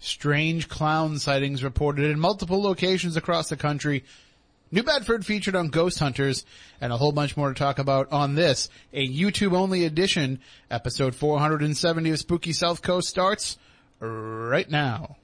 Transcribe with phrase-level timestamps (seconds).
[0.00, 4.02] Strange clown sightings reported in multiple locations across the country.
[4.72, 6.44] New Bedford featured on Ghost Hunters
[6.80, 10.40] and a whole bunch more to talk about on this, a YouTube only edition.
[10.70, 13.58] Episode 470 of Spooky South Coast starts
[14.00, 15.16] right now.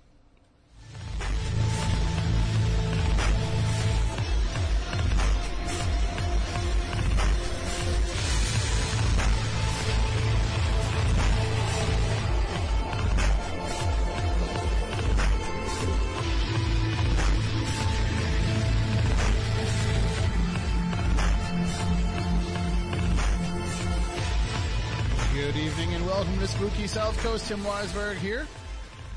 [26.86, 27.48] South Coast.
[27.48, 28.46] Tim Weisberg here,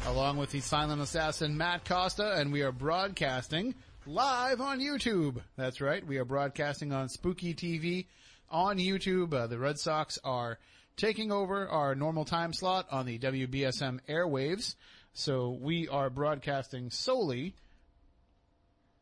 [0.07, 3.75] along with the silent assassin Matt Costa, and we are broadcasting
[4.07, 5.41] live on YouTube.
[5.55, 8.07] That's right, we are broadcasting on Spooky TV
[8.49, 9.33] on YouTube.
[9.33, 10.57] Uh, the Red Sox are
[10.97, 14.75] taking over our normal time slot on the WBSM airwaves,
[15.13, 17.53] so we are broadcasting solely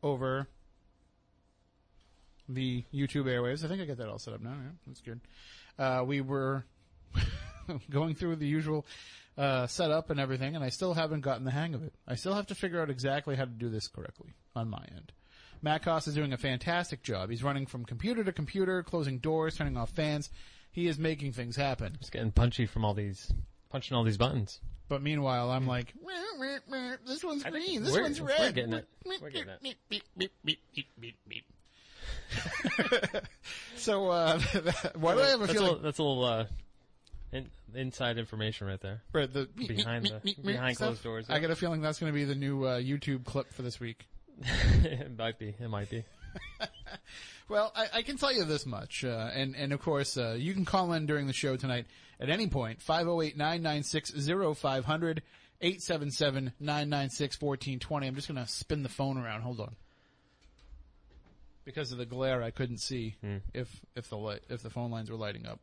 [0.03, 0.47] over
[2.49, 3.63] the YouTube airwaves.
[3.63, 4.51] I think I got that all set up now.
[4.51, 5.21] Yeah, that's good.
[5.79, 6.65] Uh, we were
[7.89, 8.85] going through the usual
[9.37, 11.93] uh, setup and everything, and I still haven't gotten the hang of it.
[12.07, 15.11] I still have to figure out exactly how to do this correctly on my end.
[15.61, 17.29] Matt Costa is doing a fantastic job.
[17.29, 20.29] He's running from computer to computer, closing doors, turning off fans.
[20.71, 21.97] He is making things happen.
[21.99, 23.31] It's getting punchy from all these,
[23.69, 24.59] punching all these buttons.
[24.89, 25.93] But meanwhile, I'm like,
[27.05, 28.87] this one's green, this one's we're getting it.
[29.21, 29.59] We're getting it.
[33.77, 34.39] So, uh,
[34.95, 35.67] why do I have a that's feeling?
[35.67, 36.45] A little, that's a little, uh,
[37.31, 39.01] in, inside information right there.
[39.13, 41.41] Right, the Behind the- behind closed doors, I yeah.
[41.41, 44.05] got a feeling that's going to be the new uh, YouTube clip for this week.
[44.83, 45.55] it might be.
[45.59, 46.03] It might be.
[47.49, 50.53] Well, I, I can tell you this much, uh, and and of course uh, you
[50.53, 51.85] can call in during the show tonight
[52.19, 55.19] at any point 508-996-0500
[55.63, 58.07] 877-996-1420.
[58.07, 59.41] I'm just going to spin the phone around.
[59.41, 59.75] Hold on.
[61.65, 63.15] Because of the glare, I couldn't see
[63.53, 65.59] if if the light, if the phone lines were lighting up,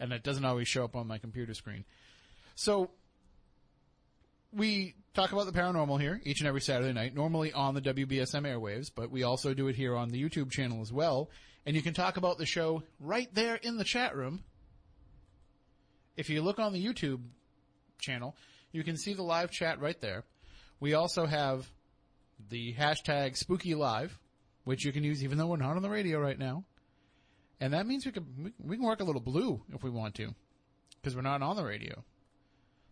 [0.00, 1.84] and it doesn't always show up on my computer screen.
[2.54, 2.90] So
[4.52, 8.42] we talk about the paranormal here each and every Saturday night, normally on the WBSM
[8.42, 11.30] airwaves, but we also do it here on the YouTube channel as well.
[11.66, 14.44] And you can talk about the show right there in the chat room.
[16.16, 17.20] If you look on the YouTube
[17.98, 18.36] channel,
[18.70, 20.24] you can see the live chat right there.
[20.78, 21.68] We also have
[22.50, 24.18] the hashtag spooky live,
[24.64, 26.64] which you can use even though we're not on the radio right now.
[27.64, 30.34] And that means we can, we, can work a little blue if we want to,
[31.00, 32.04] because we're not on the radio.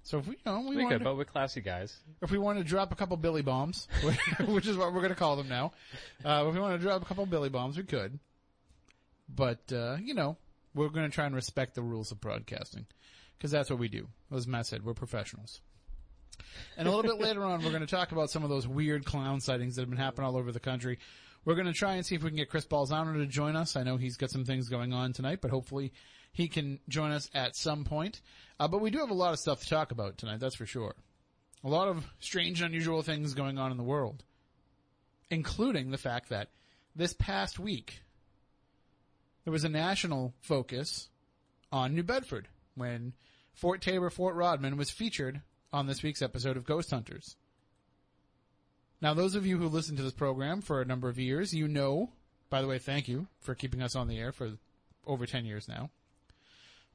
[0.02, 1.94] So if we, you know, we, We could, to- but we're classy guys.
[2.22, 3.86] if we want to drop a couple Billy bombs,
[4.46, 5.72] which is what we're going to call them now,
[6.24, 8.18] uh, if we want to drop a couple Billy bombs, we could.
[9.28, 10.38] But uh, you know,
[10.74, 12.86] we're going to try and respect the rules of broadcasting
[13.36, 14.08] because that's what we do.
[14.34, 15.60] As Matt said, we're professionals.
[16.78, 19.04] And a little bit later on, we're going to talk about some of those weird
[19.04, 20.98] clown sightings that have been happening all over the country.
[21.44, 23.76] We're going to try and see if we can get Chris Balzano to join us.
[23.76, 25.92] I know he's got some things going on tonight, but hopefully
[26.32, 28.20] he can join us at some point.
[28.60, 30.66] Uh, but we do have a lot of stuff to talk about tonight, that's for
[30.66, 30.94] sure.
[31.64, 34.22] A lot of strange and unusual things going on in the world,
[35.30, 36.50] including the fact that
[36.94, 38.02] this past week
[39.44, 41.08] there was a national focus
[41.70, 43.14] on New Bedford when
[43.54, 45.42] Fort Taber, Fort Rodman was featured
[45.72, 47.36] on this week's episode of Ghost Hunters.
[49.02, 51.66] Now, those of you who listen to this program for a number of years, you
[51.66, 52.10] know,
[52.48, 54.52] by the way, thank you for keeping us on the air for
[55.04, 55.90] over 10 years now.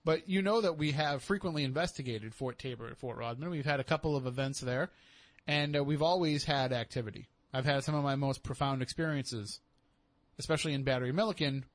[0.06, 3.50] But you know that we have frequently investigated Fort Taber and Fort Rodman.
[3.50, 4.90] We've had a couple of events there,
[5.48, 7.28] and uh, we've always had activity.
[7.54, 9.60] I've had some of my most profound experiences,
[10.40, 11.66] especially in Battery Milliken,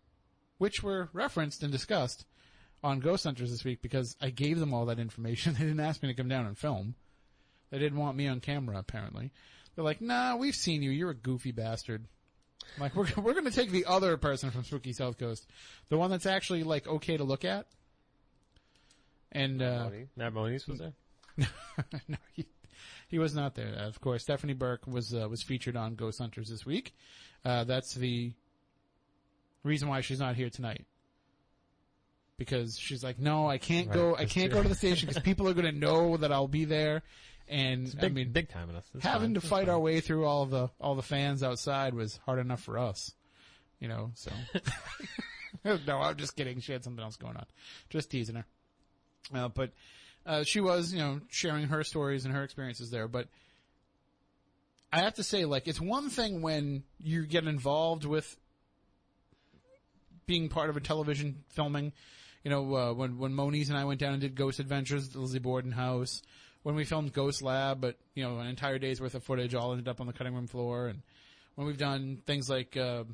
[0.56, 2.24] which were referenced and discussed
[2.82, 5.54] on Ghost Hunters this week because I gave them all that information.
[5.58, 6.94] They didn't ask me to come down and film.
[7.68, 9.30] They didn't want me on camera, apparently.
[9.74, 10.90] They're like, nah, we've seen you.
[10.90, 12.04] You're a goofy bastard.
[12.76, 15.46] I'm like, we're, we're gonna take the other person from Spooky South Coast.
[15.88, 17.66] The one that's actually, like, okay to look at.
[19.32, 20.92] And, uh, Matt Moniz was there.
[22.08, 22.46] no, he,
[23.08, 23.74] he was not there.
[23.78, 26.94] Of course, Stephanie Burke was uh, was featured on Ghost Hunters this week.
[27.44, 28.32] Uh, that's the
[29.64, 30.84] reason why she's not here tonight.
[32.36, 34.16] Because she's like, no, I can't Right, go.
[34.16, 34.58] I can't true.
[34.58, 37.02] go to the station because people are going to know that I'll be there.
[37.48, 38.84] And Big, I mean, big time in us.
[38.94, 39.34] That's having fine.
[39.34, 39.74] to That's fight fine.
[39.74, 43.12] our way through all the all the fans outside was hard enough for us,
[43.78, 44.12] you know.
[44.14, 44.30] So
[45.86, 46.60] no, I'm just kidding.
[46.60, 47.46] She had something else going on,
[47.90, 48.46] just teasing her.
[49.34, 49.70] Uh, but
[50.26, 53.08] uh, she was, you know, sharing her stories and her experiences there.
[53.08, 53.28] But
[54.92, 58.36] I have to say, like, it's one thing when you get involved with
[60.26, 61.92] being part of a television filming.
[62.44, 65.12] You know, uh, when when Moniz and I went down and did Ghost Adventures at
[65.12, 66.22] the Lizzie Borden house,
[66.62, 69.72] when we filmed Ghost Lab, but you know, an entire day's worth of footage all
[69.72, 71.02] ended up on the cutting room floor, and
[71.54, 73.04] when we've done things like uh,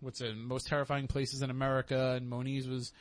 [0.00, 2.92] what's it, most terrifying places in America, and Moniz was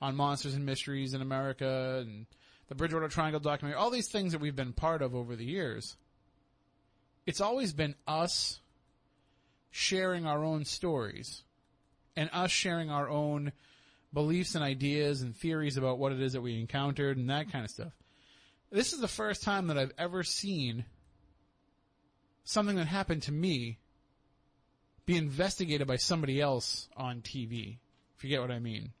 [0.00, 2.26] on Monsters and Mysteries in America, and
[2.68, 5.96] the Bridgewater Triangle documentary, all these things that we've been part of over the years.
[7.24, 8.60] It's always been us
[9.70, 11.44] sharing our own stories
[12.16, 13.52] and us sharing our own
[14.12, 17.64] beliefs and ideas and theories about what it is that we encountered and that kind
[17.64, 17.92] of stuff.
[18.72, 20.86] This is the first time that I've ever seen
[22.42, 23.78] something that happened to me
[25.04, 27.76] be investigated by somebody else on TV.
[28.16, 28.92] If you get what I mean.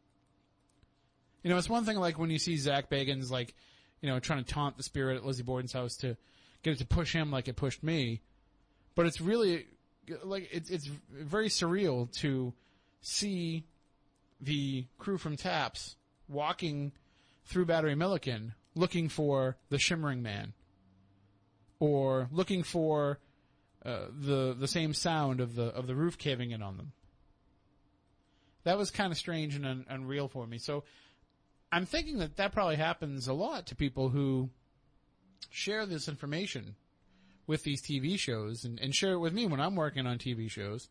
[1.42, 3.54] You know, it's one thing like when you see Zak Bagans like,
[4.02, 6.18] you know, trying to taunt the spirit at Lizzie Borden's house to
[6.62, 8.20] get it to push him like it pushed me.
[8.94, 9.66] But it's really
[10.22, 12.52] like it's it's very surreal to
[13.00, 13.64] see
[14.38, 15.96] the crew from TAPS
[16.28, 16.92] walking
[17.46, 20.52] through Battery Milliken looking for the Shimmering Man,
[21.78, 23.18] or looking for
[23.84, 26.92] uh, the the same sound of the of the roof caving in on them.
[28.64, 30.58] That was kind of strange and un- unreal for me.
[30.58, 30.84] So
[31.72, 34.50] I'm thinking that that probably happens a lot to people who
[35.50, 36.76] share this information
[37.46, 40.50] with these TV shows and, and share it with me when I'm working on TV
[40.50, 40.88] shows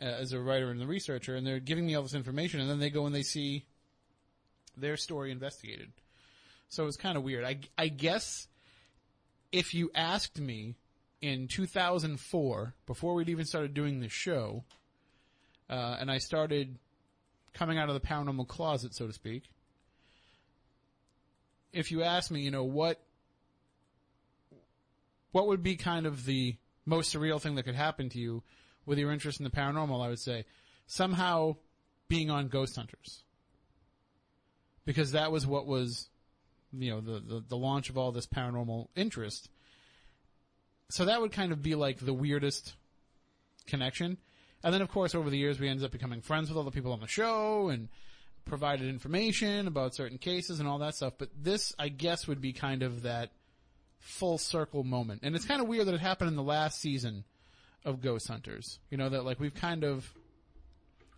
[0.00, 2.68] uh, as a writer and a researcher, and they're giving me all this information, and
[2.68, 3.64] then they go and they see
[4.76, 5.92] their story investigated.
[6.74, 7.44] So it was kind of weird.
[7.44, 8.48] I, I guess
[9.52, 10.76] if you asked me
[11.20, 14.64] in 2004, before we'd even started doing this show,
[15.70, 16.78] uh, and I started
[17.52, 19.44] coming out of the paranormal closet, so to speak,
[21.72, 23.00] if you asked me, you know, what
[25.32, 26.56] what would be kind of the
[26.86, 28.42] most surreal thing that could happen to you
[28.86, 30.44] with your interest in the paranormal, I would say
[30.86, 31.56] somehow
[32.08, 33.24] being on Ghost Hunters.
[34.84, 36.08] Because that was what was,
[36.78, 39.48] you know, the, the, the launch of all this paranormal interest.
[40.90, 42.74] So that would kind of be like the weirdest
[43.66, 44.18] connection.
[44.62, 46.70] And then of course over the years we ended up becoming friends with all the
[46.70, 47.88] people on the show and
[48.44, 51.14] provided information about certain cases and all that stuff.
[51.18, 53.30] But this, I guess, would be kind of that
[54.00, 55.20] full circle moment.
[55.22, 57.24] And it's kind of weird that it happened in the last season
[57.84, 58.78] of Ghost Hunters.
[58.90, 60.10] You know, that like we've kind of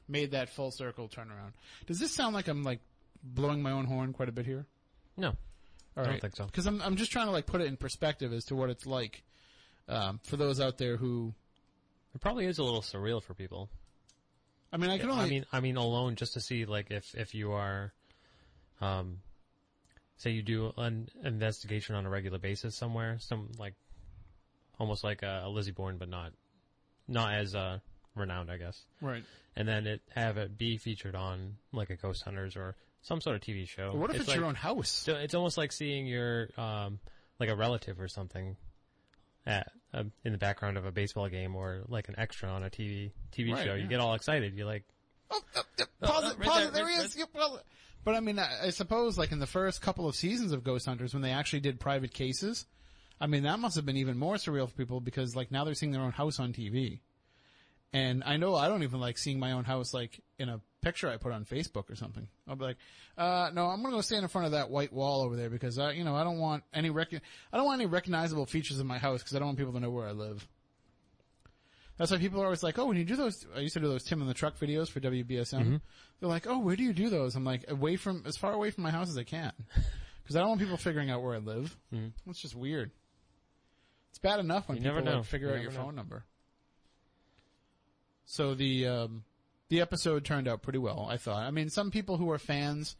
[0.08, 1.52] made that full circle turnaround.
[1.86, 2.80] Does this sound like I'm like
[3.22, 4.66] blowing my own horn quite a bit here?
[5.16, 5.34] No.
[5.96, 6.44] All I don't think so.
[6.44, 8.86] Because I'm, I'm just trying to like put it in perspective as to what it's
[8.86, 9.22] like,
[9.88, 11.32] um, for those out there who,
[12.14, 13.68] It probably is a little surreal for people.
[14.72, 17.14] I mean, I can only, I mean, I mean, alone just to see like if
[17.14, 17.92] if you are,
[18.80, 19.18] um,
[20.16, 23.74] say you do an investigation on a regular basis somewhere, some like,
[24.78, 26.32] almost like a, a Lizzie Borden, but not,
[27.08, 27.78] not as uh
[28.14, 28.82] renowned, I guess.
[29.00, 29.24] right.
[29.54, 32.74] And then it have it be featured on like a Ghost Hunters or
[33.06, 33.92] some sort of TV show.
[33.94, 34.88] What if it's, like, your own house?
[34.88, 36.98] So it's almost like seeing your um
[37.38, 38.56] like a relative or something
[39.46, 42.70] at uh, in the background of a baseball game or like an extra on a
[42.70, 43.74] TV TV Right, show.
[43.74, 43.82] yeah.
[43.82, 44.54] You get all excited.
[44.54, 44.84] You're like,
[45.30, 45.64] Oh, pause
[46.02, 47.26] oh, it, right pause there, it, there right he is.
[48.04, 50.86] But I mean, I, I suppose like in the first couple of seasons of Ghost
[50.86, 52.66] Hunters, when they actually did private cases,
[53.20, 55.74] I mean, that must have been even more surreal for people because like now they're
[55.74, 57.00] seeing their own house on TV.
[57.92, 61.08] And I know I don't even like seeing my own house like in a picture
[61.08, 62.28] I put on Facebook or something.
[62.48, 62.76] I'll be like,
[63.18, 65.78] uh, no, I'm gonna go stand in front of that white wall over there because
[65.78, 68.86] I, you know, I don't want any rec- I don't want any recognizable features of
[68.86, 70.46] my house because I don't want people to know where I live.
[71.98, 73.88] That's why people are always like, oh, when you do those, I used to do
[73.88, 75.80] those Tim in the Truck videos for WBSM.
[76.20, 77.34] They're like, oh, where do you do those?
[77.36, 79.50] I'm like, away from, as far away from my house as I can.
[80.26, 81.74] Cause I don't want people figuring out where I live.
[82.26, 82.90] It's just weird.
[84.10, 85.16] It's bad enough when You people never know.
[85.18, 85.78] like, figure You out your know.
[85.84, 86.24] phone number.
[88.26, 89.24] So the, um,
[89.68, 91.42] the episode turned out pretty well, I thought.
[91.42, 92.96] I mean, some people who are fans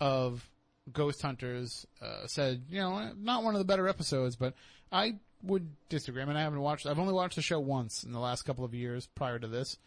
[0.00, 0.48] of
[0.92, 4.54] Ghost Hunters, uh, said, you know, not one of the better episodes, but
[4.90, 6.22] I would disagree.
[6.22, 8.64] I mean, I haven't watched, I've only watched the show once in the last couple
[8.64, 9.78] of years prior to this,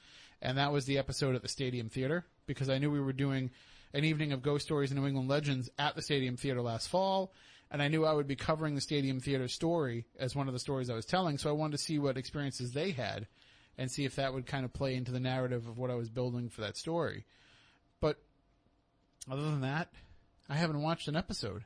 [0.41, 3.51] and that was the episode at the Stadium Theater, because I knew we were doing
[3.94, 7.34] an evening of ghost stories and New England legends at the Stadium Theater last fall,
[7.72, 10.60] and I knew I would be covering the Stadium Theater story as one of the
[10.60, 13.27] stories I was telling, so I wanted to see what experiences they had,
[13.77, 16.10] and see if that would kind of play into the narrative of what I was
[16.10, 17.25] building for that story.
[18.00, 18.17] But,
[19.29, 19.89] other than that,
[20.50, 21.63] I haven't watched an episode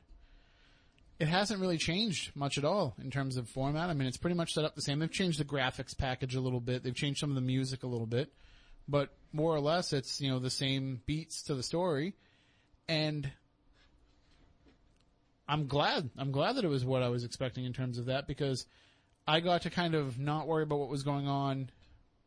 [1.20, 3.90] it hasn't really changed much at all in terms of format.
[3.90, 4.98] I mean, it's pretty much set up the same.
[4.98, 6.82] They've changed the graphics package a little bit.
[6.82, 8.32] They've changed some of the music a little bit,
[8.88, 12.14] but more or less it's, you know, the same beats to the story.
[12.88, 13.30] And
[15.46, 18.26] I'm glad, I'm glad that it was what I was expecting in terms of that
[18.26, 18.64] because
[19.28, 21.68] I got to kind of not worry about what was going on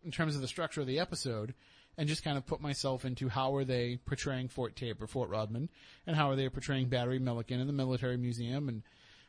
[0.04, 1.54] in terms of the structure of the episode
[1.98, 5.70] and just kind of put myself into how are they portraying Fort Taber, Fort Rodman,
[6.08, 8.68] and how are they portraying Battery Milliken in the military museum.
[8.68, 8.84] And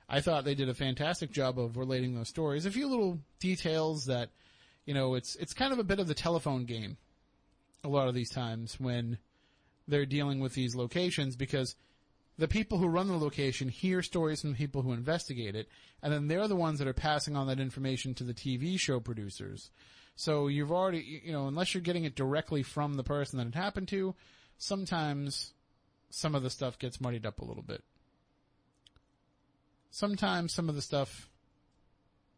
[0.09, 2.67] I thought they did a fantastic job of relating those stories.
[2.67, 4.31] A few little details that,
[4.87, 6.97] you know, it's it's kind of a bit of the telephone game.
[7.83, 9.19] A lot of these times when
[9.87, 11.77] they're dealing with these locations because
[12.39, 15.69] the people who run the location hear stories from the people who investigate it,
[16.03, 18.99] and then they're the ones that are passing on that information to the TV show
[19.01, 19.71] producers.
[20.17, 23.55] So you've already, you know, unless you're getting it directly from the person that it
[23.55, 24.15] happened to,
[24.59, 25.53] sometimes
[26.11, 27.83] some of the stuff gets muddied up a little bit.
[29.91, 31.29] Sometimes some of the stuff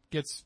[0.09, 0.43] gets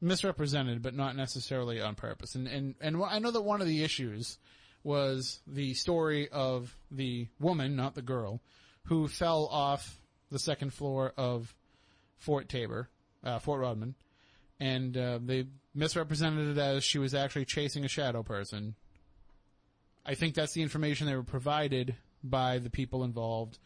[0.00, 2.34] misrepresented, but not necessarily on purpose.
[2.34, 4.38] And, and, and I know that one of the issues
[4.82, 8.40] was the story of the woman, not the girl,
[8.84, 11.54] who fell off the second floor of
[12.18, 12.88] Fort Taber,
[13.22, 13.94] uh, Fort Rodman,
[14.58, 18.74] and uh, they misrepresented it as she was actually chasing a shadow person.
[20.04, 23.58] I think that's the information they were provided by the people involved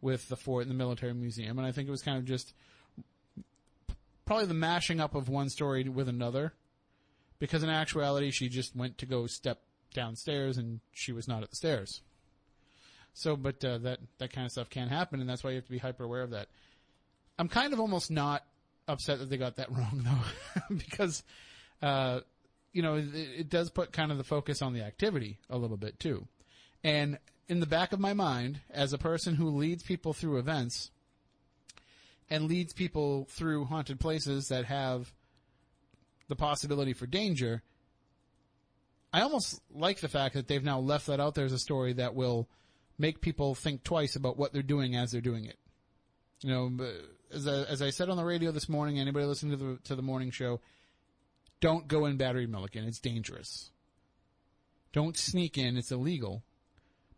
[0.00, 2.52] with the fort and the military museum, and I think it was kind of just
[4.26, 6.52] probably the mashing up of one story with another,
[7.38, 9.60] because in actuality she just went to go step
[9.94, 12.02] downstairs and she was not at the stairs.
[13.14, 15.64] So, but uh, that that kind of stuff can happen, and that's why you have
[15.66, 16.48] to be hyper aware of that.
[17.38, 18.44] I'm kind of almost not
[18.88, 21.22] upset that they got that wrong though, because
[21.84, 22.20] uh,
[22.72, 25.76] you know it, it does put kind of the focus on the activity a little
[25.76, 26.26] bit too.
[26.82, 30.90] And in the back of my mind, as a person who leads people through events
[32.30, 35.12] and leads people through haunted places that have
[36.28, 37.62] the possibility for danger,
[39.12, 41.92] I almost like the fact that they've now left that out there as a story
[41.94, 42.48] that will
[42.98, 45.58] make people think twice about what they're doing as they're doing it.
[46.40, 46.86] You know,
[47.32, 49.96] as I, as I said on the radio this morning, anybody listening to the to
[49.96, 50.60] the morning show,
[51.64, 52.84] don't go in Battery Milliken.
[52.84, 53.70] It's dangerous.
[54.92, 55.78] Don't sneak in.
[55.78, 56.42] It's illegal.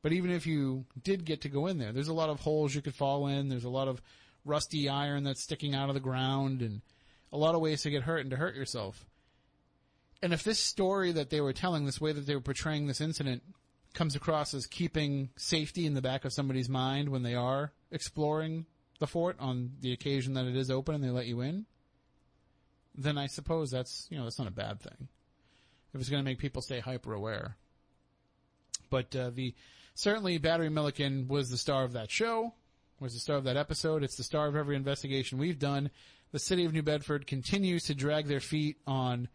[0.03, 2.73] But even if you did get to go in there, there's a lot of holes
[2.73, 3.49] you could fall in.
[3.49, 4.01] There's a lot of
[4.45, 6.81] rusty iron that's sticking out of the ground and
[7.33, 9.05] a lot of ways to get hurt and to hurt yourself.
[10.23, 13.01] And if this story that they were telling, this way that they were portraying this
[13.01, 13.43] incident,
[13.95, 18.67] comes across as keeping safety in the back of somebody's mind when they are exploring
[19.01, 21.67] the fort on the occasion that it is open and they let you in,
[22.97, 25.09] then I suppose that's, you know, that's not a bad thing.
[25.95, 27.57] If it's going to make people stay hyper aware.
[28.91, 29.55] But, uh, the,
[29.95, 32.55] certainly Battery Milliken was the star of that show,
[33.01, 34.03] was the star of that episode.
[34.03, 35.91] It's the star of every investigation we've done.
[36.33, 39.29] The city of New Bedford continues to drag their feet on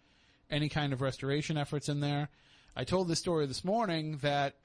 [0.49, 2.29] any kind of restoration efforts in there.
[2.75, 4.55] I told this story this morning that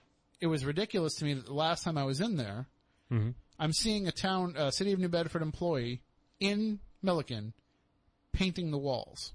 [0.40, 2.66] it was ridiculous to me that the last time I was in there,
[3.12, 3.30] Mm-hmm.
[3.58, 6.02] I'm seeing a town, uh, city of New Bedford employee
[6.40, 7.52] in Milliken
[8.36, 9.32] painting the walls.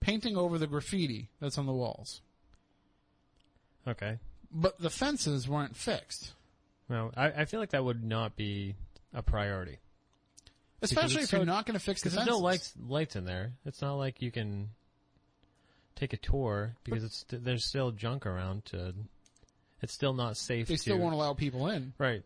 [0.00, 2.20] Painting over the graffiti that's on the walls.
[3.88, 4.18] Okay.
[4.50, 6.32] But the fences weren't fixed.
[6.90, 8.74] Well, I, I feel like that would not be
[9.14, 9.78] a priority.
[10.82, 12.26] Especially if you're not going to fix the fences.
[12.26, 13.52] there's no lights lights in there.
[13.64, 14.68] It's not like you can
[15.94, 18.92] take a tour because it's there's still junk around to.
[19.80, 20.66] It's still not safe.
[20.66, 21.94] They still to, won't allow people in.
[21.98, 22.22] Right.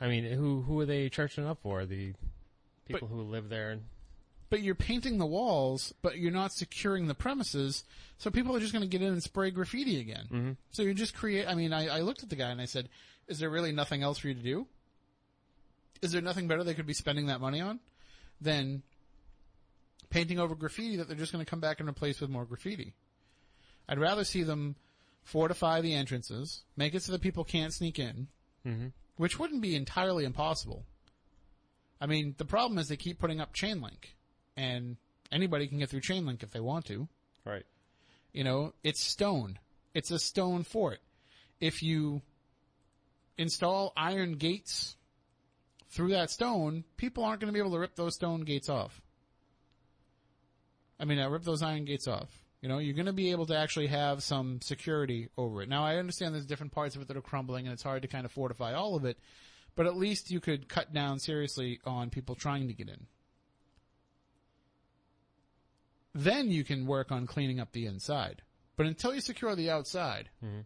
[0.00, 1.84] I mean, who who are they charging up for?
[1.84, 2.14] The
[2.86, 3.78] people who live there.
[4.50, 7.84] But you're painting the walls, but you're not securing the premises,
[8.16, 10.24] so people are just going to get in and spray graffiti again.
[10.32, 10.50] Mm-hmm.
[10.70, 11.46] So you just create.
[11.46, 12.88] I mean, I, I looked at the guy and I said,
[13.26, 14.66] "Is there really nothing else for you to do?
[16.00, 17.80] Is there nothing better they could be spending that money on
[18.40, 18.82] than
[20.10, 22.94] painting over graffiti that they're just going to come back and replace with more graffiti?
[23.88, 24.76] I'd rather see them
[25.24, 28.28] fortify the entrances, make it so that people can't sneak in,
[28.66, 28.86] Mm-hmm.
[29.16, 30.84] which wouldn't be entirely impossible.
[32.00, 34.14] I mean, the problem is they keep putting up chain link,
[34.58, 34.96] and
[35.30, 37.08] anybody can get through chain link if they want to.
[37.44, 37.64] Right.
[38.32, 39.58] You know, it's stone.
[39.94, 40.98] It's a stone fort.
[41.60, 42.22] If you
[43.36, 44.96] install iron gates
[45.90, 49.00] through that stone, people aren't going to be able to rip those stone gates off.
[51.00, 52.28] I mean, uh, rip those iron gates off.
[52.60, 55.68] You know, you're going to be able to actually have some security over it.
[55.68, 58.08] Now, I understand there's different parts of it that are crumbling and it's hard to
[58.08, 59.16] kind of fortify all of it,
[59.76, 63.06] but at least you could cut down seriously on people trying to get in.
[66.18, 68.42] Then you can work on cleaning up the inside.
[68.74, 70.64] But until you secure the outside, Mhm.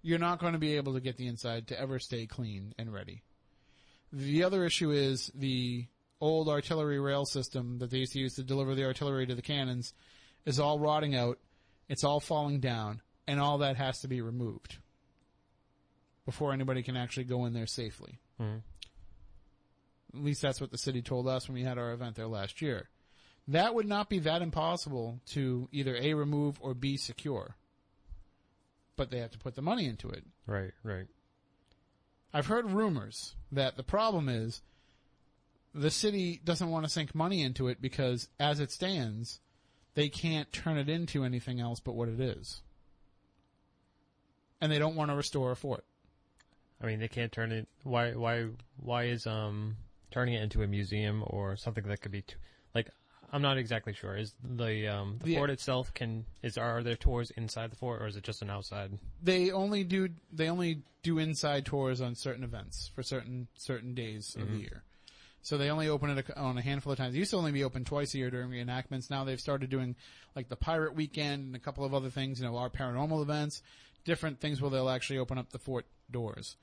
[0.00, 2.90] you're not going to be able to get the inside to ever stay clean and
[2.90, 3.22] ready.
[4.10, 5.88] The other issue is the
[6.22, 9.42] old artillery rail system that they used to use to deliver the artillery to the
[9.42, 9.92] cannons
[10.46, 11.38] is all rotting out.
[11.88, 14.78] It's all falling down, and all that has to be removed
[16.24, 18.20] before anybody can actually go in there safely.
[18.40, 18.62] Mhm.
[20.14, 22.62] At least that's what the city told us when we had our event there last
[22.62, 22.88] year.
[23.48, 27.56] That would not be that impossible to either A, remove or B, secure.
[28.96, 30.24] But they have to put the money into it.
[30.46, 30.72] Right.
[30.82, 31.06] Right.
[32.32, 34.60] I've heard rumors that the problem is
[35.74, 39.40] the city doesn't want to sink money into it because as it stands,
[39.94, 42.62] they can't turn it into anything else but what it is.
[44.60, 45.84] And they don't want to restore a fort.
[46.82, 47.66] I mean, they can't turn it.
[47.82, 48.12] Why?
[48.12, 48.48] Why?
[48.76, 49.76] Why is um
[50.10, 52.40] turning it into a museum or something that could be t- like?
[53.32, 54.16] I'm not exactly sure.
[54.16, 58.00] Is the um the The- fort itself can is are there tours inside the fort
[58.02, 58.98] or is it just an outside?
[59.22, 64.34] They only do they only do inside tours on certain events for certain certain days
[64.36, 64.82] of the year.
[65.42, 67.14] So they only open it a- on a handful of times.
[67.14, 69.08] It used to only be open twice a year during reenactments.
[69.08, 69.94] Now they've started doing
[70.34, 73.62] like the pirate weekend and a couple of other things, you know, our paranormal events,
[74.04, 76.56] different things where they'll actually open up the fort doors.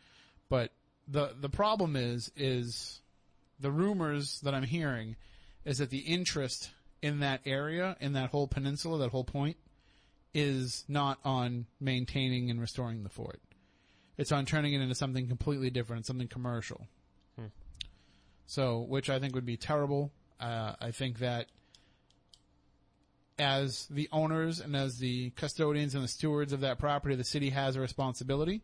[0.50, 0.72] But
[1.08, 3.02] the the problem is is
[3.60, 5.16] the rumors that I'm hearing
[5.66, 9.58] is that the interest in that area, in that whole peninsula, that whole point,
[10.34, 13.42] is not on maintaining and restoring the fort.
[14.18, 16.88] It's on turning it into something completely different, something commercial.
[18.48, 20.12] So, which I think would be terrible.
[20.40, 21.48] Uh, I think that
[23.38, 27.50] as the owners and as the custodians and the stewards of that property, the city
[27.50, 28.62] has a responsibility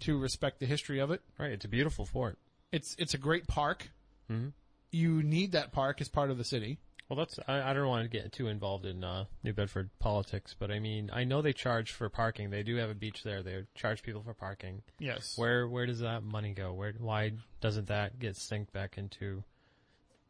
[0.00, 1.22] to respect the history of it.
[1.38, 1.52] Right.
[1.52, 2.38] It's a beautiful fort.
[2.70, 3.90] It's it's a great park.
[4.30, 4.52] Mhm.
[4.94, 6.78] You need that park as part of the city.
[7.08, 10.54] Well, that's I, I don't want to get too involved in uh, New Bedford politics,
[10.58, 12.50] but I mean I know they charge for parking.
[12.50, 13.42] They do have a beach there.
[13.42, 14.82] They charge people for parking.
[14.98, 15.36] Yes.
[15.36, 16.72] Where where does that money go?
[16.72, 19.44] Where why doesn't that get synced back into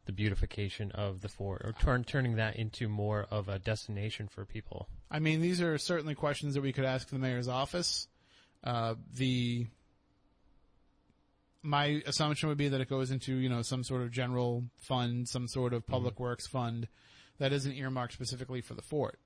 [0.05, 4.45] the beautification of the fort or turn turning that into more of a destination for
[4.45, 4.89] people?
[5.09, 8.07] I mean, these are certainly questions that we could ask the mayor's office.
[8.63, 9.67] Uh, the
[11.65, 15.27] my assumption would be that it goes into you know some sort of general fund,
[15.27, 16.87] some sort of public works fund
[17.39, 19.19] that isn't earmarked specifically for the fort.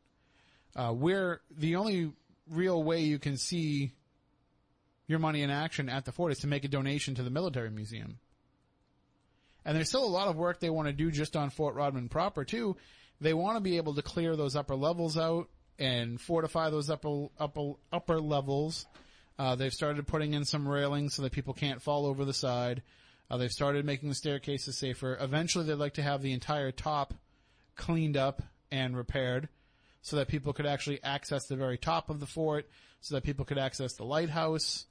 [0.76, 2.12] Uh, where the only
[2.50, 3.92] real way you can see
[5.08, 7.72] your money in action at the fort is to make a donation to the military
[7.72, 8.20] museum.
[9.66, 12.10] And there's still a lot of work they want to do just on Fort Rodman
[12.10, 12.78] proper too.
[13.20, 17.28] They want to be able to clear those upper levels out and fortify those upper
[17.40, 18.86] upper upper levels.
[19.40, 22.84] Uh, they've started putting in some railings so that people can't fall over the side.
[23.32, 25.18] Uh, they've started making the staircases safer.
[25.20, 27.14] Eventually, they'd like to have the entire top
[27.78, 29.48] cleaned up and repaired
[30.02, 32.68] so that people could actually access the very top of the fort,
[33.00, 34.86] so that people could access the lighthouse.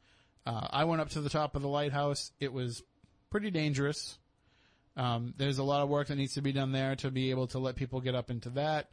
[0.46, 2.32] Uh, I went up to the top of the lighthouse.
[2.40, 2.82] It was
[3.30, 4.16] pretty dangerous.
[4.96, 7.48] Um, there's a lot of work that needs to be done there to be able
[7.48, 8.88] to let people get up into that.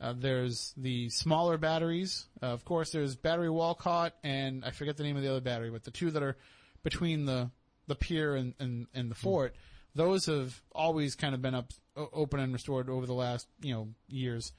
[0.00, 2.26] Uh, there's the smaller batteries.
[2.42, 5.70] Uh, of course, there's battery Walcott, and I forget the name of the other battery,
[5.70, 6.36] but the two that are
[6.84, 7.50] between the
[7.88, 9.56] the pier and, and, and the fort,
[9.94, 13.88] those have always kind of been up, open and restored over the last you know
[14.08, 14.52] years.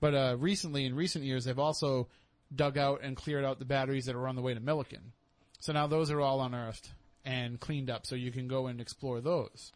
[0.00, 2.08] But uh, recently, in recent years, they've also
[2.54, 5.12] dug out and cleared out the batteries that are on the way to Milliken.
[5.60, 6.88] So now those are all unearthed
[7.24, 9.72] and cleaned up, so you can go and explore those.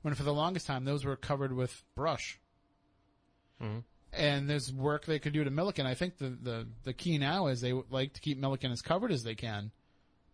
[0.00, 2.38] When for the longest time, those were covered with brush
[4.16, 5.86] and there's work they could do to Milliken.
[5.86, 8.82] I think the, the, the key now is they would like to keep Milliken as
[8.82, 9.70] covered as they can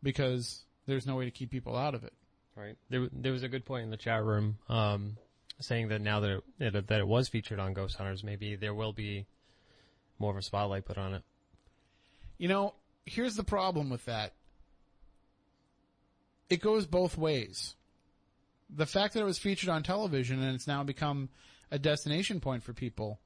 [0.02, 2.12] because there's no way to keep people out of it.
[2.56, 2.76] Right.
[2.88, 5.16] There, there was a good point in the chat room, um,
[5.60, 8.92] saying that now that it, that it was featured on Ghost Hunters, maybe there will
[8.92, 9.26] be
[10.18, 11.22] more of a spotlight put on it.
[12.38, 12.74] You know,
[13.06, 14.34] here's the problem with that.
[16.48, 17.76] It goes both ways.
[18.68, 21.28] The fact that it was featured on television and it's now become
[21.70, 23.20] a destination point for people,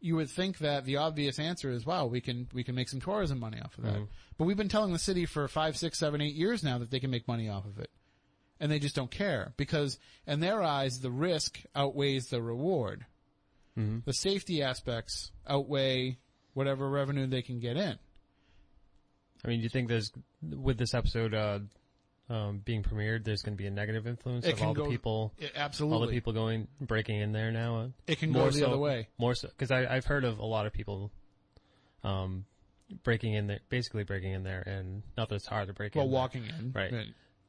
[0.00, 3.00] you would think that the obvious answer is, wow, we can, we can make some
[3.00, 3.96] tourism money off of that.
[4.38, 7.00] But we've been telling the city for five, six, seven, eight years now that they
[7.00, 7.90] can make money off of it.
[8.58, 13.04] And they just don't care because in their eyes, the risk outweighs the reward.
[14.04, 16.18] The safety aspects outweigh
[16.54, 17.98] whatever revenue they can get in.
[19.44, 21.60] I mean, do you think there's with this episode uh,
[22.30, 24.84] um, being premiered, there's going to be a negative influence It of can all go-
[24.84, 26.06] the people, all absolutely.
[26.06, 27.76] the people going breaking in there now?
[27.80, 29.08] Uh, It can go the other way.
[29.18, 31.10] More so because I've heard of a lot of people
[32.04, 32.44] um,
[33.02, 36.04] breaking in there, basically breaking in there, and not that it's hard to break Well,
[36.06, 36.18] in, there.
[36.20, 36.72] walking in.
[36.74, 36.92] Right.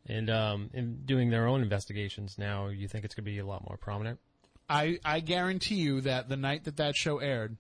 [0.08, 2.67] and um, in doing their own investigations now.
[2.70, 4.20] You think it's going to be a lot more prominent?
[4.67, 7.58] I, I guarantee you that the night that that show aired,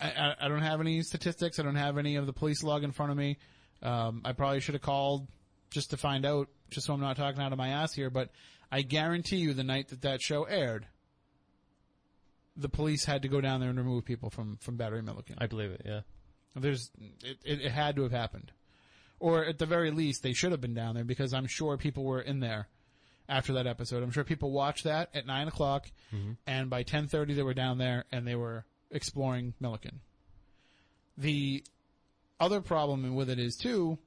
[0.00, 1.58] I, I, I don't have any statistics.
[1.58, 3.36] I don't have any of the police log in front of me.
[3.82, 5.26] Um, I probably should have called
[5.70, 8.10] just to find out, just so I'm not talking out of my ass here.
[8.10, 8.30] But
[8.70, 10.86] I guarantee you, the night that that show aired,
[12.56, 15.36] the police had to go down there and remove people from from Battery Milliken.
[15.38, 15.82] I believe it.
[15.84, 16.00] Yeah.
[16.54, 16.90] There's
[17.22, 18.50] it, it, it had to have happened,
[19.20, 22.04] or at the very least, they should have been down there because I'm sure people
[22.04, 22.68] were in there
[23.28, 24.02] after that episode.
[24.02, 26.32] I'm sure people watched that at nine o'clock, mm-hmm.
[26.46, 30.00] and by ten thirty they were down there and they were exploring Milliken.
[31.18, 31.62] The
[32.40, 33.98] other problem with it is too.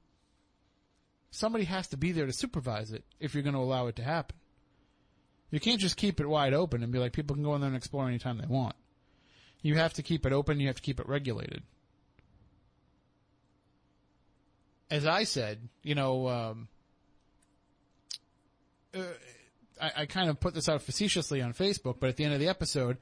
[1.30, 4.02] Somebody has to be there to supervise it if you're going to allow it to
[4.02, 4.36] happen.
[5.50, 7.68] You can't just keep it wide open and be like, people can go in there
[7.68, 8.76] and explore anytime they want.
[9.62, 11.62] You have to keep it open, you have to keep it regulated.
[14.90, 16.68] As I said, you know, um,
[18.94, 19.02] uh,
[19.80, 22.40] I, I kind of put this out facetiously on Facebook, but at the end of
[22.40, 22.96] the episode,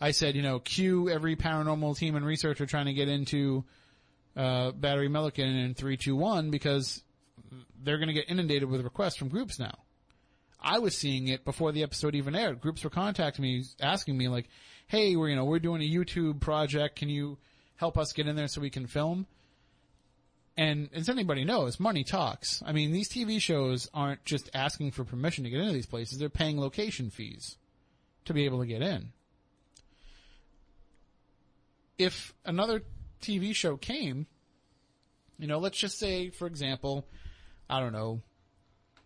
[0.00, 3.64] I said, you know, cue every paranormal team and researcher trying to get into
[4.36, 7.02] uh, Battery Milliken in 321 because
[7.82, 9.74] they're going to get inundated with requests from groups now.
[10.60, 12.60] I was seeing it before the episode even aired.
[12.60, 14.48] Groups were contacting me, asking me like,
[14.86, 16.96] "Hey, we're you know we're doing a YouTube project.
[16.96, 17.38] Can you
[17.76, 19.26] help us get in there so we can film?"
[20.56, 22.62] And as anybody knows, money talks.
[22.64, 26.18] I mean, these TV shows aren't just asking for permission to get into these places;
[26.18, 27.56] they're paying location fees
[28.26, 29.12] to be able to get in.
[31.98, 32.82] If another
[33.20, 34.26] TV show came,
[35.38, 37.06] you know, let's just say, for example,
[37.72, 38.20] I don't know,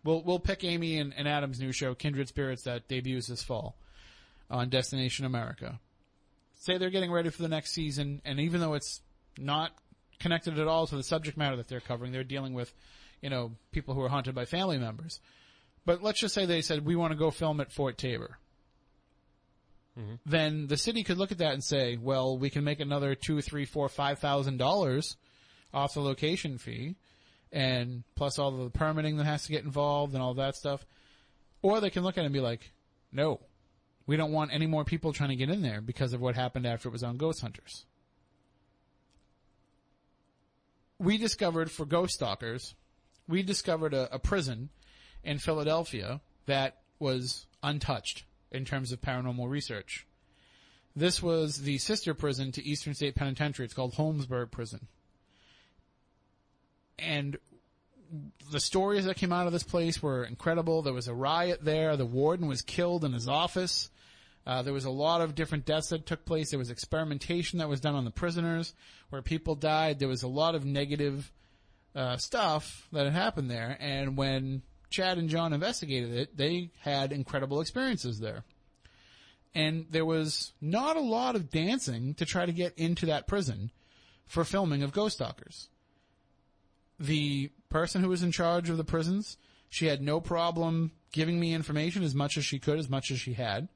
[0.03, 3.77] we'll we'll pick Amy and, and Adam's new show, Kindred Spirits, that debuts this fall
[4.51, 5.79] on Destination America.
[6.57, 9.03] Say they're getting ready for the next season, and even though it's
[9.39, 9.71] not
[10.19, 12.75] connected at all to the subject matter that they're covering, they're dealing with,
[13.23, 15.21] you know, people who are haunted by family members.
[15.85, 18.37] But let's just say they said we want to go film at Fort Taber.
[19.97, 20.15] Mm-hmm.
[20.27, 23.41] Then the city could look at that and say, well, we can make another two,
[23.43, 25.17] three, four, five thousand dollars
[25.73, 26.97] off the location fee
[27.53, 30.85] and plus all the permitting that has to get involved and all that stuff.
[31.63, 32.73] Or they can look at it and be like,
[33.13, 33.41] no,
[34.07, 36.67] we don't want any more people trying to get in there because of what happened
[36.67, 37.87] after it was on Ghost Hunters.
[40.99, 42.75] We discovered for Ghost Stalkers,
[43.29, 44.71] we discovered a, a prison
[45.23, 50.07] in Philadelphia that was untouched in terms of paranormal research.
[50.95, 53.67] This was the sister prison to Eastern State Penitentiary.
[53.67, 54.89] It's called Holmesburg Prison
[56.99, 57.37] and
[58.51, 60.83] the stories that came out of this place were incredible.
[60.83, 61.97] There was a riot there.
[61.97, 63.91] The warden was killed in his office.
[64.47, 66.51] Uh, there was a lot of different deaths that took place.
[66.51, 68.75] There was experimentation that was done on the prisoners
[69.11, 69.99] where people died.
[69.99, 71.33] There was a lot of negative
[71.97, 73.77] uh, stuff that had happened there.
[73.81, 78.45] And when Chad and John investigated it, they had incredible experiences there.
[79.53, 83.73] And there was not a lot of dancing to try to get into that prison
[84.27, 85.69] for filming of Ghost Stalkers
[86.99, 89.37] the person who was in charge of the prisons,
[89.69, 93.21] she had no problem giving me information as much as she could, as much as
[93.21, 93.69] she had.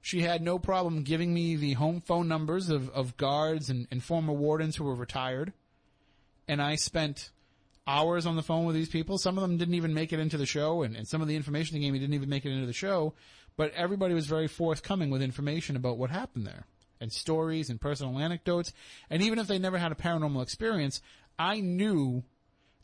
[0.00, 4.02] She had no problem giving me the home phone numbers of, of guards and, and
[4.02, 5.54] former wardens who were retired.
[6.46, 7.30] And I spent
[7.86, 9.18] hours on the phone with these people.
[9.18, 11.36] Some of them didn't even make it into the show, and, and some of the
[11.36, 13.14] information they gave me didn't even make it into the show.
[13.56, 16.66] But everybody was very forthcoming with information about what happened there,
[17.00, 18.72] and stories and personal anecdotes.
[19.08, 21.00] And even if they never had a paranormal experience,
[21.38, 22.24] I knew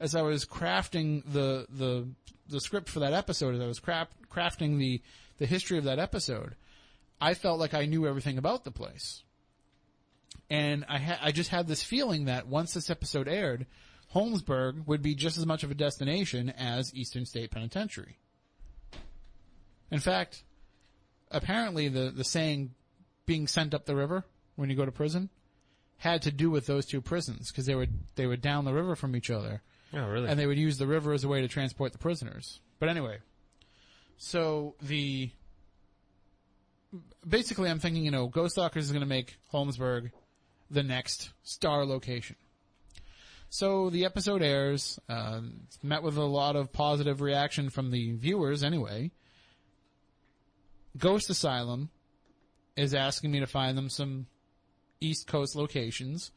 [0.00, 2.08] as I was crafting the the
[2.48, 5.02] the script for that episode, as I was craft, crafting the
[5.38, 6.56] the history of that episode,
[7.20, 9.22] I felt like I knew everything about the place,
[10.48, 13.66] and I ha- I just had this feeling that once this episode aired,
[14.14, 18.18] Holmesburg would be just as much of a destination as Eastern State Penitentiary.
[19.90, 20.44] In fact,
[21.30, 22.74] apparently the the saying
[23.26, 24.24] "being sent up the river"
[24.56, 25.28] when you go to prison
[25.98, 28.96] had to do with those two prisons because they were they were down the river
[28.96, 29.60] from each other
[29.92, 30.29] Oh, really?
[30.29, 32.61] and they would use the river as a way to transport the prisoners.
[32.79, 33.18] But anyway,
[34.16, 35.31] so the
[37.26, 40.11] basically, I'm thinking, you know, Ghost Stalkers is going to make Holmesburg
[40.70, 42.37] the next star location.
[43.48, 45.40] So the episode airs, uh,
[45.83, 48.62] met with a lot of positive reaction from the viewers.
[48.62, 49.11] Anyway,
[50.96, 51.90] Ghost Asylum
[52.76, 54.26] is asking me to find them some
[55.00, 56.31] East Coast locations,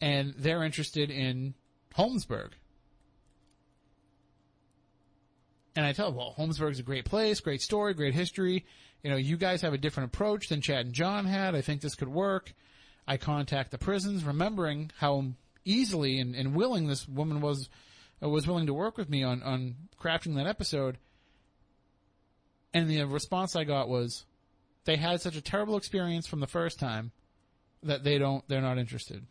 [0.00, 1.54] and they're interested in
[1.96, 2.52] Holmesburg.
[5.76, 8.64] And I tell them, well, Holmesburg's a great place, great story, great history.
[9.02, 11.54] You know, you guys have a different approach than Chad and John had.
[11.54, 12.54] I think this could work.
[13.06, 15.32] I contact the prisons, remembering how
[15.64, 17.68] easily and, and willing this woman was
[18.22, 20.98] uh, was willing to work with me on on crafting that episode.
[22.72, 24.24] And the response I got was,
[24.84, 27.12] they had such a terrible experience from the first time
[27.82, 29.26] that they don't they're not interested.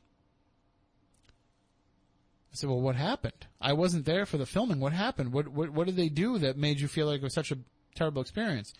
[2.53, 3.47] I said, "Well, what happened?
[3.59, 4.79] I wasn't there for the filming.
[4.79, 5.33] What happened?
[5.33, 7.57] What what what did they do that made you feel like it was such a
[7.95, 8.73] terrible experience?"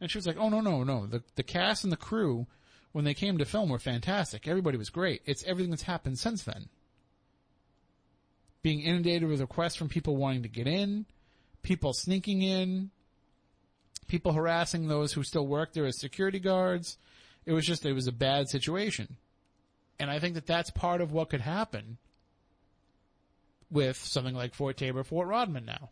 [0.00, 1.06] And she was like, "Oh no, no, no.
[1.06, 2.46] The the cast and the crew
[2.92, 4.48] when they came to film were fantastic.
[4.48, 5.20] Everybody was great.
[5.26, 6.70] It's everything that's happened since then.
[8.62, 11.04] Being inundated with requests from people wanting to get in,
[11.62, 12.90] people sneaking in,
[14.06, 16.96] people harassing those who still work there as security guards.
[17.44, 19.18] It was just it was a bad situation."
[20.00, 21.98] And I think that that's part of what could happen
[23.70, 25.90] with something like Fort Taber, Fort Rodman now.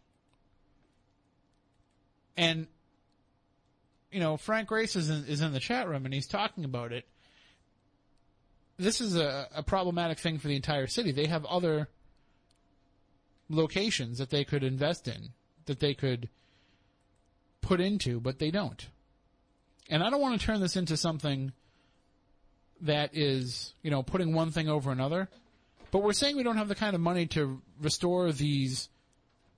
[2.37, 2.67] And
[4.11, 6.93] you know, Frank Grace is in, is in the chat room and he's talking about
[6.93, 7.05] it.
[8.79, 11.13] This is a, a problematic thing for the entire city.
[11.13, 11.89] They have other
[13.49, 15.31] locations that they could invest in,
[15.67, 16.29] that they could
[17.61, 18.87] put into, but they don't.
[19.89, 21.53] And I don't want to turn this into something
[22.83, 25.29] that is, you know, putting one thing over another.
[25.91, 28.89] But we're saying we don't have the kind of money to restore these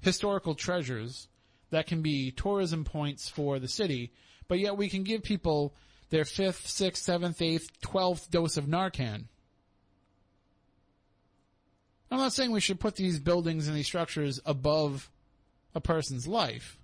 [0.01, 1.29] historical treasures
[1.71, 4.13] that can be tourism points for the city,
[4.47, 5.75] but yet we can give people
[6.11, 9.25] their fifth, sixth, seventh, eighth, twelfth dose of Narcan.
[12.11, 15.11] I'm not saying we should put these buildings and these structures above
[15.75, 16.79] a person's life.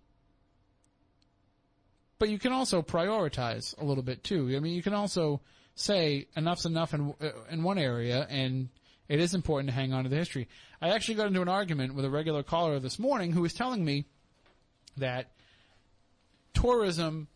[2.18, 4.52] But you can also prioritize a little bit too.
[4.54, 5.40] I mean, you can also
[5.74, 8.68] say enough's enough in, uh, in one area and
[9.08, 10.48] it is important to hang on to the history.
[10.80, 13.84] I actually got into an argument with a regular caller this morning who was telling
[13.84, 14.06] me
[14.96, 15.30] that
[16.54, 17.28] tourism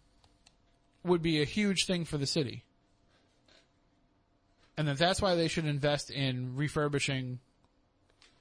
[1.05, 2.65] would be a huge thing for the city.
[4.77, 7.41] And that that's why they should invest in refurbishing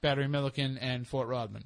[0.00, 1.64] Battery Milliken and Fort Rodman.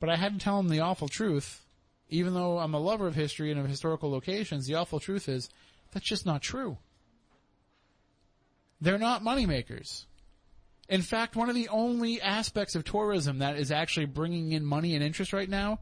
[0.00, 1.62] But I had to tell him the awful truth.
[2.08, 5.50] Even though I'm a lover of history and of historical locations, the awful truth is
[5.92, 6.78] that's just not true.
[8.80, 10.04] They're not moneymakers.
[10.88, 14.94] In fact, one of the only aspects of tourism that is actually bringing in money
[14.94, 15.80] and interest right now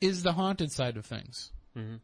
[0.00, 1.50] is the haunted side of things.
[1.76, 1.96] Mm-hmm.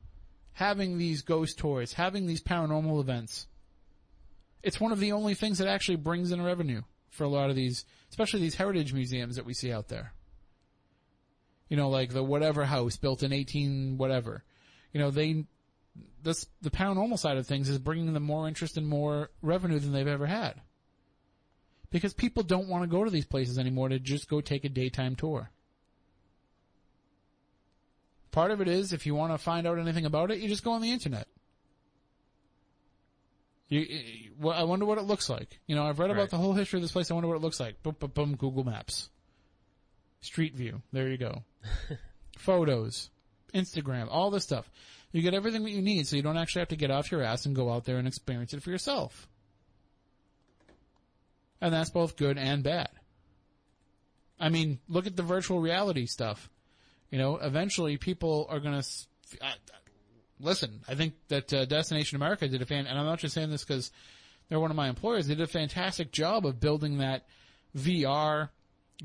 [0.55, 3.47] Having these ghost tours, having these paranormal events.
[4.63, 7.57] It's one of the only things that actually brings in revenue for a lot of
[7.57, 10.13] these, especially these heritage museums that we see out there.
[11.69, 14.43] You know, like the whatever house built in 18 whatever.
[14.93, 15.45] You know, they,
[16.23, 19.79] this, the pound paranormal side of things is bringing them more interest and more revenue
[19.79, 20.61] than they've ever had.
[21.91, 24.69] Because people don't want to go to these places anymore to just go take a
[24.69, 25.51] daytime tour.
[28.31, 30.63] Part of it is if you want to find out anything about it, you just
[30.63, 31.27] go on the internet.
[33.69, 35.59] You, you- well, I wonder what it looks like.
[35.67, 36.31] You know, I've read about Right.
[36.31, 37.11] the whole history of this place.
[37.11, 37.83] I wonder what it looks like.
[37.83, 39.11] Boom, boom, boom, Google Maps.
[40.21, 40.83] Street View.
[40.93, 41.43] There you go.
[42.39, 43.11] Photos.
[43.55, 44.07] Instagram.
[44.11, 44.71] All this stuff.
[45.13, 47.23] You get everything that you need so you don't actually have to get off your
[47.23, 49.29] ass and go out there and experience it for yourself.
[51.61, 52.89] And that's both good and bad.
[54.39, 56.49] I mean, look at the virtual reality stuff.
[57.11, 58.87] You know, eventually people are going to
[60.39, 60.81] listen.
[60.89, 63.65] I think that uh, Destination America did a fan, and I'm not just saying this
[63.65, 63.91] because
[64.49, 65.27] they're one of my employers.
[65.27, 67.27] They did a fantastic job of building that
[67.77, 68.51] VR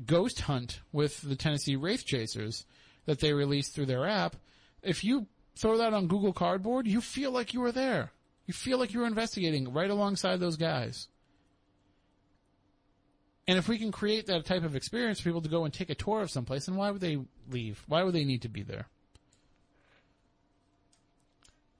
[0.04, 2.64] ghost hunt with the Tennessee Wraith Chasers
[3.06, 4.36] that they released through their app.
[4.82, 8.12] If you throw that on Google Cardboard, you feel like you were there.
[8.46, 11.08] You feel like you were investigating right alongside those guys.
[13.48, 15.90] And if we can create that type of experience for people to go and take
[15.90, 17.18] a tour of someplace, then why would they
[17.50, 17.82] leave?
[17.86, 18.86] Why would they need to be there?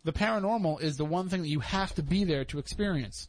[0.05, 3.29] The paranormal is the one thing that you have to be there to experience.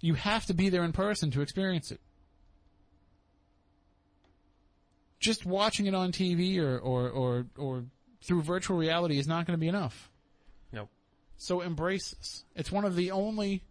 [0.00, 2.00] You have to be there in person to experience it.
[5.20, 7.84] Just watching it on TV or, or, or, or
[8.24, 10.10] through virtual reality is not going to be enough.
[10.72, 10.88] Nope.
[11.36, 12.44] So embrace this.
[12.56, 13.62] It's one of the only,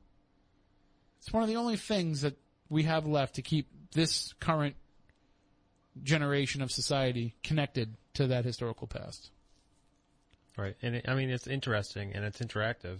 [1.20, 2.38] it's one of the only things that
[2.70, 4.76] we have left to keep this current
[6.04, 9.32] generation of society connected to that historical past.
[10.56, 10.76] Right.
[10.84, 13.00] And it, I mean, it's interesting and it's interactive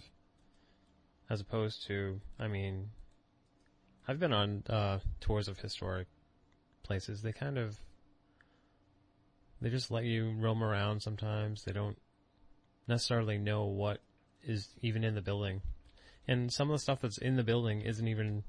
[1.30, 2.90] as opposed to, I mean,
[4.08, 6.08] I've been on uh, tours of historic
[6.82, 7.22] places.
[7.22, 7.78] They kind of,
[9.60, 11.64] they just let you roam around sometimes.
[11.64, 11.98] They don't
[12.86, 14.00] necessarily know what
[14.42, 15.62] is even in the building.
[16.26, 18.44] And some of the stuff that's in the building isn't even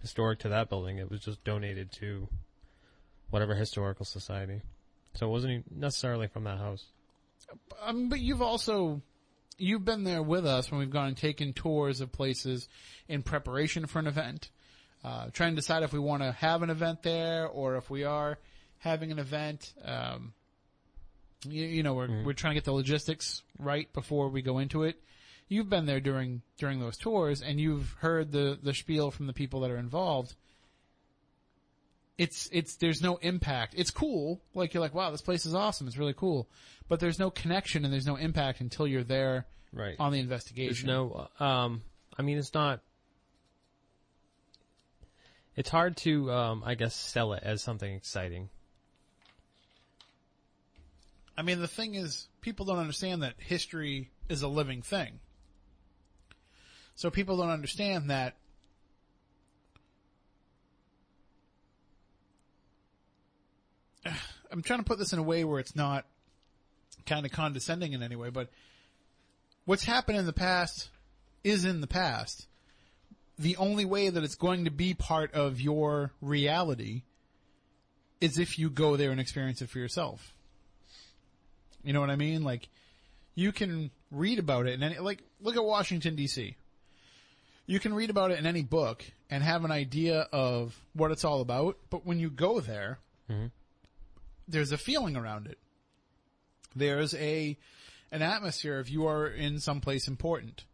[0.00, 0.98] historic to that building.
[0.98, 2.28] It was just donated to
[3.30, 4.62] whatever historical society.
[5.14, 6.84] So it wasn't necessarily from that house.
[7.82, 9.02] Um, but you've also
[9.56, 12.68] you've been there with us when we've gone and taken tours of places
[13.08, 14.50] in preparation for an event,
[15.02, 18.04] uh, trying to decide if we want to have an event there or if we
[18.04, 18.38] are
[18.78, 19.72] having an event.
[19.84, 20.32] Um,
[21.46, 24.82] you, you know, we're we're trying to get the logistics right before we go into
[24.84, 25.00] it.
[25.48, 29.32] You've been there during during those tours, and you've heard the the spiel from the
[29.32, 30.34] people that are involved.
[32.18, 33.74] It's it's there's no impact.
[33.76, 35.86] It's cool, like you're like, wow, this place is awesome.
[35.86, 36.48] It's really cool,
[36.88, 39.94] but there's no connection and there's no impact until you're there Right.
[40.00, 40.86] on the There's investigation.
[40.88, 41.82] no, um,
[42.18, 42.80] I mean, it's not,
[45.56, 48.48] it's hard to, um, I guess, sell it as something exciting.
[51.38, 55.20] I mean, the thing is, people don't understand that history is a living thing.
[56.96, 58.34] So people don't understand that
[64.50, 66.06] I'm trying to put this in a way where it's not
[67.06, 68.50] kind of condescending in any way, but
[69.64, 70.90] what's happened in the past
[71.44, 72.48] is in the past.
[73.38, 77.04] The only way that it's going to be part of your reality
[78.20, 80.34] is if you go there and experience it for yourself.
[81.82, 82.42] You know what I mean?
[82.44, 82.68] Like,
[83.34, 86.54] you can read about it and any, like, look at Washington DC.
[87.66, 91.24] You can read about it in any book and have an idea of what it's
[91.24, 92.98] all about, but when you go there,
[93.30, 93.46] mm-hmm.
[94.48, 95.58] there's a feeling around it.
[96.74, 97.58] There's a,
[98.10, 100.64] an atmosphere if you are in some place important.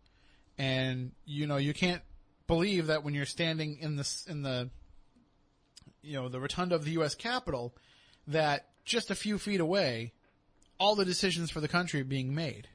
[0.56, 2.02] And, you know, you can't
[2.46, 4.70] believe that when you're standing in the, in the,
[6.02, 7.14] you know, the rotunda of the U.S.
[7.14, 7.74] Capitol,
[8.28, 10.12] that just a few feet away,
[10.78, 12.68] all the decisions for the country are being made.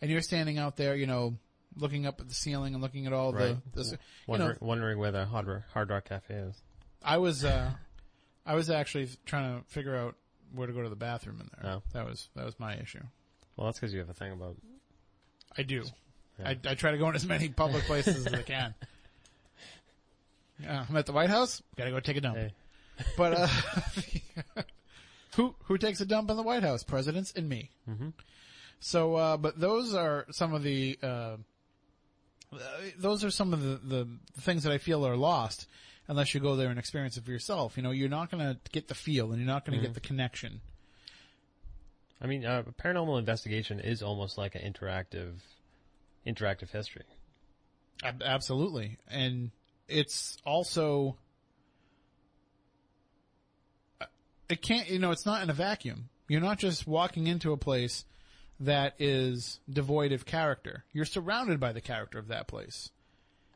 [0.00, 1.36] And you're standing out there, you know,
[1.76, 3.56] looking up at the ceiling and looking at all Right.
[3.72, 6.54] the, the, you know, Wondering, wondering where the Hard Rock, Hard Rock Cafe is.
[7.02, 7.70] I was, uh,
[8.44, 10.16] I was actually trying to figure out
[10.54, 11.72] where to go to the bathroom in there.
[11.76, 11.82] Oh.
[11.92, 13.02] That was, that was my issue.
[13.56, 14.56] Well, that's because you have a thing about.
[15.56, 15.84] I do.
[16.38, 16.48] Yeah.
[16.48, 18.74] I, I try to go in as many public places as I can.
[20.58, 21.62] Yeah, I'm at the White House.
[21.76, 22.36] Gotta go take a dump.
[22.38, 22.52] Hey.
[23.16, 23.48] But uh,
[25.34, 26.82] who who takes a dump in the White House?
[26.82, 27.70] Presidents and me.
[27.88, 28.12] Mhm.
[28.78, 31.36] So, uh, but those are some of the uh,
[32.98, 34.08] those are some of the, the
[34.40, 35.66] things that I feel are lost
[36.08, 37.76] unless you go there and experience it for yourself.
[37.76, 39.94] You know, you're not going to get the feel and you're not going to get
[39.94, 40.60] the connection.
[42.20, 45.32] I mean, uh, paranormal investigation is almost like an interactive,
[46.26, 47.04] interactive history.
[48.02, 48.98] Absolutely.
[49.08, 49.50] And
[49.88, 51.16] it's also,
[54.00, 54.06] uh,
[54.48, 56.08] it can't, you know, it's not in a vacuum.
[56.28, 58.04] You're not just walking into a place
[58.60, 60.84] that is devoid of character.
[60.92, 62.90] You're surrounded by the character of that place.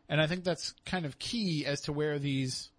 [0.09, 2.71] And I think that's kind of key as to where these,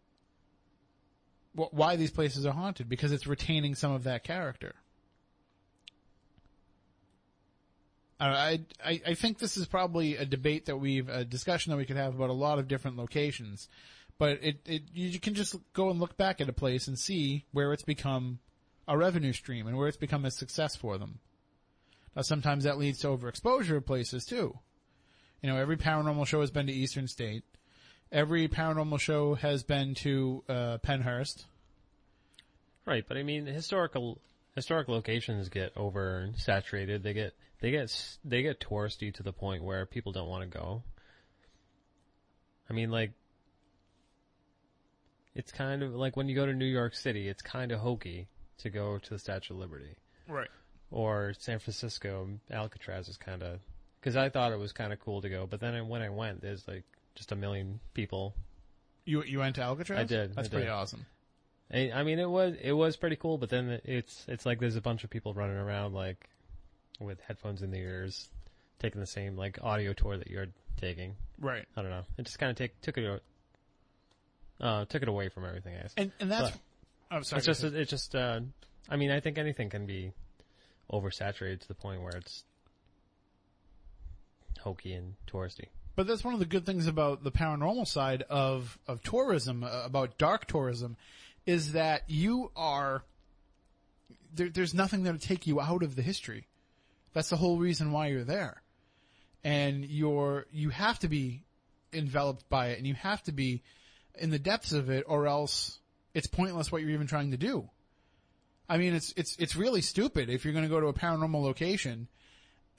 [1.55, 4.75] wh- why these places are haunted, because it's retaining some of that character.
[8.19, 11.85] I, I, I think this is probably a debate that we've, a discussion that we
[11.85, 13.67] could have about a lot of different locations.
[14.21, 17.45] But it, it, you can just go and look back at a place and see
[17.53, 18.37] where it's become
[18.87, 21.17] a revenue stream and where it's become a success for them.
[22.15, 24.59] Now sometimes that leads to overexposure of places too.
[25.41, 27.41] You know, every paranormal show has been to Eastern State.
[28.11, 31.45] Every paranormal show has been to, uh, Pennhurst.
[32.85, 34.21] Right, but I mean, historical
[34.53, 37.01] historic locations get oversaturated.
[37.01, 40.59] They get they get they get touristy to the point where people don't want to
[40.59, 40.83] go.
[42.69, 43.13] I mean, like
[45.35, 48.27] it's kind of like when you go to New York City, it's kind of hokey
[48.59, 49.95] to go to the Statue of Liberty
[50.27, 50.49] Right.
[50.91, 52.27] or San Francisco.
[52.51, 53.59] Alcatraz is kind of
[53.99, 56.41] because I thought it was kind of cool to go, but then when I went,
[56.41, 56.83] there's like
[57.15, 58.33] just a million people
[59.05, 59.99] You, you went to Alcatraz?
[59.99, 60.71] I did, That's I pretty did.
[60.71, 61.05] awesome.
[61.73, 64.75] I, I mean, it was it was pretty cool, but then it's it's like there's
[64.75, 66.29] a bunch of people running around like
[66.99, 68.29] with headphones in their ears,
[68.79, 70.47] taking the same like audio tour that you're
[70.79, 71.15] taking.
[71.39, 71.65] Right.
[71.77, 72.03] I don't know.
[72.17, 73.23] It just kind of take took it
[74.61, 75.75] uh took it away from everything.
[75.75, 75.93] I guess.
[75.97, 76.59] And, and that's, But-
[77.09, 77.39] I'm sorry.
[77.39, 78.39] it's just it's just uh
[78.89, 80.13] I mean I think anything can be
[80.91, 82.43] oversaturated to the point where it's
[84.59, 85.65] hokey and touristy.
[85.95, 89.83] But that's one of the good things about the paranormal side of of tourism, uh,
[89.85, 90.95] about dark tourism,
[91.45, 93.03] is that you are
[94.33, 96.47] there, there's nothing that'll take you out of the history.
[97.13, 98.61] That's the whole reason why you're there,
[99.43, 101.43] and you're you have to be
[101.91, 103.61] enveloped by it, and you have to be
[104.17, 105.79] in the depths of it, or else
[106.13, 107.69] it's pointless what you're even trying to do.
[108.69, 111.41] I mean, it's it's it's really stupid if you're going to go to a paranormal
[111.41, 112.07] location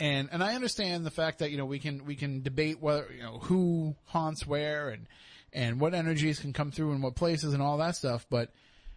[0.02, 3.06] and and I understand the fact that you know we can we can debate whether
[3.14, 5.06] you know who haunts where and
[5.52, 8.26] and what energies can come through in what places and all that stuff.
[8.28, 8.50] But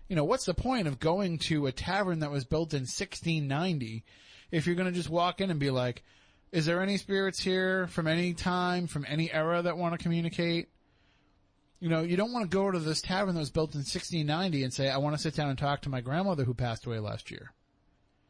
[0.08, 4.04] you know what's the point of going to a tavern that was built in 1690
[4.52, 6.02] if you're going to just walk in and be like,
[6.52, 10.70] is there any spirits here from any time from any era that want to communicate?
[11.80, 14.64] You know, you don't want to go to this tavern that was built in 1690
[14.64, 17.00] and say, I want to sit down and talk to my grandmother who passed away
[17.00, 17.52] last year.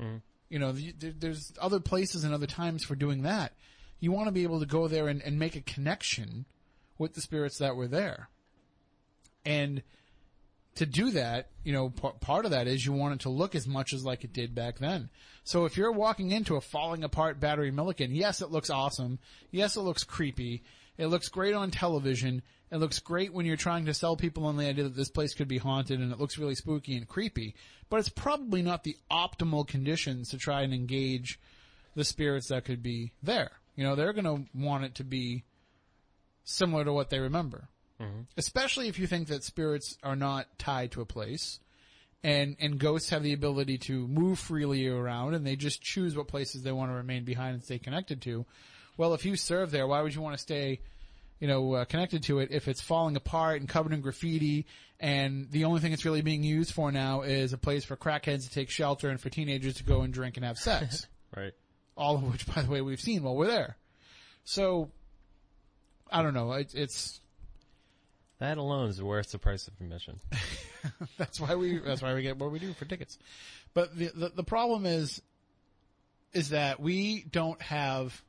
[0.01, 0.17] Mm-hmm.
[0.49, 3.53] You know, there's other places and other times for doing that.
[3.99, 6.45] You want to be able to go there and, and make a connection
[6.97, 8.30] with the spirits that were there.
[9.45, 9.84] And
[10.76, 13.55] to do that, you know, p- part of that is you want it to look
[13.55, 15.09] as much as like it did back then.
[15.43, 19.20] So if you're walking into a falling apart Battery Milliken, yes, it looks awesome.
[19.51, 20.63] Yes, it looks creepy.
[20.97, 22.41] It looks great on television.
[22.76, 25.34] It looks great when you're trying to sell people on the idea that this place
[25.34, 27.55] could be haunted and it looks really spooky and creepy.
[27.89, 31.39] But it's probably not the optimal conditions to try and engage
[31.95, 33.51] the spirits that could be there.
[33.78, 35.45] You know, they're going to want it to be
[36.43, 37.69] similar to what they remember.
[38.01, 38.23] Mm-hmm.
[38.36, 41.61] Especially if you think that spirits are not tied to a place
[42.26, 46.28] and and ghosts have the ability to move freely around, and they just choose what
[46.28, 48.45] places they want to remain behind and stay connected to.
[48.97, 50.82] Well, if you serve there, why would you want to stay?
[51.39, 54.65] You know, uh, connected to it if it's falling apart and covered in graffiti,
[54.99, 58.43] and the only thing it's really being used for now is a place for crackheads
[58.43, 61.51] to take shelter and for teenagers to go and drink and have sex Right.
[61.97, 63.75] all of which, by the way, we've seen while we're there.
[64.45, 64.89] So,
[66.09, 66.53] I don't know.
[66.53, 67.19] It, it's
[68.39, 70.19] That alone is worth the price of admission.
[71.17, 73.17] that's why we that's why we get what we do for tickets.
[73.73, 75.21] But the, the the problem is
[76.31, 78.21] is that we don't have.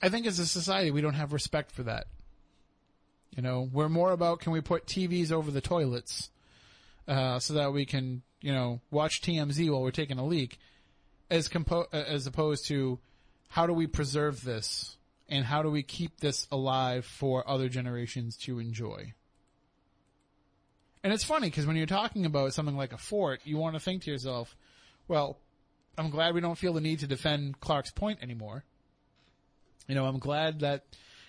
[0.00, 2.06] I think as a society we don't have respect for that.
[3.36, 6.30] You know, we're more about can we put TVs over the toilets
[7.06, 10.58] uh, so that we can you know watch TMZ while we're taking a leak,
[11.30, 12.98] as compo- as opposed to
[13.48, 14.96] how do we preserve this
[15.28, 19.12] and how do we keep this alive for other generations to enjoy.
[21.04, 23.80] And it's funny because when you're talking about something like a fort, you want to
[23.80, 24.56] think to yourself,
[25.06, 25.38] well,
[25.96, 28.64] I'm glad we don't feel the need to defend Clark's Point anymore.
[29.88, 30.84] You know, I'm glad that,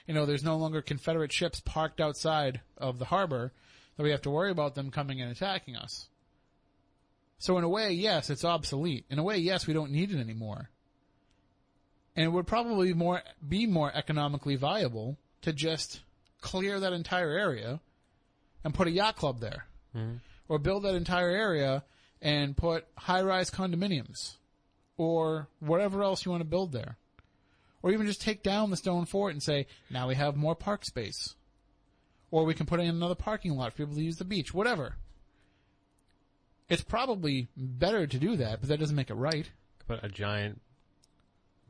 [0.05, 3.53] you know, there's no longer Confederate ships parked outside of the harbor
[3.95, 6.09] that we have to worry about them coming and attacking us.
[7.39, 9.05] So in a way, yes, it's obsolete.
[9.09, 10.69] In a way, yes, we don't need it anymore.
[12.15, 16.01] And it would probably more be more economically viable to just
[16.41, 17.79] clear that entire area
[18.63, 19.67] and put a yacht club there.
[19.95, 20.17] Mm-hmm.
[20.49, 21.83] Or build that entire area
[22.21, 24.35] and put high rise condominiums.
[24.97, 26.97] Or whatever else you want to build there.
[27.81, 30.85] Or even just take down the stone fort and say, now we have more park
[30.85, 31.35] space.
[32.31, 34.53] Or we can put in another parking lot for people to use the beach.
[34.53, 34.95] Whatever.
[36.67, 39.49] It's probably better to do that, but that doesn't make it right.
[39.87, 40.61] Put a giant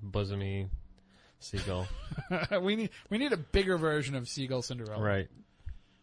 [0.05, 0.68] bosomy
[1.39, 1.88] seagull.
[2.62, 5.01] we need we need a bigger version of Seagull Cinderella.
[5.01, 5.28] right.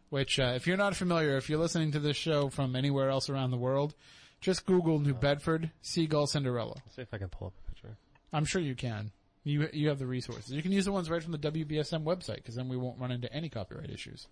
[0.08, 3.28] Which, uh, if you're not familiar, if you're listening to this show from anywhere else
[3.28, 3.94] around the world,
[4.40, 6.76] just Google New Bedford Seagull Cinderella.
[6.94, 7.96] See if I can pull up a picture.
[8.32, 9.10] I'm sure you can.
[9.46, 10.50] You you have the resources.
[10.50, 13.12] You can use the ones right from the WBSM website because then we won't run
[13.12, 14.26] into any copyright issues.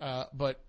[0.00, 0.60] Uh, but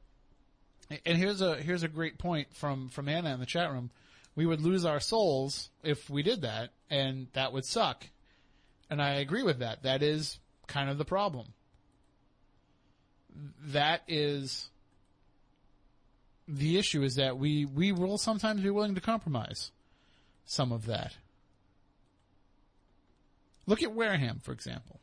[1.05, 3.89] and here's a here's a great point from from Anna in the chat room.
[4.36, 8.05] We would lose our souls if we did that, and that would suck.
[8.89, 9.84] And I agree with that.
[9.84, 11.53] That is kind of the problem.
[13.67, 14.69] That is
[16.45, 19.72] the issue is that we we will sometimes be willing to compromise
[20.43, 21.13] some of that.
[23.72, 24.99] Look at Wareham, for example.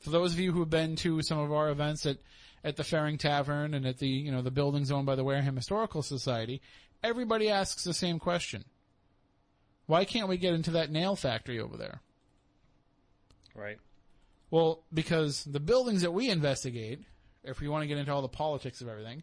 [0.00, 2.16] For those of you who have been to some of our events at,
[2.64, 5.54] at the Fearing Tavern and at the, you know, the buildings owned by the Wareham
[5.54, 6.60] Historical Society,
[7.00, 8.64] everybody asks the same question.
[9.86, 12.00] Why can't we get into that nail factory over there?
[13.54, 13.78] Right.
[14.50, 17.02] Well, because the buildings that we investigate,
[17.44, 19.22] if we want to get into all the politics of everything,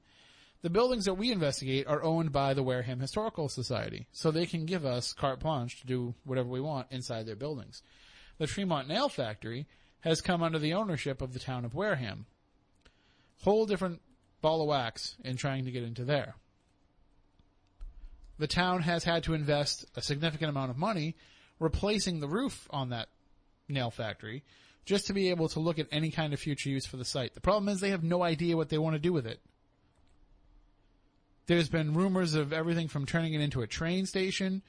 [0.63, 4.65] the buildings that we investigate are owned by the Wareham Historical Society, so they can
[4.65, 7.83] give us carte blanche to do whatever we want inside their buildings.
[8.37, 9.67] The Tremont Nail Factory
[9.99, 12.27] has come under the ownership of the town of Wareham.
[13.43, 14.01] Whole different
[14.41, 16.35] ball of wax in trying to get into there.
[18.39, 21.15] The town has had to invest a significant amount of money
[21.59, 23.09] replacing the roof on that
[23.67, 24.43] nail factory
[24.85, 27.33] just to be able to look at any kind of future use for the site.
[27.33, 29.41] The problem is they have no idea what they want to do with it.
[31.45, 34.61] There's been rumors of everything from turning it into a train station.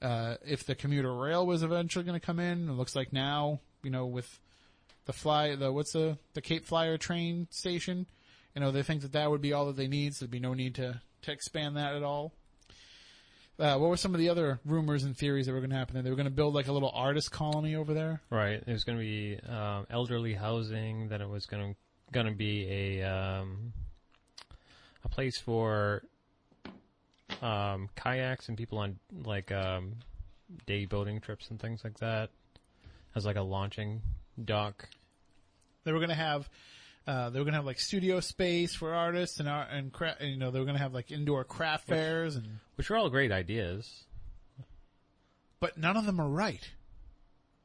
[0.00, 3.60] Uh, if the commuter rail was eventually going to come in, it looks like now,
[3.82, 4.38] you know, with
[5.06, 8.06] the fly, the what's the the Cape Flyer train station,
[8.54, 10.14] you know, they think that that would be all that they need.
[10.14, 12.32] So there'd be no need to to expand that at all.
[13.58, 15.94] Uh, what were some of the other rumors and theories that were going to happen?
[15.94, 16.02] there?
[16.04, 18.22] They were going to build like a little artist colony over there.
[18.30, 18.64] Right.
[18.68, 21.08] Was going to be um, elderly housing.
[21.08, 21.78] Then it was going to
[22.12, 23.72] going to be a um,
[25.04, 26.02] a place for
[27.42, 29.94] um, kayaks and people on like um,
[30.66, 32.30] day boating trips and things like that.
[33.14, 34.02] As like a launching
[34.44, 34.88] dock.
[35.84, 36.48] They were going to have,
[37.06, 40.16] uh, they were going to have like studio space for artists and art and cra-
[40.20, 42.96] and, you know they were going to have like indoor craft fairs and Which are
[42.96, 44.04] all great ideas.
[45.60, 46.68] but none of them are right.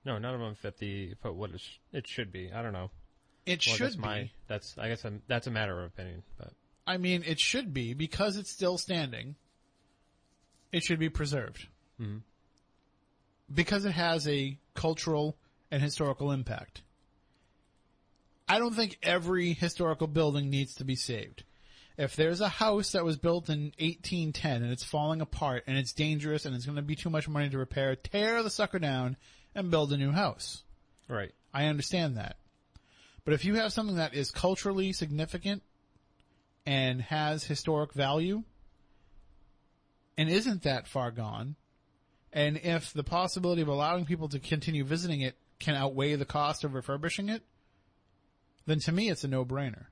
[0.05, 2.51] No, none of them fit the what it, sh- it should be.
[2.51, 2.89] I don't know.
[3.45, 4.31] It Well, should that's be.
[4.47, 6.51] that's I guess i that's a matter of opinion, but
[6.87, 9.35] I mean, it should be because it's still standing.
[10.73, 11.67] It should be preserved
[12.01, 12.23] Mhm.
[13.53, 15.37] because it has a cultural
[15.71, 16.81] and historical impact.
[18.47, 21.43] I don't think every historical building needs to be saved.
[21.95, 25.93] If there's a house that was built in 1810 and it's falling apart and it's
[25.93, 29.15] dangerous and it's going to be too much money to repair, tear the sucker down
[29.55, 30.63] and build a new house.
[31.07, 31.33] right.
[31.53, 32.37] I understand that.
[33.25, 35.61] But if you have something that is culturally significant
[36.65, 38.43] and has historic value
[40.17, 41.55] and isn't that far gone,
[42.31, 46.63] and if the possibility of allowing people to continue visiting it can outweigh the cost
[46.63, 47.43] of refurbishing it,
[48.65, 49.85] then to me it's a no-brainer.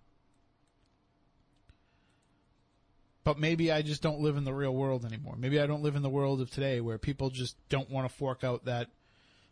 [3.24, 5.36] But maybe I just don't live in the real world anymore.
[5.38, 8.16] Maybe I don't live in the world of today where people just don't want to
[8.16, 8.88] fork out that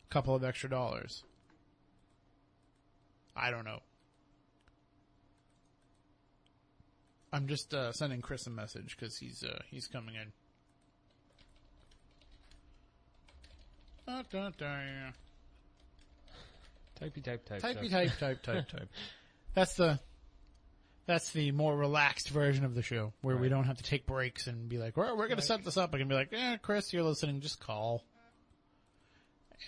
[0.09, 1.23] couple of extra dollars.
[3.35, 3.79] I don't know.
[7.31, 10.31] I'm just uh, sending Chris a message because he's uh, he's coming in.
[14.09, 15.11] Da, da, da.
[16.99, 17.61] Typey type type.
[17.61, 18.09] Typey type.
[18.09, 18.89] type type type type.
[19.55, 19.99] That's the
[21.05, 24.45] that's the more relaxed version of the show where we don't have to take breaks
[24.45, 26.57] and be like, "Well, we're going to set this up." I can be like, "Yeah,
[26.57, 27.41] Chris, you're listening.
[27.41, 28.03] Just call,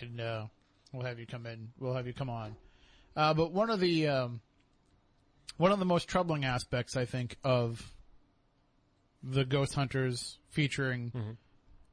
[0.01, 0.45] and uh,
[0.93, 1.69] we'll have you come in.
[1.79, 2.55] We'll have you come on."
[3.15, 4.41] Uh, but one of the um,
[5.57, 7.91] one of the most troubling aspects, I think, of
[9.23, 11.37] the Ghost Hunters featuring Mhm.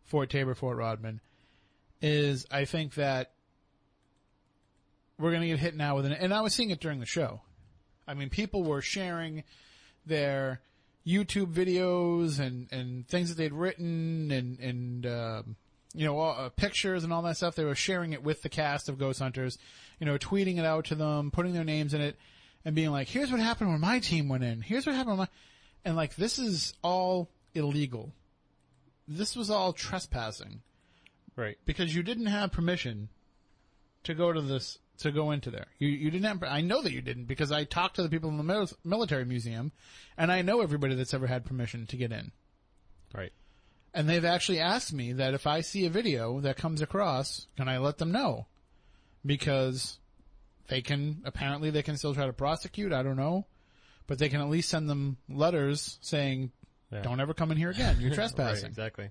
[0.04, 1.20] Fort Taber, Fort Rodman,
[2.00, 3.32] is I think that
[5.18, 7.06] we're going to get hit now with an, and I was seeing it during the
[7.06, 7.40] show.
[8.06, 9.44] I mean, people were sharing
[10.06, 10.60] their
[11.06, 15.56] YouTube videos and, and things that they'd written and, and, um,
[15.94, 17.54] you know, all, uh, pictures and all that stuff.
[17.54, 19.58] They were sharing it with the cast of Ghost Hunters,
[19.98, 22.16] you know, tweeting it out to them, putting their names in it
[22.64, 24.60] and being like, here's what happened when my team went in.
[24.60, 25.28] Here's what happened when my,
[25.84, 28.12] and like, this is all illegal.
[29.06, 30.60] This was all trespassing
[31.38, 31.56] Right.
[31.64, 33.08] because you didn't have permission
[34.04, 35.66] to go to this to go into there.
[35.78, 36.42] You you didn't have.
[36.42, 39.24] I know that you didn't because I talked to the people in the mil- military
[39.24, 39.70] museum,
[40.16, 42.32] and I know everybody that's ever had permission to get in.
[43.14, 43.32] Right.
[43.94, 47.68] And they've actually asked me that if I see a video that comes across, can
[47.68, 48.46] I let them know?
[49.24, 49.98] Because
[50.68, 52.92] they can apparently they can still try to prosecute.
[52.92, 53.46] I don't know,
[54.06, 56.50] but they can at least send them letters saying,
[56.92, 57.02] Yeah.
[57.02, 57.96] "Don't ever come in here again.
[58.00, 58.16] You're Right.
[58.16, 59.10] trespassing." Exactly.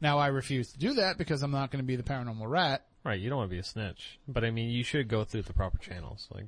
[0.00, 2.84] Now I refuse to do that because I'm not going to be the paranormal rat.
[3.04, 3.20] Right.
[3.20, 5.52] You don't want to be a snitch, but I mean, you should go through the
[5.52, 6.26] proper channels.
[6.32, 6.46] Like,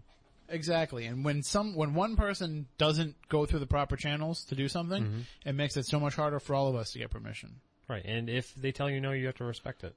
[0.48, 1.06] Exactly.
[1.06, 5.02] And when some, when one person doesn't go through the proper channels to do something,
[5.04, 5.20] Mm-hmm.
[5.48, 7.56] it makes it so much harder for all of us to get permission.
[7.88, 8.04] right.
[8.04, 9.94] And if they tell you no, you have to respect it.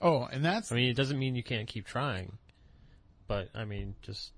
[0.00, 2.36] Oh, and that's, I mean, it doesn't mean you can't keep trying,
[3.26, 4.32] but I mean, just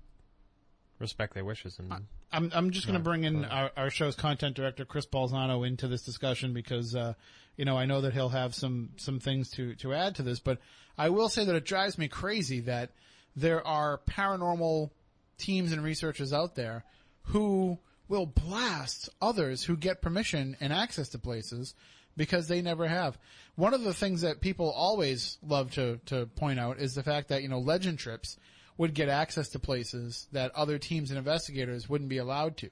[0.99, 1.91] respect their wishes and
[2.31, 5.87] I'm, I'm just going to bring in our, our show's content director, Chris Balzano, into
[5.87, 7.13] this discussion because, uh,
[7.57, 10.39] you know, I know that he'll have some, some things to, to add to this,
[10.39, 10.59] but
[10.97, 12.91] I will say that it drives me crazy that
[13.35, 14.91] there are paranormal
[15.37, 16.83] teams and researchers out there
[17.23, 21.73] who will blast others who get permission and access to places
[22.17, 23.17] because they never have.
[23.55, 27.29] One of the things that people always love to, to point out is the fact
[27.29, 28.37] that, you know, legend trips
[28.79, 32.69] would get access to places that other teams and investigators wouldn't be allowed to.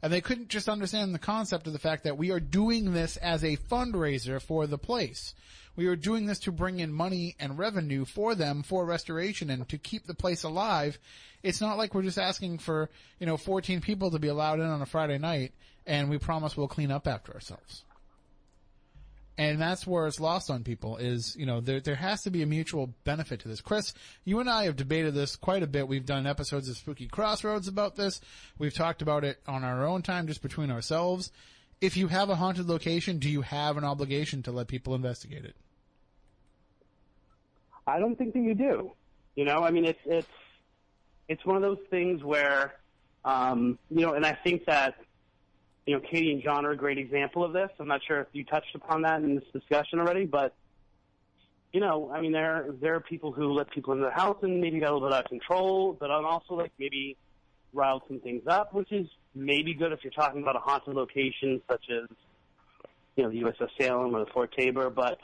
[0.00, 3.16] And they couldn't just understand the concept of the fact that we are doing this
[3.16, 5.34] as a fundraiser for the place.
[5.74, 9.68] We are doing this to bring in money and revenue for them for restoration and
[9.70, 11.00] to keep the place alive.
[11.42, 14.66] It's not like we're just asking for, you know, 14 people to be allowed in
[14.66, 15.52] on a Friday night
[15.84, 17.82] and we promise we'll clean up after ourselves.
[19.36, 22.42] And that's where it's lost on people is, you know, there, there has to be
[22.42, 23.60] a mutual benefit to this.
[23.60, 23.92] Chris,
[24.24, 25.88] you and I have debated this quite a bit.
[25.88, 28.20] We've done episodes of Spooky Crossroads about this.
[28.58, 31.32] We've talked about it on our own time just between ourselves.
[31.80, 35.44] If you have a haunted location, do you have an obligation to let people investigate
[35.44, 35.56] it?
[37.86, 38.92] I don't think that you do.
[39.34, 40.28] You know, I mean, it's it's
[41.28, 42.74] it's one of those things where,
[43.24, 44.94] um, you know, and I think that,
[45.86, 47.70] you know, Katie and John are a great example of this.
[47.78, 50.54] I'm not sure if you touched upon that in this discussion already, but
[51.72, 54.60] you know, I mean, there there are people who let people into their house and
[54.60, 57.16] maybe got a little bit out of control, but I'm also like maybe
[57.72, 61.60] riled some things up, which is maybe good if you're talking about a haunted location
[61.68, 62.08] such as,
[63.16, 65.18] you know, the USS Salem or the Fort Taber, but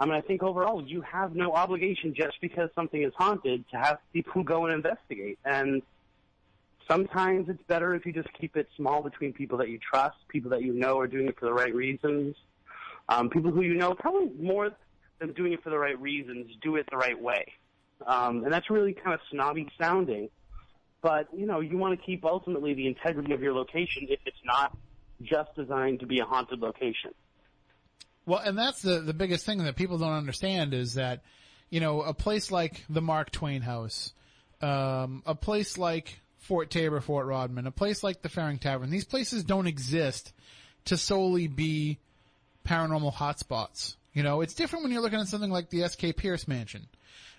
[0.00, 3.76] I mean, I think overall you have no obligation just because something is haunted to
[3.78, 5.38] have people go and investigate.
[5.44, 5.82] And
[6.88, 10.50] sometimes it's better if you just keep it small between people that you trust, people
[10.50, 12.36] that you know are doing it for the right reasons,
[13.08, 14.70] um, people who you know probably more
[15.18, 17.44] than doing it for the right reasons do it the right way.
[18.06, 20.28] Um, and that's really kind of snobby sounding.
[21.02, 24.36] But, you know, you want to keep ultimately the integrity of your location if it's
[24.44, 24.76] not
[25.22, 27.12] just designed to be a haunted location.
[28.26, 31.22] Well, and that's the the biggest thing that people don't understand is that,
[31.68, 34.14] you know, a place like the Mark Twain House,
[34.62, 39.06] um, a place like Fort Taber, Fort Rodman, a place like the Fearing Tavern, these
[39.06, 40.32] places don't exist
[40.84, 41.98] to solely be
[42.66, 43.96] paranormal hotspots.
[44.12, 46.12] You know, it's different when you're looking at something like the S.K.
[46.12, 46.86] Pierce Mansion.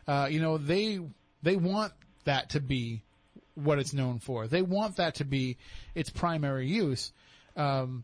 [0.07, 0.99] Uh, you know, they
[1.43, 1.93] they want
[2.23, 3.03] that to be
[3.53, 4.47] what it's known for.
[4.47, 5.57] They want that to be
[5.93, 7.11] its primary use.
[7.55, 8.03] Um,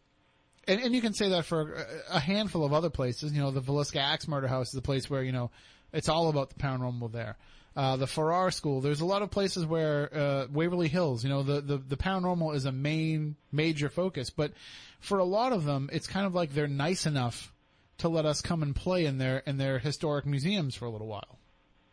[0.67, 3.33] and, and you can say that for a- handful of other places.
[3.33, 5.49] You know, the Villisca Axe Murder House is a place where, you know,
[5.91, 7.37] it's all about the paranormal there.
[7.75, 11.41] Uh, the Farrar School, there's a lot of places where, uh, Waverly Hills, you know,
[11.41, 14.51] the, the, the paranormal is a main, major focus, but
[14.99, 17.53] for a lot of them, it's kind of like they're nice enough
[17.99, 21.07] to let us come and play in their, in their historic museums for a little
[21.07, 21.39] while.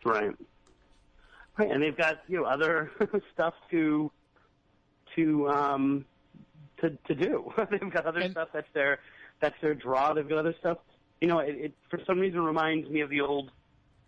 [0.05, 0.33] Right.
[1.57, 2.91] Right, and they've got you know other
[3.35, 4.11] stuff to
[5.17, 6.05] to um
[6.81, 7.53] to to do.
[7.71, 9.01] they've got other And- stuff that's their
[9.41, 10.13] that's their draw.
[10.15, 10.79] They've got other stuff.
[11.21, 13.51] You know, it, it for some reason reminds me of the old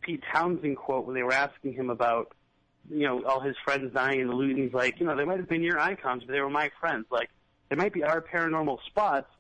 [0.01, 2.33] Pete Townshend quote when they were asking him about
[2.89, 4.57] you know all his friends dying in the loot.
[4.57, 6.71] And he's like, you know, they might have been your icons, but they were my
[6.81, 7.07] friends.
[7.11, 7.31] Like
[7.69, 9.31] they might be our paranormal spots,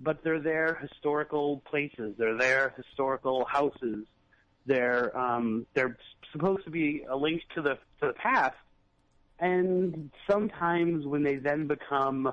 [0.00, 2.14] but they're their historical places.
[2.18, 4.06] They're their historical houses
[4.66, 5.96] they're um, they're
[6.32, 8.56] supposed to be a link to the to the past,
[9.38, 12.32] and sometimes when they then become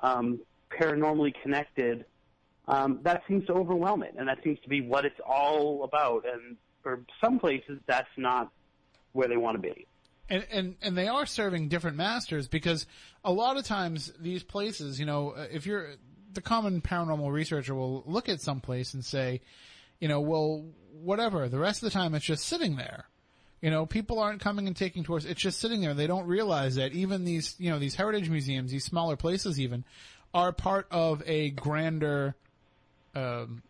[0.00, 0.40] um,
[0.70, 2.04] paranormally connected,
[2.68, 6.24] um, that seems to overwhelm it, and that seems to be what it's all about.
[6.24, 6.56] And
[6.86, 8.52] for some places, that's not
[9.10, 9.88] where they want to be.
[10.30, 12.86] and and and they are serving different masters because
[13.24, 15.94] a lot of times these places, you know, uh, if you're
[16.32, 19.40] the common paranormal researcher will look at some place and say,
[19.98, 21.48] you know, well, whatever.
[21.48, 23.08] The rest of the time, it's just sitting there.
[23.60, 25.24] You know, people aren't coming and taking tours.
[25.24, 25.94] It's just sitting there.
[25.94, 29.84] They don't realize that even these, you know, these heritage museums, these smaller places, even,
[30.32, 32.36] are part of a grander.
[33.16, 33.64] Um,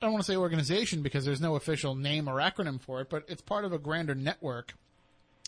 [0.00, 3.10] I don't want to say organization because there's no official name or acronym for it,
[3.10, 4.74] but it's part of a grander network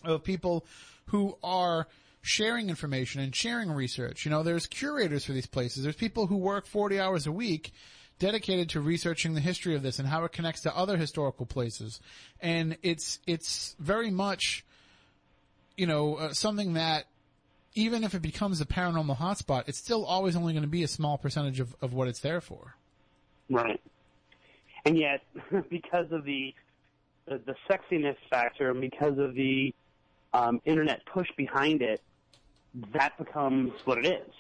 [0.05, 0.67] of people
[1.07, 1.87] who are
[2.23, 4.25] sharing information and sharing research.
[4.25, 5.85] You know, there's curators for these places.
[5.85, 7.73] There's people who work 40 hours a week
[8.19, 12.01] dedicated to researching the history of this and how it connects to other historical places.
[12.41, 14.65] And it's, it's very much,
[15.77, 17.07] you know, uh, something that
[17.75, 20.89] even if it becomes a paranormal hotspot, it's still always only going to be a
[20.89, 22.75] small percentage of, of what it's there for.
[23.49, 23.81] Right.
[24.85, 25.23] And yet,
[25.71, 26.55] because of the
[27.27, 29.75] the, the sexiness factor, and because of the
[30.33, 32.01] um, internet push behind it,
[32.93, 34.35] that becomes what it is.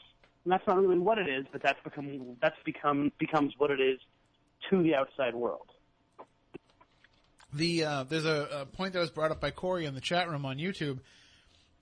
[0.44, 3.80] And that's not really what it is, but that's become that's become becomes what it
[3.80, 3.98] is
[4.70, 5.66] to the outside world.
[7.52, 10.28] the uh, there's a, a point that was brought up by Corey in the chat
[10.28, 11.00] room on YouTube,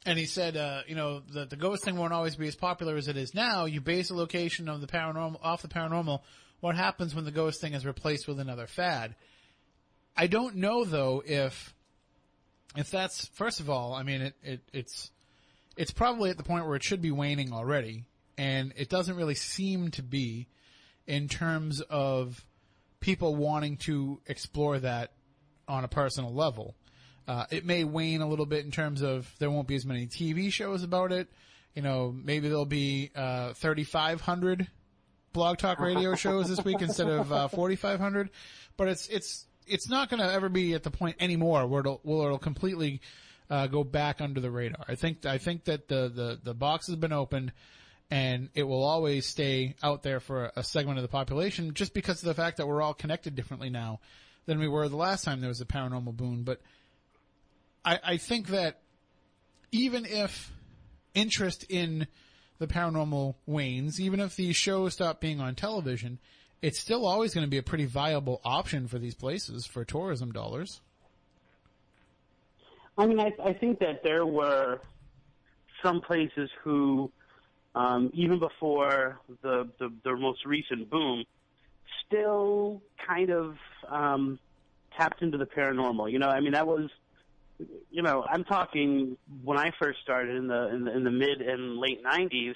[0.06, 2.96] and he said, uh, you know, the the ghost thing won't always be as popular
[2.96, 3.66] as it is now.
[3.66, 6.20] You base a location of the paranormal off the paranormal.
[6.60, 9.14] What happens when the ghost thing is replaced with another fad?
[10.16, 11.74] I don't know though if
[12.76, 13.94] if that's first of all.
[13.94, 15.10] I mean, it, it it's
[15.76, 18.04] it's probably at the point where it should be waning already,
[18.36, 20.48] and it doesn't really seem to be
[21.06, 22.44] in terms of
[23.00, 25.12] people wanting to explore that
[25.68, 26.74] on a personal level.
[27.28, 30.06] Uh, it may wane a little bit in terms of there won't be as many
[30.06, 31.28] TV shows about it.
[31.74, 34.66] You know, maybe there'll be uh, 3,500
[35.32, 38.30] blog talk radio shows this week instead of uh, 4,500.
[38.76, 42.00] But it's it's it's not going to ever be at the point anymore where it'll
[42.02, 43.00] where it'll completely
[43.50, 44.84] uh, go back under the radar.
[44.88, 47.52] I think I think that the the the box has been opened.
[48.10, 51.92] And it will always stay out there for a, a segment of the population just
[51.92, 54.00] because of the fact that we're all connected differently now
[54.46, 56.42] than we were the last time there was a paranormal boom.
[56.42, 56.62] But
[57.84, 58.80] I, I think that
[59.72, 60.50] even if
[61.14, 62.06] interest in
[62.58, 66.18] the paranormal wanes, even if these shows stop being on television,
[66.60, 70.32] it's still always going to be a pretty viable option for these places for tourism
[70.32, 70.80] dollars.
[72.96, 74.80] I mean, I, I think that there were
[75.84, 77.12] some places who,
[77.76, 81.24] um, even before the, the the most recent boom,
[82.04, 83.56] still kind of
[83.88, 84.40] um,
[84.96, 86.10] tapped into the paranormal.
[86.10, 86.90] You know, I mean, that was,
[87.90, 91.40] you know, I'm talking when I first started in the in the, in the mid
[91.40, 92.54] and late '90s.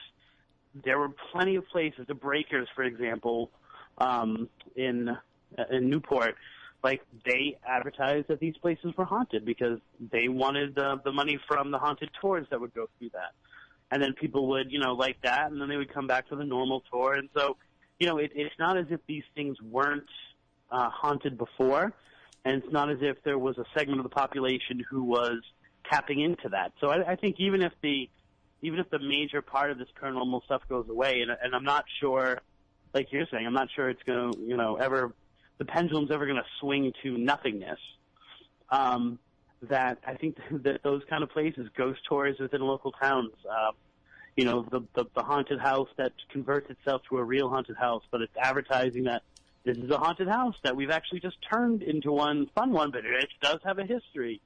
[0.85, 2.07] There were plenty of places.
[2.07, 3.51] The Breakers, for example,
[3.99, 5.17] um, in
[5.71, 6.37] in Newport,
[6.83, 9.79] like they advertised that these places were haunted because
[10.11, 13.33] they wanted the the money from the haunted tours that would go through that.
[13.91, 16.37] And then people would, you know, like that, and then they would come back for
[16.37, 17.13] the normal tour.
[17.13, 17.59] And so,
[17.99, 20.09] you know, it, it's not as if these things weren't
[20.71, 21.93] uh, haunted before,
[22.45, 25.41] and it's not as if there was a segment of the population who was
[25.91, 26.73] tapping into that.
[26.81, 28.09] So I, I think even if the
[28.63, 31.85] even if the major part of this paranormal stuff goes away, and, and I'm not
[32.01, 32.41] sure,
[32.95, 35.13] like you're saying, I'm not sure it's going to, you know, ever
[35.59, 37.79] the pendulum's ever going to swing to nothingness.
[38.71, 39.19] Um,
[39.69, 43.73] that I think that those kind of places, ghost tours within local towns, uh,
[44.37, 48.03] you know, the, the the haunted house that converts itself to a real haunted house,
[48.11, 49.23] but it's advertising that
[49.65, 53.05] this is a haunted house that we've actually just turned into one fun one, but
[53.05, 54.41] it does have a history.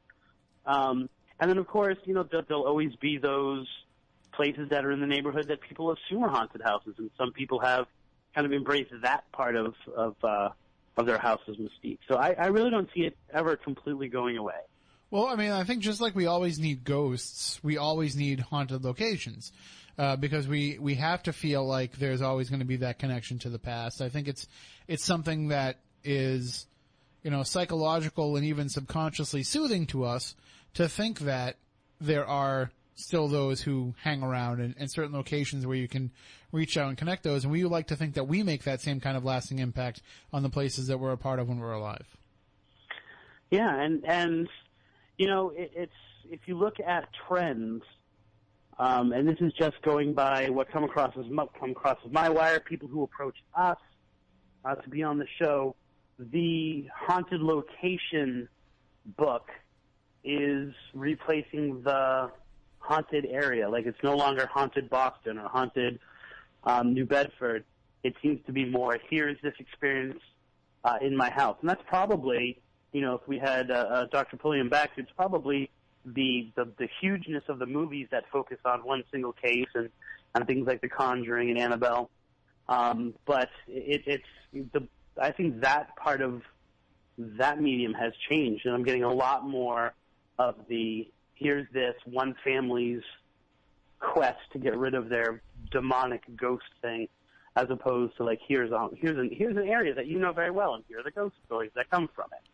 [0.65, 1.09] Um,
[1.39, 3.67] And then of course, you know, there, there'll always be those
[4.33, 7.59] places that are in the neighborhood that people assume are haunted houses, and some people
[7.61, 7.87] have
[8.35, 10.49] kind of embraced that part of of uh,
[10.97, 11.99] of their house's mystique.
[12.09, 14.61] So I, I really don't see it ever completely going away.
[15.11, 18.83] Well, I mean, I think just like we always need ghosts, we always need haunted
[18.83, 19.53] locations.
[19.99, 23.39] Uh, because we, we have to feel like there's always going to be that connection
[23.39, 24.03] to the past.
[24.03, 24.47] I think it's,
[24.87, 26.67] it's something that is,
[27.23, 30.35] you know, psychological and even subconsciously soothing to us
[30.75, 31.57] to think that
[31.99, 36.11] there are still those who hang around in, in certain locations where you can
[36.53, 37.45] reach out and connect those.
[37.45, 40.03] And we would like to think that we make that same kind of lasting impact
[40.33, 42.07] on the places that we're a part of when we're alive.
[43.51, 44.49] Yeah, and and
[45.19, 45.93] you know, it, it's
[46.29, 47.83] if you look at trends,
[48.79, 51.25] um, and this is just going by what come across as
[51.59, 53.79] come across as my wire, people who approach us
[54.65, 55.75] uh, to be on the show.
[56.19, 58.49] The haunted location
[59.17, 59.49] book
[60.25, 62.31] is replacing the
[62.79, 63.69] haunted area.
[63.69, 65.99] Like it's no longer haunted Boston or haunted
[66.65, 67.65] um, New Bedford.
[68.03, 70.21] It seems to be more here's this experience
[70.85, 72.61] uh, in my house, and that's probably
[72.93, 74.37] you know if we had uh, uh, Dr.
[74.37, 75.71] Pulliam back, it's probably
[76.15, 79.91] the, the the hugeness of the movies that focus on one single case and
[80.35, 82.11] and things like The Conjuring and Annabelle.
[82.69, 84.87] Um, but it, it's the
[85.21, 86.43] I think that part of
[87.19, 89.95] that medium has changed, and I'm getting a lot more
[90.39, 93.03] of the here's this one family's
[93.99, 97.09] quest to get rid of their demonic ghost thing,
[97.57, 100.51] as opposed to like here's a here's an here's an area that you know very
[100.51, 102.49] well, and here are the ghost stories that come from it.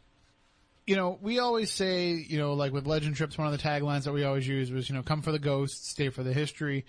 [0.86, 4.04] You know, we always say, you know, like with Legend Trips, one of the taglines
[4.04, 6.84] that we always use was, you know, come for the ghosts, stay for the history.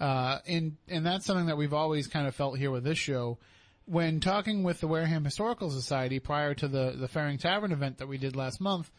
[0.00, 3.38] Uh, and, and that's something that we've always kind of felt here with this show.
[3.84, 8.08] When talking with the Wareham Historical Society prior to the, the Fearing Tavern event that
[8.08, 8.90] we did last month,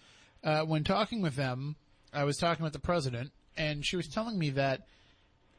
[0.44, 1.76] uh, when talking with them,
[2.14, 4.88] I was talking with the president, and she was telling me that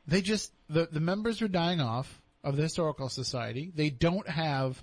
[0.06, 3.70] they just the the members are dying off of the historical society.
[3.74, 4.82] They don't have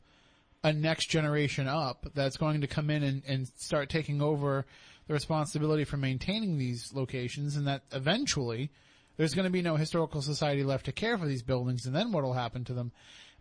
[0.63, 4.65] a next generation up that's going to come in and, and start taking over
[5.07, 8.71] the responsibility for maintaining these locations, and that eventually
[9.15, 12.11] there's going to be no historical society left to care for these buildings, and then
[12.11, 12.91] what will happen to them?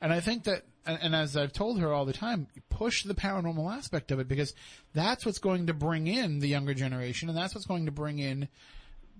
[0.00, 3.14] And I think that, and, and as I've told her all the time, push the
[3.14, 4.54] paranormal aspect of it because
[4.92, 8.18] that's what's going to bring in the younger generation and that's what's going to bring
[8.18, 8.48] in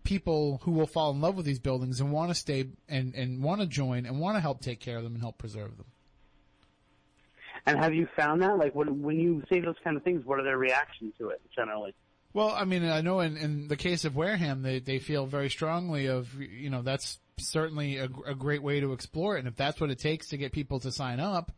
[0.05, 3.43] people who will fall in love with these buildings and want to stay and, and
[3.43, 5.87] want to join and want to help take care of them and help preserve them.
[7.67, 8.59] And have you found that?
[8.59, 11.41] Like, when, when you say those kind of things, what are their reactions to it
[11.55, 11.95] generally?
[12.33, 15.49] Well, I mean, I know in, in the case of Wareham, they, they feel very
[15.49, 19.41] strongly of, you know, that's certainly a, a great way to explore it.
[19.41, 21.51] And if that's what it takes to get people to sign up,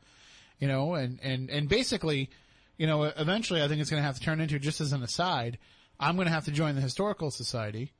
[0.58, 2.30] you know, and, and, and basically,
[2.76, 5.02] you know, eventually I think it's going to have to turn into just as an
[5.02, 5.58] aside,
[5.98, 7.92] I'm going to have to join the historical society.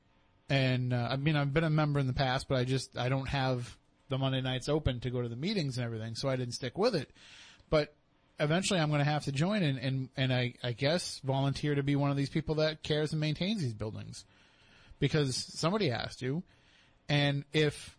[0.49, 3.09] And, uh, I mean, I've been a member in the past, but I just, I
[3.09, 6.37] don't have the Monday nights open to go to the meetings and everything, so I
[6.37, 7.11] didn't stick with it.
[7.69, 7.93] But
[8.39, 11.83] eventually I'm going to have to join and, and, and I, I guess volunteer to
[11.83, 14.25] be one of these people that cares and maintains these buildings.
[14.99, 16.43] Because somebody has to.
[17.07, 17.97] And if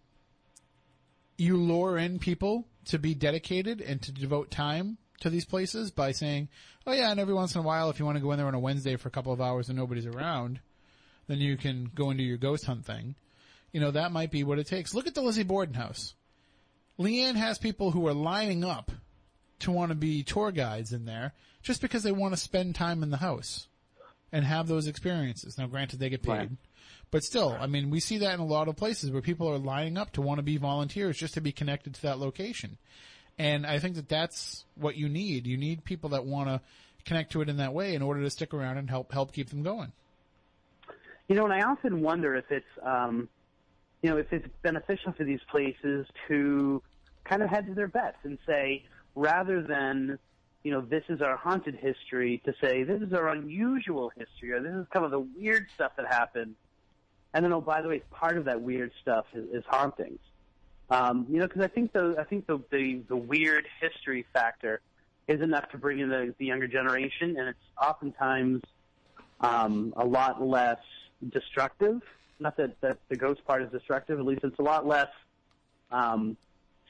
[1.38, 6.12] you lure in people to be dedicated and to devote time to these places by
[6.12, 6.48] saying,
[6.86, 8.46] oh yeah, and every once in a while, if you want to go in there
[8.46, 10.60] on a Wednesday for a couple of hours and nobody's around,
[11.26, 13.14] then you can go into your ghost hunt thing.
[13.72, 14.94] You know, that might be what it takes.
[14.94, 16.14] Look at the Lizzie Borden house.
[16.98, 18.90] Leanne has people who are lining up
[19.60, 21.32] to want to be tour guides in there
[21.62, 23.68] just because they want to spend time in the house
[24.32, 25.58] and have those experiences.
[25.58, 26.32] Now, granted, they get paid.
[26.32, 26.50] Right.
[27.10, 29.58] But still, I mean, we see that in a lot of places where people are
[29.58, 32.78] lining up to want to be volunteers just to be connected to that location.
[33.38, 35.46] And I think that that's what you need.
[35.46, 36.60] You need people that want to
[37.04, 39.48] connect to it in that way in order to stick around and help help keep
[39.48, 39.92] them going.
[41.28, 43.28] You know, and I often wonder if it's um,
[44.02, 46.82] you know if it's beneficial for these places to
[47.24, 48.84] kind of head to their bets and say
[49.14, 50.18] rather than
[50.62, 54.60] you know this is our haunted history to say this is our unusual history or
[54.60, 56.54] this is kind of the weird stuff that happened
[57.32, 60.18] and then, oh, by the way, part of that weird stuff is, is hauntings.
[60.90, 64.80] Um, you know, because I think the I think the, the the weird history factor
[65.28, 68.62] is enough to bring in the, the younger generation, and it's oftentimes
[69.40, 70.80] um, a lot less
[71.28, 72.02] destructive.
[72.40, 75.10] Not that, that the ghost part is destructive, at least it's a lot less
[75.92, 76.36] um,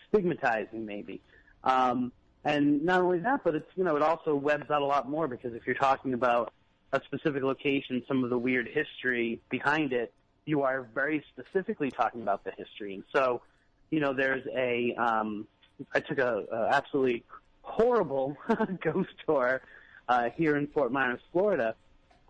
[0.08, 1.20] stigmatizing, maybe.
[1.64, 2.12] Um,
[2.44, 5.28] and not only that, but it's you know it also webs out a lot more
[5.28, 6.52] because if you're talking about
[6.92, 10.12] a specific location, some of the weird history behind it,
[10.44, 12.94] you are very specifically talking about the history.
[12.94, 13.42] And so,
[13.90, 15.46] you know, there's a, um,
[15.94, 17.24] I took a, a absolutely
[17.62, 18.36] horrible
[18.82, 19.62] ghost tour
[20.08, 21.76] uh, here in Fort Myers, Florida,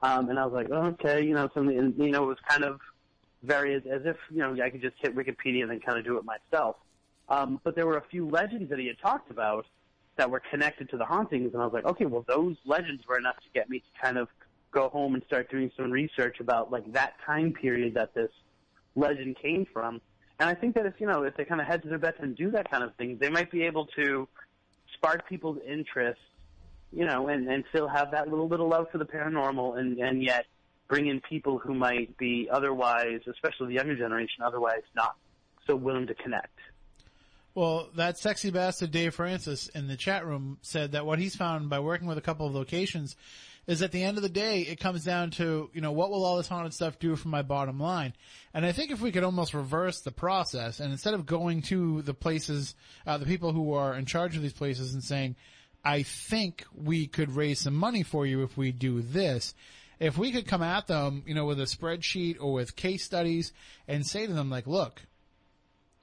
[0.03, 2.39] Um, and I was like, oh, okay, you know, something, and, you know, it was
[2.49, 2.81] kind of
[3.43, 6.05] very as, as if, you know, I could just hit Wikipedia and then kind of
[6.05, 6.76] do it myself.
[7.31, 9.64] Um, but there were a few legends that he had talked about
[10.16, 13.16] that were connected to the hauntings, and I was like, okay, well, those legends were
[13.16, 14.28] enough to get me to kind of
[14.72, 18.31] go home and start doing some research about like that time period that this
[18.95, 20.01] legend came from.
[20.39, 22.18] And I think that if you know if they kind of head to their bets
[22.20, 24.28] and do that kind of thing, they might be able to
[24.95, 26.20] spark people's interest,
[26.93, 30.22] you know, and and still have that little little love for the paranormal, and and
[30.22, 30.47] yet
[30.89, 35.16] bring in people who might be otherwise, especially the younger generation, otherwise not
[35.66, 36.59] so willing to connect.
[37.55, 41.68] Well, that sexy bastard Dave Francis in the chat room said that what he's found
[41.68, 43.16] by working with a couple of locations
[43.66, 46.24] is at the end of the day, it comes down to, you know, what will
[46.24, 48.14] all this haunted stuff do for my bottom line?
[48.55, 52.03] And I think if we could almost reverse the process and instead of going to
[52.03, 52.74] the places,
[53.07, 55.36] uh, the people who are in charge of these places and saying,
[55.84, 59.55] I think we could raise some money for you if we do this.
[59.98, 63.53] If we could come at them, you know, with a spreadsheet or with case studies
[63.86, 65.03] and say to them like, look,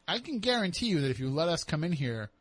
[0.08, 2.32] I can guarantee you that if you let us come in here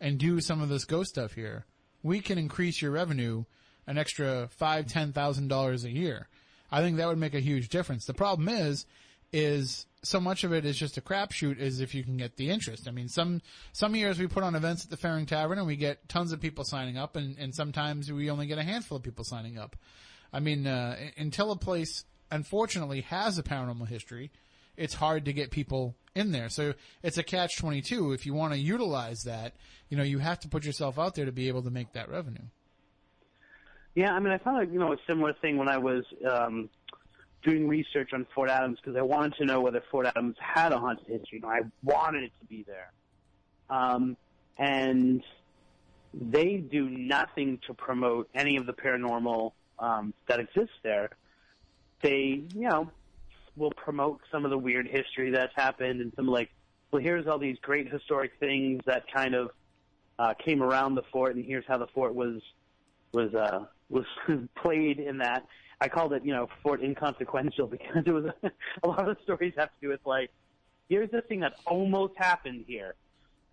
[0.00, 1.66] and do some of this ghost stuff here,
[2.02, 3.44] we can increase your revenue
[3.86, 6.28] an extra five, ten thousand dollars a year.
[6.70, 8.04] I think that would make a huge difference.
[8.04, 8.86] The problem is,
[9.32, 12.50] is so much of it is just a crapshoot is if you can get the
[12.50, 12.86] interest.
[12.86, 13.42] I mean, some,
[13.72, 16.40] some years we put on events at the Fearing Tavern and we get tons of
[16.40, 19.76] people signing up and, and sometimes we only get a handful of people signing up.
[20.32, 24.30] I mean, uh, until a place unfortunately has a paranormal history,
[24.80, 26.48] it's hard to get people in there.
[26.48, 26.72] So
[27.02, 28.12] it's a catch 22.
[28.12, 29.52] If you want to utilize that,
[29.90, 32.08] you know, you have to put yourself out there to be able to make that
[32.08, 32.46] revenue.
[33.94, 36.70] Yeah, I mean, I found like, you know a similar thing when I was um,
[37.42, 40.78] doing research on Fort Adams because I wanted to know whether Fort Adams had a
[40.78, 41.38] haunted history.
[41.38, 42.92] You know, I wanted it to be there,
[43.68, 44.16] um,
[44.56, 45.22] and
[46.14, 51.10] they do nothing to promote any of the paranormal um, that exists there.
[52.00, 52.90] They, you know,
[53.56, 56.50] will promote some of the weird history that's happened and some like,
[56.90, 59.50] well, here's all these great historic things that kind of
[60.18, 62.40] uh, came around the fort, and here's how the fort was
[63.12, 64.04] was uh, was
[64.54, 65.46] played in that.
[65.80, 68.26] I called it, you know, Fort Inconsequential because it was
[68.82, 70.30] a lot of the stories have to do with like,
[70.88, 72.94] here's the thing that almost happened here.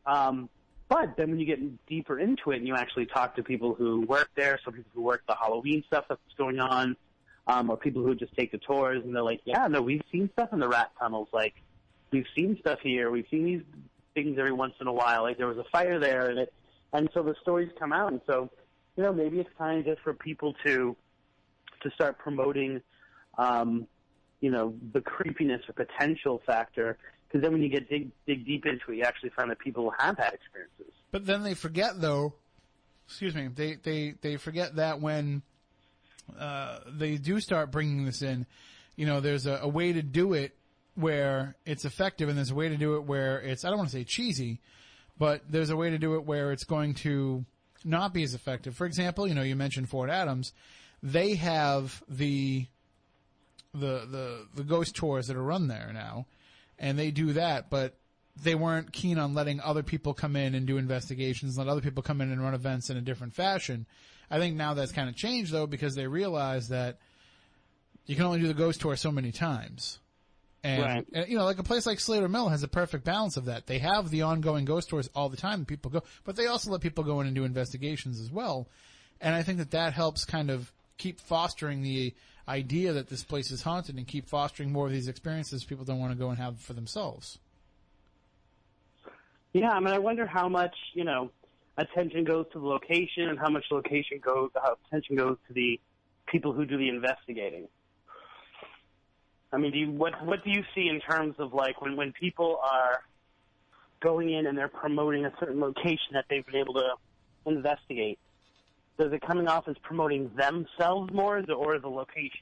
[0.05, 0.49] Um,
[0.89, 4.01] but then when you get deeper into it and you actually talk to people who
[4.01, 6.95] work there, so people who work the Halloween stuff that's going on,
[7.47, 10.29] um, or people who just take the tours and they're like, yeah, no, we've seen
[10.33, 11.29] stuff in the rat tunnels.
[11.33, 11.55] Like,
[12.11, 13.09] we've seen stuff here.
[13.09, 13.61] We've seen these
[14.13, 15.23] things every once in a while.
[15.23, 16.53] Like there was a fire there and it,
[16.93, 18.11] and so the stories come out.
[18.11, 18.49] And so
[18.97, 20.95] you know, maybe it's time just for people to
[21.83, 22.81] to start promoting,
[23.37, 23.87] um,
[24.41, 26.97] you know, the creepiness or potential factor.
[27.27, 29.93] Because then when you get dig dig deep into it, you actually find that people
[29.99, 30.93] have had experiences.
[31.11, 32.33] But then they forget, though.
[33.05, 33.47] Excuse me.
[33.47, 35.43] They they they forget that when
[36.38, 38.45] uh, they do start bringing this in,
[38.95, 40.55] you know, there's a, a way to do it
[40.95, 43.89] where it's effective, and there's a way to do it where it's I don't want
[43.91, 44.59] to say cheesy,
[45.17, 47.45] but there's a way to do it where it's going to
[47.84, 48.75] not be as effective.
[48.75, 50.53] For example, you know, you mentioned Fort Adams.
[51.03, 52.65] They have the
[53.73, 56.25] the the the ghost tours that are run there now,
[56.80, 57.95] and they do that, but
[58.43, 62.03] they weren't keen on letting other people come in and do investigations, let other people
[62.03, 63.85] come in and run events in a different fashion.
[64.29, 66.99] I think now that's kind of changed though because they realize that
[68.05, 69.99] you can only do the ghost tour so many times.
[70.63, 71.05] And, Right.
[71.13, 73.67] and, you know, like a place like Slater Mill has a perfect balance of that.
[73.67, 75.65] They have the ongoing ghost tours all the time.
[75.65, 78.67] People go, but they also let people go in and do investigations as well.
[79.21, 82.13] And I think that that helps kind of keep fostering the
[82.47, 85.99] idea that this place is haunted and keep fostering more of these experiences people don't
[85.99, 87.39] want to go and have for themselves.
[89.53, 91.31] Yeah, I mean, I wonder how much you know
[91.77, 95.79] attention goes to the location and how much location goes, how attention goes to the
[96.27, 97.67] people who do the investigating.
[99.51, 102.11] I mean, do you, what what do you see in terms of like when when
[102.13, 103.01] people are
[104.01, 106.89] going in and they're promoting a certain location that they've been able to
[107.45, 108.19] investigate?
[108.99, 112.41] Does it coming off as promoting themselves more or the location?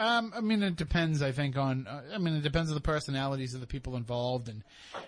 [0.00, 1.20] Um, I mean, it depends.
[1.20, 1.86] I think on.
[1.86, 4.64] Uh, I mean, it depends on the personalities of the people involved and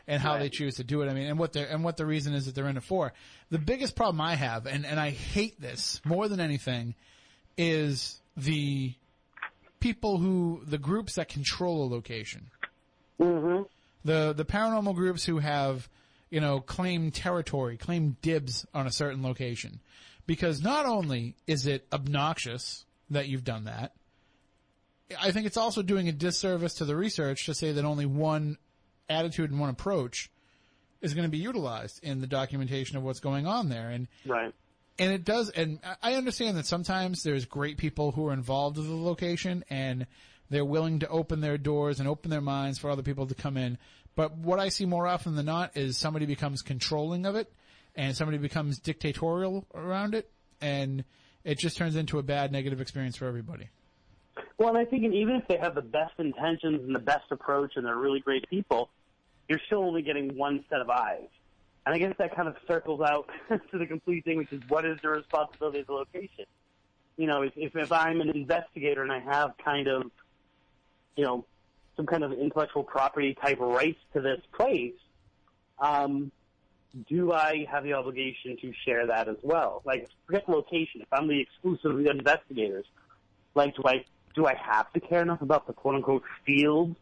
[0.07, 1.09] and how they choose to do it.
[1.09, 3.15] I mean, and what their and what the reason is that they're in it for.
[3.51, 6.95] The biggest problem I have, and and I hate this more than anything,
[7.57, 8.93] is the
[9.81, 12.51] people who the groups that control a location.
[13.19, 13.63] Mm-hmm.
[14.05, 15.89] The the paranormal groups who have,
[16.29, 19.81] you know, claim territory, claim dibs on a certain location.
[20.27, 23.93] Because not only is it obnoxious that you've done that,
[25.21, 28.59] I think it's also doing a disservice to the research to say that only one
[29.09, 30.31] attitude and one approach
[31.01, 33.91] is going to be utilized in the documentation of what's going on there.
[33.91, 34.55] And Right.
[34.99, 38.87] and it does, and I understand that sometimes there's great people who are involved with
[38.87, 40.07] the location and
[40.51, 43.57] they're willing to open their doors and open their minds for other people to come
[43.57, 43.79] in.
[44.15, 47.53] But what I see more often than not is somebody becomes controlling of it
[47.95, 51.05] and somebody becomes dictatorial around it and
[51.45, 53.69] it just turns into a bad negative experience for everybody.
[54.59, 57.73] Well, and I think even if they have the best intentions and the best approach
[57.77, 58.89] and they're really great people,
[59.49, 61.29] you're still only getting one set of eyes.
[61.85, 64.85] And I guess that kind of circles out to the complete thing, which is what
[64.85, 66.47] is the responsibility of the location?
[67.17, 70.11] You know, if, if, if I'm an investigator and I have kind of,
[71.17, 71.45] you know,
[71.97, 74.95] some kind of intellectual property type rights to this place,
[75.79, 76.31] um,
[77.09, 79.83] do I have the obligation to share that as well?
[79.85, 81.01] Like, forget location.
[81.01, 82.87] If I'm the exclusive investigators,
[83.55, 84.05] like, do I
[84.35, 86.95] do I have to care enough about the quote unquote field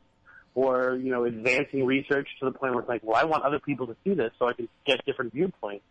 [0.54, 3.60] or, you know, advancing research to the point where it's like, well, I want other
[3.60, 5.84] people to see this so I can get different viewpoints.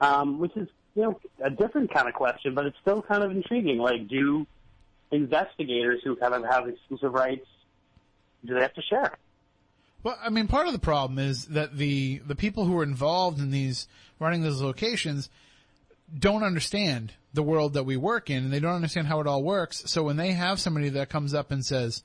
[0.00, 3.30] Um, which is, you know, a different kind of question, but it's still kind of
[3.30, 3.78] intriguing.
[3.78, 4.46] Like, do
[5.10, 7.46] investigators who kind of have exclusive rights,
[8.44, 9.16] do they have to share?
[10.02, 13.40] Well, I mean, part of the problem is that the, the people who are involved
[13.40, 13.88] in these,
[14.20, 15.30] running these locations,
[16.16, 19.44] don't understand the world that we work in and they don't understand how it all
[19.44, 19.84] works.
[19.86, 22.02] So when they have somebody that comes up and says,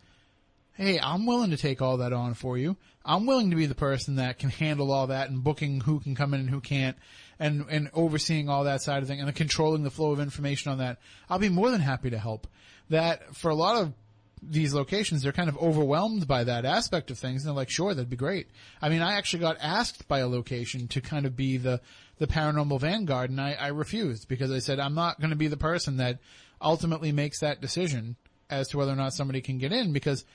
[0.74, 2.78] Hey, I'm willing to take all that on for you.
[3.04, 6.16] I'm willing to be the person that can handle all that and booking who can
[6.16, 6.98] come in and who can't
[7.40, 10.78] and, and overseeing all that side of thing and controlling the flow of information on
[10.78, 11.00] that.
[11.30, 12.48] I'll be more than happy to help.
[12.90, 13.94] That for a lot of
[14.42, 17.44] these locations, they're kind of overwhelmed by that aspect of things.
[17.44, 18.48] And they're like, sure, that'd be great.
[18.82, 21.80] I mean, I actually got asked by a location to kind of be the,
[22.18, 25.48] the paranormal vanguard and I, I refused because I said, I'm not going to be
[25.48, 26.20] the person that
[26.62, 28.16] ultimately makes that decision
[28.50, 30.26] as to whether or not somebody can get in because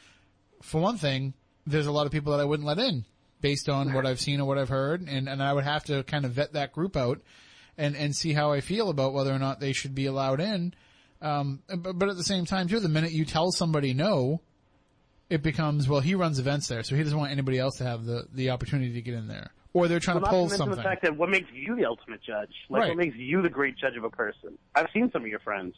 [0.62, 1.34] for one thing,
[1.66, 3.04] there's a lot of people that I wouldn't let in
[3.40, 6.02] based on what I've seen or what I've heard and, and I would have to
[6.04, 7.20] kind of vet that group out
[7.76, 10.74] and, and see how I feel about whether or not they should be allowed in.
[11.22, 14.40] Um, but, but at the same time too, the minute you tell somebody no,
[15.30, 18.04] it becomes, well, he runs events there, so he doesn't want anybody else to have
[18.04, 19.50] the, the opportunity to get in there.
[19.72, 20.76] Or they're trying well, to pull not something.
[20.76, 22.50] the fact that what makes you the ultimate judge?
[22.70, 22.88] Like, Right.
[22.90, 24.56] what makes you the great judge of a person?
[24.74, 25.74] I've seen some of your friends.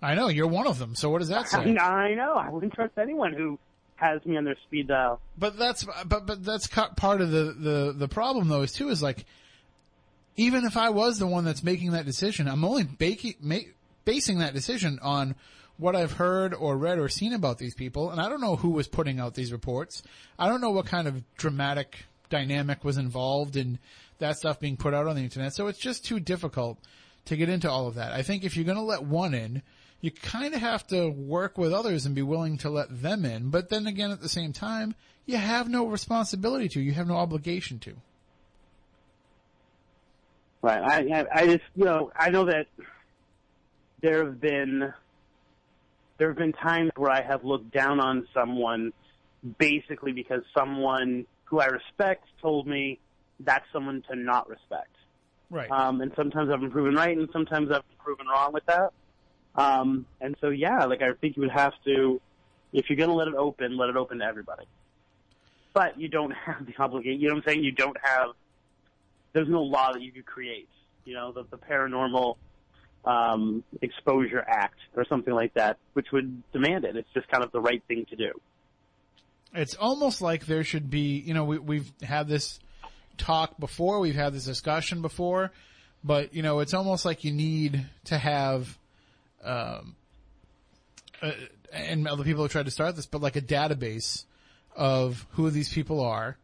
[0.00, 1.58] I know, you're one of them, so what does that say?
[1.76, 2.34] I know.
[2.34, 3.58] I wouldn't trust anyone who
[3.96, 5.20] has me on their speed dial.
[5.38, 9.02] But that's, but, but that's part of the, the, the problem though is too is
[9.02, 9.24] like,
[10.36, 13.56] even if I was the one that's making that decision, I'm only baking, ma-
[14.04, 15.34] basing that decision on
[15.76, 18.70] what I've heard or read or seen about these people, and I don't know who
[18.70, 20.02] was putting out these reports.
[20.38, 23.78] I don't know what kind of dramatic dynamic was involved in
[24.18, 26.78] that stuff being put out on the internet, so it's just too difficult
[27.24, 28.12] to get into all of that.
[28.12, 29.62] I think if you're gonna let one in,
[30.00, 33.50] you kind of have to work with others and be willing to let them in,
[33.50, 34.94] but then again at the same time,
[35.26, 37.94] you have no responsibility to, you have no obligation to.
[40.60, 40.80] Right.
[40.80, 42.66] I, I just, you know, I know that
[44.02, 44.92] there have been,
[46.18, 48.92] there have been times where I have looked down on someone
[49.58, 52.98] basically because someone who I respect told me
[53.40, 54.88] that's someone to not respect.
[55.50, 55.70] Right.
[55.70, 58.92] Um, and sometimes I've been proven right and sometimes I've been proven wrong with that.
[59.54, 62.20] Um, and so yeah, like I think you would have to,
[62.72, 64.64] if you're gonna let it open, let it open to everybody.
[65.74, 67.64] But you don't have the obligation, you know what I'm saying?
[67.64, 68.30] You don't have,
[69.32, 70.68] there's no law that you could create.
[71.04, 72.36] You know, the, the paranormal,
[73.04, 76.96] um, exposure act or something like that, which would demand it.
[76.96, 78.32] It's just kind of the right thing to do.
[79.54, 82.58] It's almost like there should be, you know, we, we've had this
[83.18, 85.52] talk before, we've had this discussion before,
[86.02, 88.78] but you know, it's almost like you need to have,
[89.44, 89.96] um,
[91.20, 91.32] uh,
[91.72, 94.24] and other people have tried to start this, but like a database
[94.74, 96.36] of who these people are.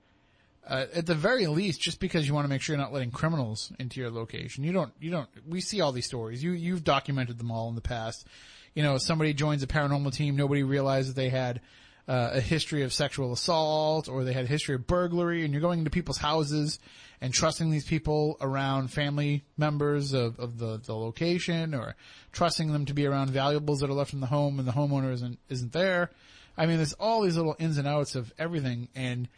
[0.69, 3.11] Uh, at the very least, just because you want to make sure you're not letting
[3.11, 6.43] criminals into your location, you don't, you don't, we see all these stories.
[6.45, 8.27] You, you've documented them all in the past.
[8.75, 11.63] You know, somebody joins a paranormal team, nobody realized that they had,
[12.09, 15.61] uh, a history of sexual assault or they had a history of burglary and you're
[15.61, 16.79] going into people's houses
[17.21, 21.97] and trusting these people around family members of, of the, the location or
[22.33, 25.13] trusting them to be around valuables that are left in the home and the homeowner
[25.13, 26.11] isn't, isn't there.
[26.57, 29.29] I mean, there's all these little ins and outs of everything and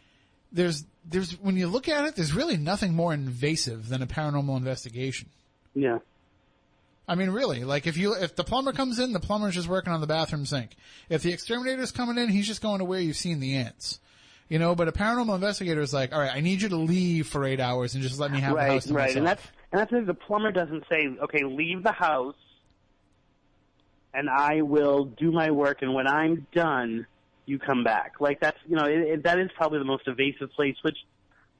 [0.51, 4.57] there's, there's, when you look at it, there's really nothing more invasive than a paranormal
[4.57, 5.29] investigation.
[5.73, 5.99] Yeah.
[7.07, 9.91] I mean, really, like if you, if the plumber comes in, the plumber's just working
[9.91, 10.71] on the bathroom sink.
[11.09, 13.99] If the exterminator's coming in, he's just going to where you've seen the ants.
[14.47, 17.27] You know, but a paranormal investigator is like, all right, I need you to leave
[17.27, 19.03] for eight hours and just let me have the house to right.
[19.03, 19.17] myself.
[19.17, 22.35] And that's, and that's if the plumber doesn't say, okay, leave the house
[24.13, 27.07] and I will do my work and when I'm done,
[27.51, 28.13] you come back.
[28.19, 30.97] Like that's, you know, it, it, that is probably the most evasive place, which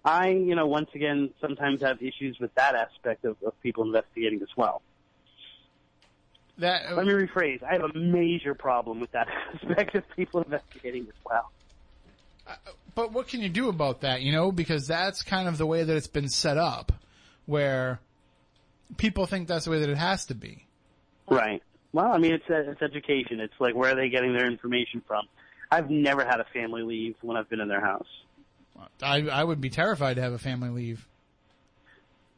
[0.03, 4.41] I, you know, once again, sometimes have issues with that aspect of, of people investigating
[4.41, 4.81] as well.
[6.59, 7.61] that Let me rephrase.
[7.61, 11.51] I have a major problem with that aspect of people investigating as well.
[12.47, 12.53] Uh,
[12.95, 14.21] but what can you do about that?
[14.21, 16.93] You know, because that's kind of the way that it's been set up,
[17.45, 17.99] where
[18.97, 20.65] people think that's the way that it has to be.
[21.29, 21.61] Right.
[21.93, 23.39] Well, I mean, it's it's education.
[23.39, 25.27] It's like where are they getting their information from?
[25.71, 28.07] I've never had a family leave when I've been in their house.
[29.01, 31.07] I I would be terrified to have a family leave.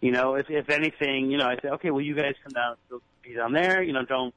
[0.01, 2.75] You know, if if anything, you know, I say, okay, well, you guys come down,
[3.23, 3.81] be down there.
[3.81, 4.33] You know, don't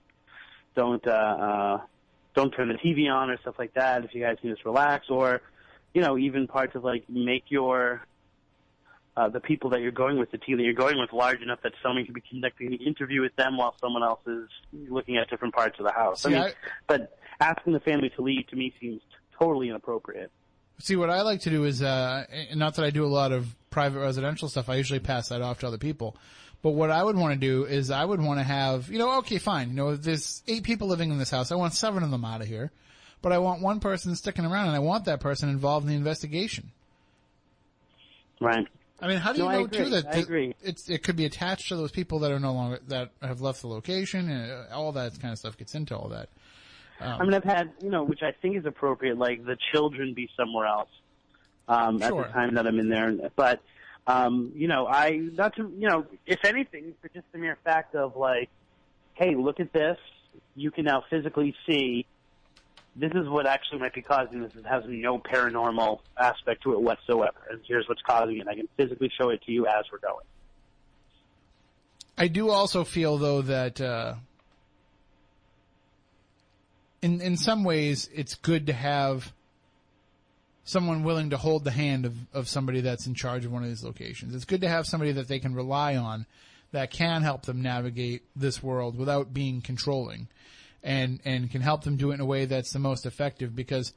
[0.75, 1.81] don't uh, uh,
[2.35, 4.05] don't turn the TV on or stuff like that.
[4.05, 5.43] If you guys can just relax, or
[5.93, 8.03] you know, even parts of like make your
[9.17, 11.59] uh, the people that you're going with, the team that you're going with, large enough
[11.63, 14.49] that someone can be conducting the interview with them while someone else is
[14.89, 16.25] looking at different parts of the house.
[16.27, 16.53] I mean, I-
[16.87, 19.01] but asking the family to leave to me seems
[19.39, 20.31] totally inappropriate.
[20.79, 22.25] See, what I like to do is, uh,
[22.55, 25.61] not that I do a lot of private residential stuff, I usually pass that off
[25.61, 26.17] to other people.
[26.63, 29.19] But what I would want to do is I would want to have, you know,
[29.19, 31.53] okay, fine, you know, there's eight people living in this house.
[31.53, 32.73] I want seven of them out of here.
[33.23, 35.97] But I want one person sticking around and I want that person involved in the
[35.97, 36.71] investigation.
[38.41, 38.67] Right.
[39.01, 40.55] I mean, how do you No, know too that I agree.
[40.63, 43.61] it's it could be attached to those people that are no longer that have left
[43.63, 46.29] the location and all that kind of stuff gets into all that.
[47.01, 50.29] I mean, I've had, you know, which I think is appropriate, like the children be
[50.37, 50.89] somewhere else
[51.69, 53.13] um, at the time that I'm in there.
[53.35, 53.61] But,
[54.07, 57.95] um, you know, I, not to, you know, if anything, for just the mere fact
[57.95, 58.49] of like,
[59.15, 59.99] hey, look at this.
[60.55, 62.07] You can now physically see
[62.97, 64.55] this is what actually might be causing this.
[64.55, 67.37] It has no paranormal aspect to it whatsoever.
[67.51, 68.49] And here's what's causing it.
[68.49, 70.25] I can physically show it to you as we're going.
[72.17, 74.15] I do also feel though that uh,
[77.07, 79.33] in in some ways it's good to have
[80.65, 83.69] someone willing to hold the hand of, of somebody that's in charge of one of
[83.69, 84.35] these locations.
[84.35, 86.27] It's good to have somebody that they can rely on
[86.73, 90.27] that can help them navigate this world without being controlling
[90.83, 93.93] and and can help them do it in a way that's the most effective because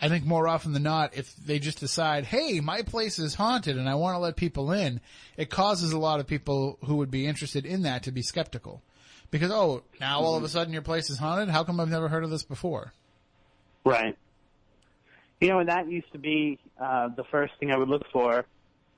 [0.00, 3.76] I think more often than not, if they just decide, hey, my place is haunted
[3.76, 5.00] and I want to let people in,
[5.36, 8.80] it causes a lot of people who would be interested in that to be skeptical.
[9.30, 11.50] Because, oh, now all of a sudden your place is haunted?
[11.50, 12.92] How come I've never heard of this before?
[13.84, 14.16] Right.
[15.40, 18.44] You know, and that used to be uh, the first thing I would look for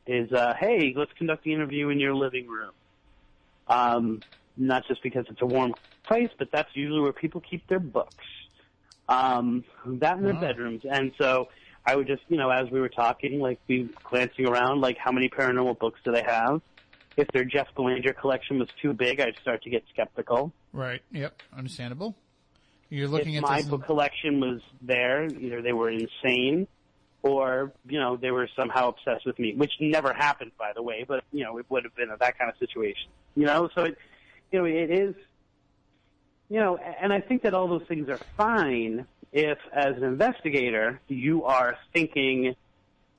[0.07, 2.73] is, uh, hey, let's conduct the interview in your living room.
[3.67, 4.23] Um,
[4.57, 5.75] not just because it's a warm
[6.07, 8.25] place, but that's usually where people keep their books.
[9.09, 10.41] Um, that in their Wow.
[10.41, 10.83] bedrooms.
[10.89, 11.49] And so
[11.85, 15.11] I would just, you know, as we were talking, like be glancing around, like how
[15.13, 16.63] many paranormal books do they have?
[17.17, 20.53] If their Jeff Belanger collection was too big, I'd start to get skeptical.
[20.73, 21.03] Right.
[21.13, 21.43] Yep.
[21.57, 22.17] Understandable.
[22.89, 26.67] You're looking if at my book collection was there, either they were insane
[27.23, 31.05] or, you know, they were somehow obsessed with me, which never happened, by the way,
[31.07, 33.11] but, you know, it would have been that kind of situation.
[33.37, 33.99] You know, so it,
[34.51, 35.15] you know, it is,
[36.49, 41.01] you know, and I think that all those things are fine if, as an investigator,
[41.09, 42.57] you are thinking,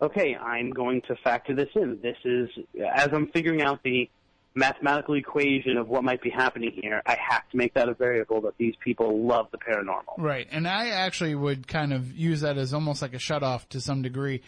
[0.02, 2.00] okay, I'm going to factor this in.
[2.02, 2.50] This is,
[2.94, 4.10] as I'm figuring out the
[4.56, 8.42] mathematical equation of what might be happening here, I have to make that a variable
[8.42, 10.18] that these people love the paranormal.
[10.18, 10.48] Right.
[10.52, 13.80] And I actually would kind of use that as almost like a shut off to
[13.80, 14.42] some degree.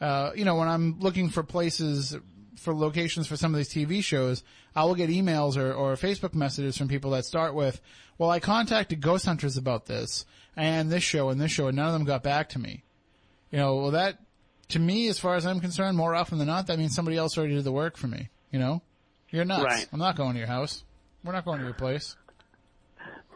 [0.00, 2.16] Uh, you know, when I'm looking for places,
[2.56, 4.44] for locations for some of these TV shows,
[4.76, 7.80] I will get emails or, or Facebook messages from people that start with,
[8.16, 10.24] well, I contacted Ghost Hunters about this
[10.56, 12.84] and this show and this show and none of them got back to me.
[13.50, 14.18] You know, well that,
[14.68, 17.38] to me, as far as I'm concerned, more often than not, that means somebody else
[17.38, 18.28] already did the work for me.
[18.50, 18.82] You know?
[19.30, 19.64] You're nuts.
[19.64, 19.86] Right.
[19.92, 20.84] I'm not going to your house.
[21.24, 22.16] We're not going to your place.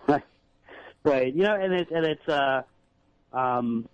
[0.09, 0.23] Right.
[1.05, 1.35] Right.
[1.35, 2.63] You know, and it's and it's uh
[3.33, 3.89] um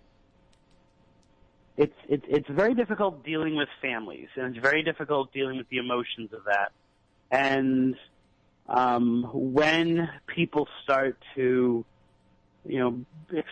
[1.75, 5.77] it's it's it's very difficult dealing with families and it's very difficult dealing with the
[5.77, 6.71] emotions of that.
[7.31, 7.95] And
[8.67, 11.83] um when people start to
[12.63, 13.03] you know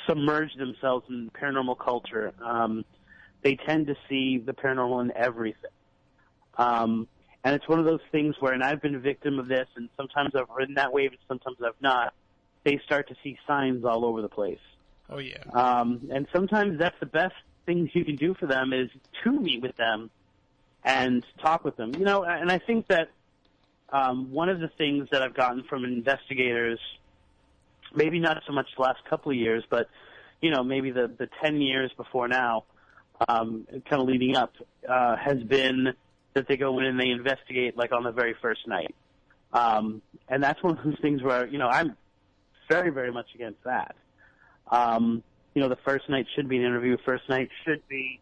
[0.07, 2.85] submerge themselves in paranormal culture, um
[3.47, 5.71] they tend to see the paranormal in everything.
[6.57, 7.07] Um
[7.45, 9.87] and it's one of those things where, and I've been a victim of this, and
[9.95, 12.13] sometimes I've ridden that wave, and sometimes I've not.
[12.65, 14.59] They start to see signs all over the place,
[15.09, 15.43] Oh yeah.
[15.53, 18.89] um, and sometimes that's the best things you can do for them is
[19.23, 20.09] to meet with them
[20.83, 21.93] and talk with them.
[21.97, 23.11] You know, and I think that
[23.93, 26.79] um, one of the things that I've gotten from investigators,
[27.95, 29.87] maybe not so much the last couple of years, but
[30.41, 32.65] you know, maybe the the ten years before now,
[33.27, 34.53] um, kind of leading up,
[34.87, 35.93] uh, has been
[36.33, 38.93] that they go in and they investigate like on the very first night.
[39.53, 41.95] Um, and that's one of those things where, you know, I'm
[42.69, 43.95] very, very much against that.
[44.69, 45.23] Um,
[45.55, 46.97] you know, the first night should be an interview.
[47.05, 48.19] First night should be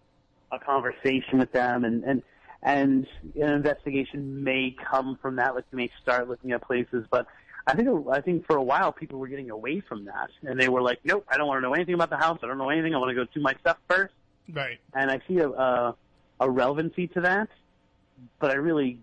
[0.51, 2.23] a conversation with them and, and,
[2.61, 5.55] and an investigation may come from that.
[5.55, 7.27] Like you may start looking at places, but
[7.67, 10.69] I think I think for a while people were getting away from that, and they
[10.69, 12.39] were like, "Nope, I don't want to know anything about the house.
[12.43, 12.93] I don't know anything.
[12.93, 14.13] I want to go do my stuff first.
[14.53, 14.79] Right.
[14.93, 15.95] And I see a a,
[16.39, 17.49] a relevancy to that,
[18.39, 18.99] but I really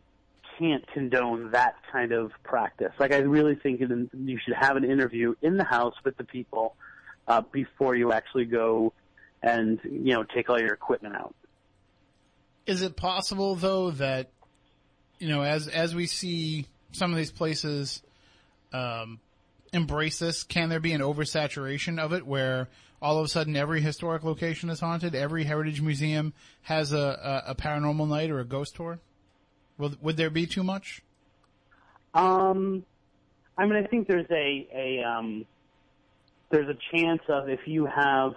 [0.59, 2.93] can't condone that kind of practice.
[2.98, 6.24] Like I really think it, you should have an interview in the house with the
[6.24, 6.77] people
[7.27, 8.93] uh, before you actually go
[9.43, 11.35] and you know take all your equipment out.
[12.66, 14.31] Is it possible though that
[15.19, 18.02] you know as as we see some of these places
[18.73, 19.19] um,
[19.73, 22.69] embrace this, can there be an oversaturation of it where
[23.02, 27.50] all of a sudden every historic location is haunted, every heritage museum has a, a,
[27.50, 29.00] a paranormal night or a ghost tour?
[29.76, 31.02] Would there be too much?
[32.14, 32.84] Um,
[33.58, 35.44] I mean, I think there's a a um,
[36.50, 38.34] there's a chance of if you have,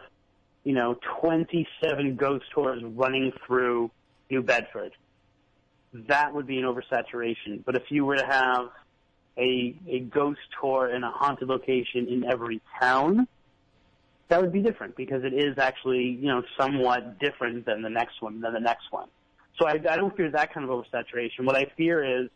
[0.63, 3.91] you know, 27 ghost tours running through
[4.31, 4.93] New Bedford,
[6.07, 7.63] that would be an oversaturation.
[7.63, 8.69] But if you were to have
[9.37, 13.27] a a ghost tour in a haunted location in every town,
[14.27, 18.21] that would be different because it is actually you know somewhat different than the next
[18.21, 19.07] one than the next one.
[19.57, 21.45] So I, I don't fear that kind of oversaturation.
[21.45, 22.29] What I fear is,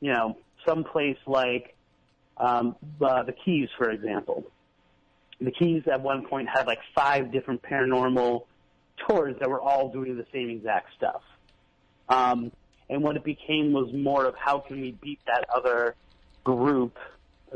[0.00, 0.36] you know,
[0.66, 1.76] some place like
[2.36, 4.44] um, uh, the Keys, for example.
[5.40, 8.44] The Keys at one point had like five different paranormal
[9.08, 11.22] tours that were all doing the same exact stuff.
[12.08, 12.52] Um,
[12.88, 15.94] and what it became was more of how can we beat that other
[16.44, 16.98] group,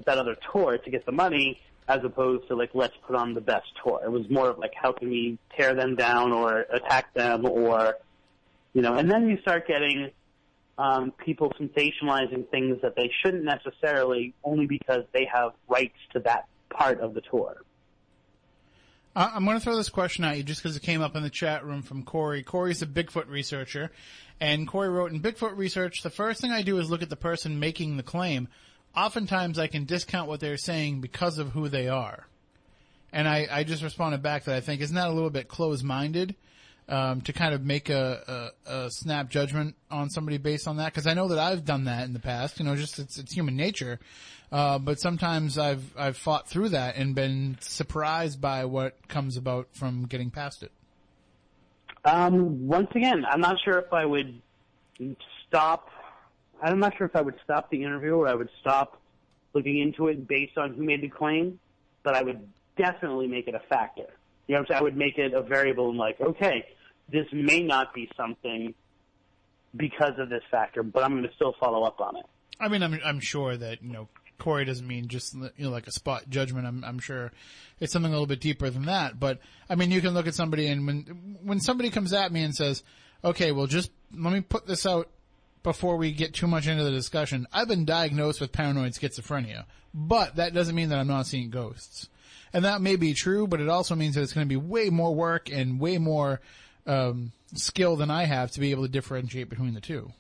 [0.07, 3.41] that other tour to get the money, as opposed to like let's put on the
[3.41, 4.01] best tour.
[4.05, 7.97] It was more of like how can we tear them down or attack them or
[8.75, 10.11] you know, and then you start getting
[10.79, 16.47] um, people sensationalizing things that they shouldn't necessarily, only because they have rights to that
[16.69, 17.57] part of the tour.
[19.15, 21.31] I'm going to throw this question at you just because it came up in the
[21.31, 22.43] chat room from Corey.
[22.43, 23.91] Corey's a Bigfoot researcher,
[24.41, 27.17] and Corey wrote in Bigfoot research, the first thing I do is look at the
[27.17, 28.49] person making the claim.
[28.97, 32.27] Oftentimes I can discount what they're saying because of who they are.
[33.12, 36.35] And I, I just responded back that I think, isn't that a little bit closed-minded?
[36.89, 40.93] Um, to kind of make a, a, a, snap judgment on somebody based on that,
[40.93, 42.60] because I know that I've done that in the past.
[42.60, 43.98] You know, just it's, it's human nature.
[44.52, 49.66] Uh, but sometimes I've I've fought through that and been surprised by what comes about
[49.73, 50.70] from getting past it.
[52.05, 54.40] Um, once again, I'm not sure if I would
[55.48, 55.90] stop.
[56.62, 59.01] I'm not sure if I would stop the interview or I would stop
[59.53, 61.59] looking into it based on who made the claim,
[62.03, 62.47] but I would
[62.77, 64.07] definitely make it a factor.
[64.47, 66.65] You know, I would make it a variable and like, okay,
[67.11, 68.74] this may not be something
[69.77, 72.27] because of this factor, but I'm going to still follow up on it.
[72.59, 74.09] I mean, I'm I'm sure that you know
[74.39, 76.66] Corey doesn't mean just you know like a spot judgment.
[76.66, 77.33] I'm I'm sure
[77.81, 79.20] it's something a little bit deeper than that.
[79.20, 82.43] But I mean, you can look at somebody and when when somebody comes at me
[82.43, 82.83] and says,
[83.23, 85.11] "Okay, well, just let me put this out
[85.66, 90.36] before we get too much into the discussion." I've been diagnosed with paranoid schizophrenia, but
[90.36, 92.09] that doesn't mean that I'm not seeing ghosts.
[92.52, 94.88] And that may be true, but it also means that it's going to be way
[94.88, 96.40] more work and way more
[96.86, 100.12] um, skill than I have to be able to differentiate between the two.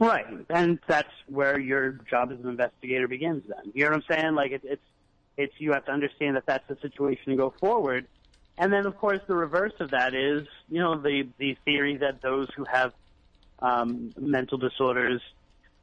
[0.00, 3.44] Right, and that's where your job as an investigator begins.
[3.46, 4.34] Then you know what I'm saying?
[4.34, 4.82] Like it, it's
[5.36, 8.06] it's you have to understand that that's the situation and go forward.
[8.58, 12.20] And then, of course, the reverse of that is, you know, the the theory that
[12.22, 12.92] those who have
[13.60, 15.20] um, mental disorders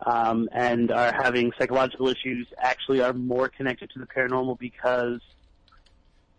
[0.06, 5.20] um, and are having psychological issues actually are more connected to the paranormal because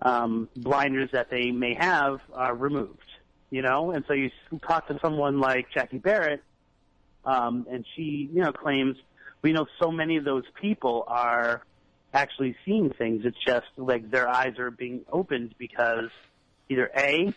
[0.00, 3.00] um, blinders that they may have are removed.
[3.50, 4.30] You know, and so you
[4.66, 6.42] talk to someone like Jackie Barrett,
[7.24, 8.96] um, and she, you know, claims
[9.40, 11.62] we know so many of those people are
[12.12, 13.22] actually seeing things.
[13.24, 16.10] It's just like their eyes are being opened because
[16.68, 17.32] either A,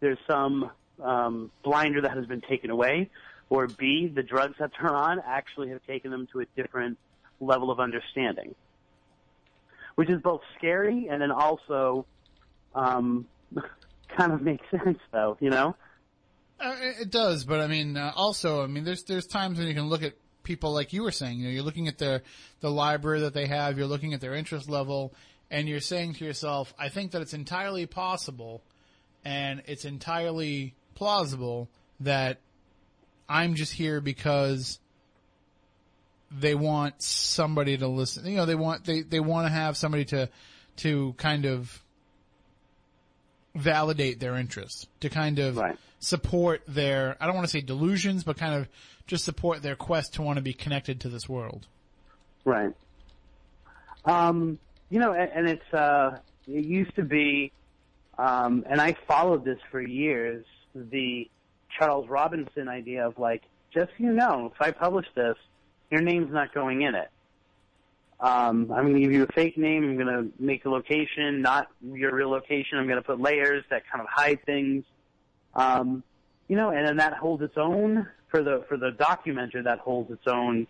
[0.00, 0.70] there's some
[1.02, 3.10] um, blinder that has been taken away,
[3.50, 6.98] or B, the drugs that they're on actually have taken them to a different
[7.40, 8.54] level of understanding,
[9.94, 12.06] which is both scary and then also
[12.74, 13.26] um,
[14.16, 15.36] kind of makes sense, though.
[15.40, 15.76] You know.
[16.60, 19.74] Uh, it does, but I mean, uh, also, I mean, there's there's times when you
[19.74, 21.38] can look at people like you were saying.
[21.38, 22.22] You know, you're looking at their
[22.60, 23.78] the library that they have.
[23.78, 25.14] You're looking at their interest level,
[25.50, 28.62] and you're saying to yourself, I think that it's entirely possible,
[29.24, 31.68] and it's entirely plausible
[32.00, 32.38] that
[33.28, 34.80] I'm just here because
[36.30, 38.26] they want somebody to listen.
[38.26, 40.28] You know, they want they they want to have somebody to
[40.78, 41.82] to kind of
[43.54, 45.76] validate their interests, to kind of Right.
[46.00, 48.68] support their I don't want to say delusions, but kind of
[49.06, 51.66] just support their quest to want to be connected to this world.
[52.44, 52.74] Right.
[54.04, 54.58] Um,
[54.90, 57.52] you know, and, and it's uh, it used to be,
[58.18, 60.44] um, and I followed this for years.
[60.90, 61.28] The
[61.78, 63.42] Charles Robinson idea of like,
[63.72, 65.36] just so you know, if I publish this,
[65.90, 67.10] your name's not going in it.
[68.20, 69.84] Um, I'm going to give you a fake name.
[69.84, 72.78] I'm going to make a location not your real location.
[72.78, 74.84] I'm going to put layers that kind of hide things.
[75.54, 76.02] Um,
[76.48, 79.62] you know, and then that holds its own for the for the documenter.
[79.62, 80.66] That holds its own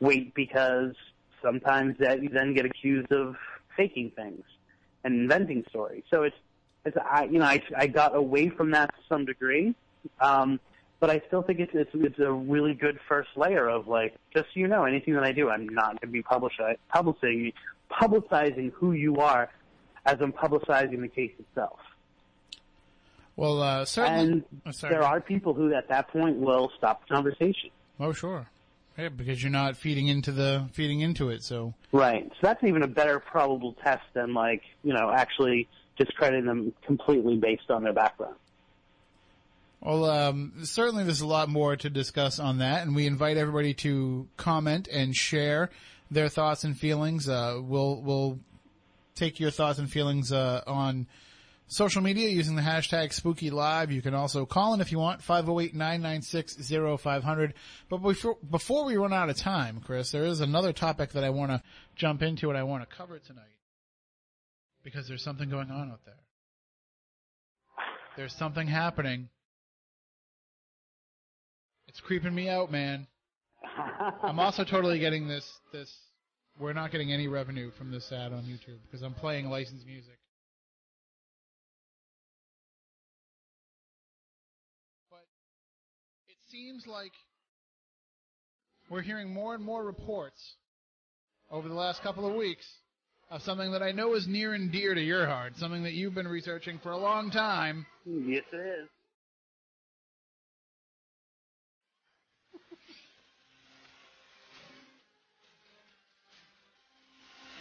[0.00, 0.94] weight because
[1.42, 3.36] sometimes that you then get accused of
[3.76, 4.42] faking things
[5.04, 6.04] and inventing stories.
[6.10, 6.36] So it's
[6.88, 9.74] it's I you know I I got away from that to some degree.
[10.20, 10.60] Um,
[11.00, 14.46] but I still think it's, it's it's a really good first layer of like, just
[14.46, 18.92] so you know, anything that I do, I'm not going to be publishing, publicizing who
[18.92, 19.48] you are,
[20.04, 21.78] as I'm publicizing the case itself.
[23.36, 24.20] Well, uh, certainly.
[24.20, 27.70] And oh, there are people who, at that point, will stop the conversation.
[28.00, 28.48] Oh, sure.
[28.98, 31.44] Yeah, because you're not feeding into the feeding into it.
[31.44, 32.28] So Right.
[32.28, 35.68] So that's even a better probable test than like you know actually
[35.98, 38.36] discrediting them completely based on their background.
[39.80, 43.74] Well, um, certainly there's a lot more to discuss on that, and we invite everybody
[43.74, 45.70] to comment and share
[46.10, 47.28] their thoughts and feelings.
[47.28, 48.40] Uh, we'll we'll
[49.14, 51.06] take your thoughts and feelings uh, on
[51.68, 53.92] social media using the hashtag Spooky Live.
[53.92, 57.52] You can also call in if you want 508-996-0500.
[57.88, 61.30] But before before we run out of time, Chris, there is another topic that I
[61.30, 61.62] want to
[61.94, 63.57] jump into and I want to cover tonight
[64.90, 66.14] because there's something going on out there.
[68.16, 69.28] There's something happening.
[71.86, 73.06] It's creeping me out, man.
[74.22, 75.94] I'm also totally getting this, this,
[76.58, 80.18] we're not getting any revenue from this ad on YouTube because I'm playing licensed music.
[85.10, 85.26] But
[86.28, 87.12] it seems like
[88.88, 90.54] we're hearing more and more reports
[91.50, 92.66] over the last couple of weeks
[93.30, 96.14] of something that I know is near and dear to your heart, something that you've
[96.14, 97.86] been researching for a long time.
[98.06, 98.88] yes, it is.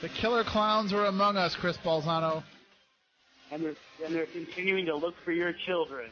[0.02, 2.44] The killer clowns are among us, Chris Balzano.
[3.52, 3.76] And they're
[4.06, 6.12] and they're continuing to look for your children.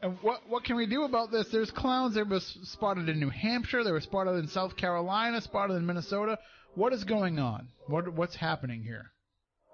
[0.00, 1.48] And what what can we do about this?
[1.50, 2.14] There's clowns.
[2.14, 3.82] They were spotted in New Hampshire.
[3.82, 5.40] They were spotted in South Carolina.
[5.40, 6.38] Spotted in Minnesota.
[6.76, 7.68] What is going on?
[7.86, 9.10] What what's happening here?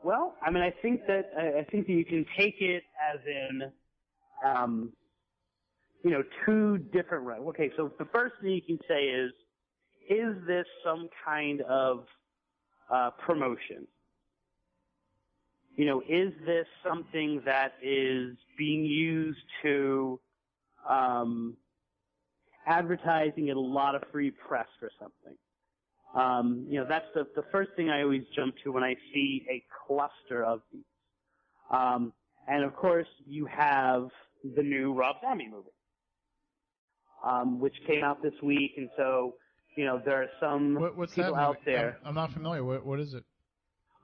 [0.04, 3.72] Well, I mean, I think that I think that you can take it as in,
[4.48, 4.92] um,
[6.04, 7.26] you know, two different.
[7.26, 9.32] ri- Okay, so the first thing you can say is,
[10.08, 12.06] is this some kind of
[12.88, 13.86] uh, promotion?
[15.76, 20.20] You know, is this something that is being used to
[20.88, 21.56] um,
[22.66, 25.36] advertising get a lot of free press for something?
[26.14, 29.46] Um, you know, that's the, the first thing I always jump to when I see
[29.50, 30.84] a cluster of these.
[31.70, 32.12] Um,
[32.46, 34.08] and of course, you have
[34.56, 35.70] the new Rob Zombie movie,
[37.24, 39.36] um, which came out this week, and so
[39.76, 41.40] you know there are some What, what's people that?
[41.40, 41.98] out there.
[42.02, 42.62] I'm, I'm not familiar.
[42.64, 43.24] What what is it?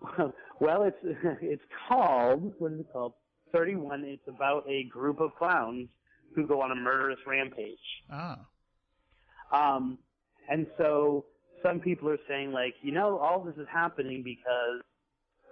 [0.60, 0.96] well, it's
[1.42, 3.14] it's called what is it called?
[3.52, 4.04] Thirty One.
[4.04, 5.88] It's about a group of clowns
[6.34, 7.78] who go on a murderous rampage.
[8.10, 8.46] Ah,
[9.52, 9.98] Um,
[10.48, 11.26] and so
[11.62, 14.82] some people are saying like, you know, all this is happening because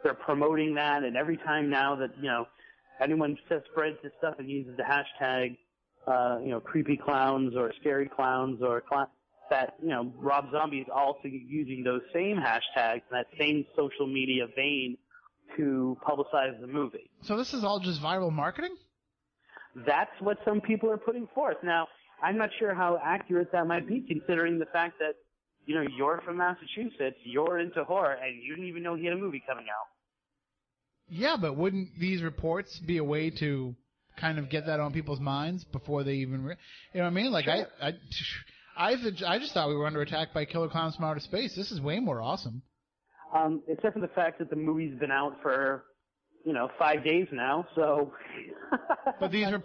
[0.03, 2.47] they're promoting that, and every time now that you know
[3.01, 5.57] anyone says spreads this stuff and uses the hashtag,
[6.07, 9.07] uh, you know, creepy clowns or scary clowns or clown,
[9.51, 14.47] that you know Rob Zombie is also using those same hashtags, that same social media
[14.55, 14.97] vein
[15.57, 17.09] to publicize the movie.
[17.23, 18.77] so this is all just viral marketing?
[19.87, 21.57] That's what some people are putting forth.
[21.63, 21.87] Now,
[22.23, 25.15] I'm not sure how accurate that might be, considering the fact that,
[25.67, 29.15] you know, you're from Massachusetts, you're into horror, and you didn't even know he had
[29.15, 29.87] a movie coming out.
[31.09, 33.75] Yeah, but wouldn't these reports be a way to
[34.19, 36.57] kind of get that on people's minds before they even, re-
[36.93, 37.33] you know what I mean?
[37.33, 37.67] Like Sure.
[37.81, 37.93] I, I,
[38.77, 41.55] I, th- I just thought we were under attack by killer clowns from outer space.
[41.55, 42.63] This is way more awesome.
[43.35, 45.85] Um, except for the fact that the movie's been out for,
[46.45, 48.13] you know, five days now, so.
[49.21, 49.63] But these I'm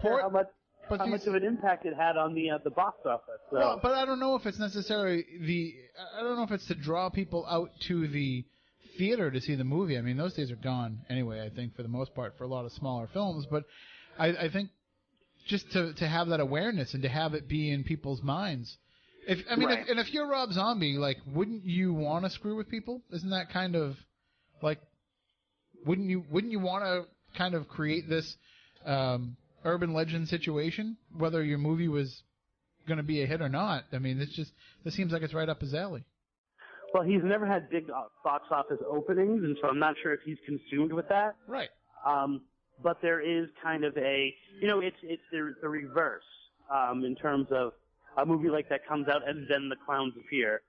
[0.89, 2.51] not report- sure how much, But how much of an impact it had on the
[2.51, 3.39] uh, the box office.
[3.49, 3.57] So.
[3.57, 5.75] Well, but I don't know if it's necessarily the.
[6.17, 8.45] I don't know if it's to draw people out to the
[8.97, 9.97] theater to see the movie.
[9.97, 11.41] I mean, those days are gone anyway.
[11.45, 13.63] I think for the most part for a lot of smaller films, but
[14.19, 14.69] I, I think
[15.47, 18.77] just to to have that awareness and to have it be in people's minds.
[19.27, 19.79] If I mean, Right.
[19.79, 23.01] if, and if you're Rob Zombie, like, wouldn't you want to screw with people?
[23.11, 23.95] Isn't that kind of
[24.63, 24.79] like,
[25.85, 27.05] wouldn't you wouldn't you want to
[27.37, 28.35] kind of create this
[28.85, 32.23] um, urban legend situation, whether your movie was
[32.87, 33.85] going to be a hit or not?
[33.93, 34.51] I mean, it's just
[34.83, 36.03] this seems like it's right up his alley.
[36.93, 37.87] well, he's never had big
[38.23, 41.35] box office openings, and so I'm not sure if he's consumed with that.
[41.47, 41.69] Right.
[42.05, 42.41] Um,
[42.83, 46.23] but there is kind of a, you know, it's it's the, the reverse
[46.73, 47.73] um, in terms of
[48.17, 50.61] a movie like that comes out and then the clowns appear.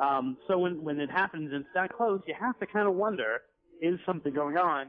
[0.00, 2.94] Um, so when when it happens and it's that close, you have to kind of
[2.94, 3.40] wonder:
[3.80, 4.88] is something going on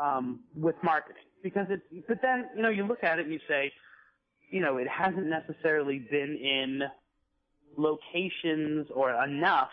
[0.00, 1.22] um, with marketing?
[1.42, 3.72] Because it, but then you know you look at it and you say,
[4.50, 6.82] you know, it hasn't necessarily been in
[7.76, 9.70] locations or enough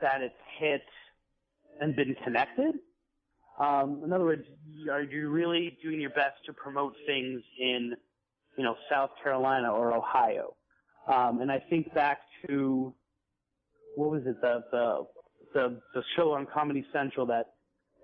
[0.00, 0.82] that it's hit
[1.80, 2.74] and been connected.
[3.58, 4.44] Um, in other words,
[4.90, 7.94] are you really doing your best to promote things in,
[8.56, 10.54] you know, South Carolina or Ohio?
[11.06, 12.94] Um, and I think back to
[13.96, 15.06] what was it the the
[15.52, 17.54] the, the show on Comedy Central that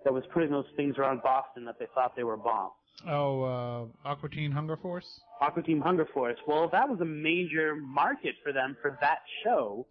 [0.07, 2.71] that was putting those things around Boston that they thought they were bombs.
[3.09, 5.21] Oh, uh, Aqua Teen Hunger Force?
[5.41, 6.39] Aqua Teen Hunger Force.
[6.47, 9.85] Well, that was a major market for them for that show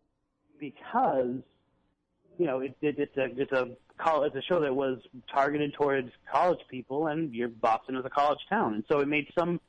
[0.58, 1.36] because,
[2.38, 3.76] you know, it, it, it's a, it's a,
[4.24, 8.40] it's a show that was targeted towards college people and your Boston is a college
[8.50, 8.76] town.
[8.76, 9.60] And so it made some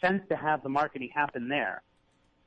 [0.00, 1.82] sense to have the marketing happen there.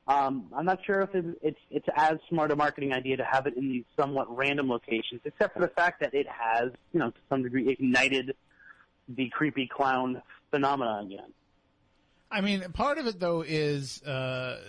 [0.08, 3.46] Um, I'm not sure if it, it's, it's as smart a marketing idea to have
[3.46, 7.10] it in these somewhat random locations, except for the fact that it has, you know,
[7.10, 8.36] to some degree ignited
[9.08, 11.32] the creepy clown phenomenon again.
[12.30, 14.60] I mean, part of it though is uh,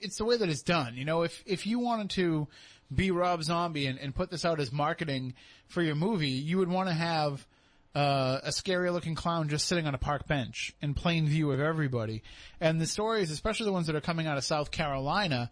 [0.00, 0.96] it's the way that it's done.
[0.96, 2.48] You know, if if you wanted to
[2.94, 5.34] be Rob Zombie and, and put this out as marketing
[5.66, 7.46] for your movie, you would want to have
[7.94, 11.60] uh, a scary looking clown just sitting on a park bench in plain view of
[11.60, 12.22] everybody.
[12.60, 15.50] And the stories, especially the ones that are coming out of South Carolina,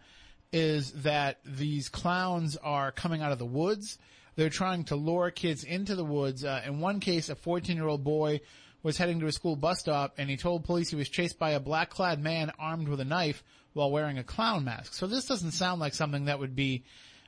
[0.51, 3.97] is that these clowns are coming out of the woods.
[4.35, 6.45] They're trying to lure kids into the woods.
[6.45, 8.41] Uh, in one case, a 14 year old boy
[8.83, 11.51] was heading to a school bus stop and he told police he was chased by
[11.51, 13.43] a black clad man armed with a knife
[13.73, 14.93] while wearing a clown mask.
[14.93, 16.83] So this doesn't sound like something that would be,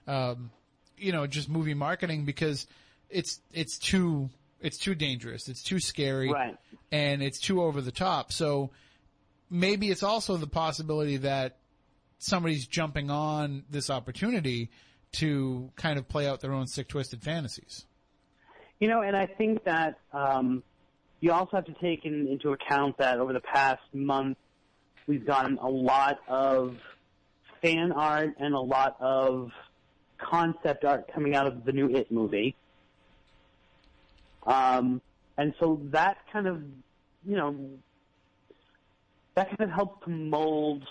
[0.07, 0.51] um,
[0.97, 2.67] you know, just movie marketing because
[3.09, 4.29] it's, it's too,
[4.61, 5.47] it's too dangerous.
[5.47, 6.31] It's too scary.
[6.31, 6.57] Right.
[6.91, 8.31] And it's too over the top.
[8.31, 8.71] So
[9.49, 11.57] maybe it's also the possibility that
[12.17, 14.69] somebody's jumping on this opportunity
[15.13, 17.85] to kind of play out their own sick, twisted fantasies.
[18.79, 20.63] You know, and I think that um,
[21.19, 24.37] you also have to take in, into account that over the past month,
[25.07, 26.77] we've gotten a lot of
[27.61, 29.51] fan art and a lot of
[30.17, 32.55] concept art coming out of the new It movie.
[34.45, 35.01] Um,
[35.37, 36.61] and so that kind of,
[37.25, 37.55] you know,
[39.35, 40.83] that kind of helps to mold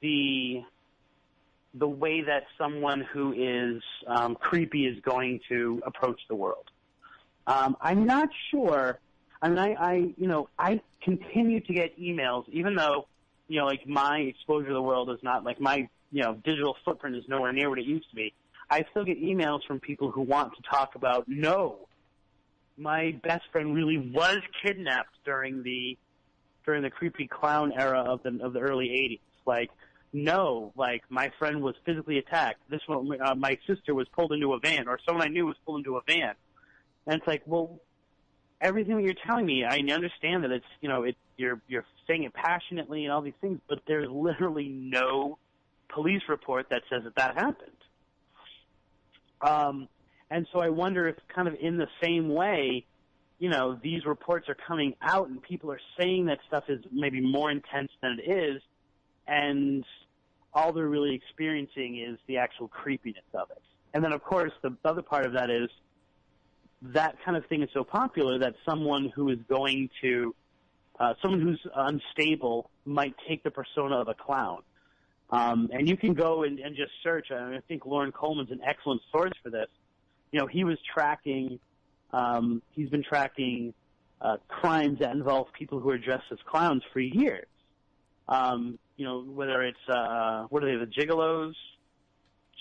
[0.00, 0.62] the
[1.74, 6.70] the way that someone who is um, creepy is going to approach the world.
[7.46, 8.98] Um, I'm not sure
[9.40, 13.06] I mean, I, I, you know, I continue to get emails, even though,
[13.46, 16.76] you know, like my exposure to the world is not like my, you know, digital
[16.84, 18.32] footprint is nowhere near what it used to be.
[18.70, 21.87] I still get emails from people who want to talk about, no,
[22.78, 25.98] my best friend really was kidnapped during the,
[26.64, 29.20] during the creepy clown era of the, of the early 80s.
[29.46, 29.70] Like,
[30.12, 32.60] no, like my friend was physically attacked.
[32.70, 35.56] This one, uh, my sister was pulled into a van, or someone I knew was
[35.66, 36.34] pulled into a van.
[37.06, 37.80] And it's like, well,
[38.60, 42.24] everything that you're telling me, I understand that it's you know it you're you're saying
[42.24, 45.38] it passionately and all these things, but there's literally no
[45.88, 47.70] police report that says that that happened.
[49.40, 49.88] Um,
[50.30, 52.84] and so I wonder if kind of in the same way,
[53.38, 57.20] you know, these reports are coming out and people are saying that stuff is maybe
[57.20, 58.62] more intense than it is,
[59.26, 59.84] and
[60.52, 63.62] all they're really experiencing is the actual creepiness of it.
[63.94, 65.68] And then of course the other part of that is
[66.82, 70.34] that kind of thing is so popular that someone who is going to,
[70.98, 74.62] uh, someone who's unstable might take the persona of a clown.
[75.30, 77.30] Um, and you can go and, and just search.
[77.30, 79.68] I, mean, I think Loren Coleman's an excellent source for this.
[80.32, 81.58] You know, he was tracking,
[82.12, 83.72] um, he's been tracking
[84.20, 87.46] uh, crimes that involve people who are dressed as clowns for years.
[88.28, 91.54] Um, you know, whether it's uh, what are they, the Gigolos?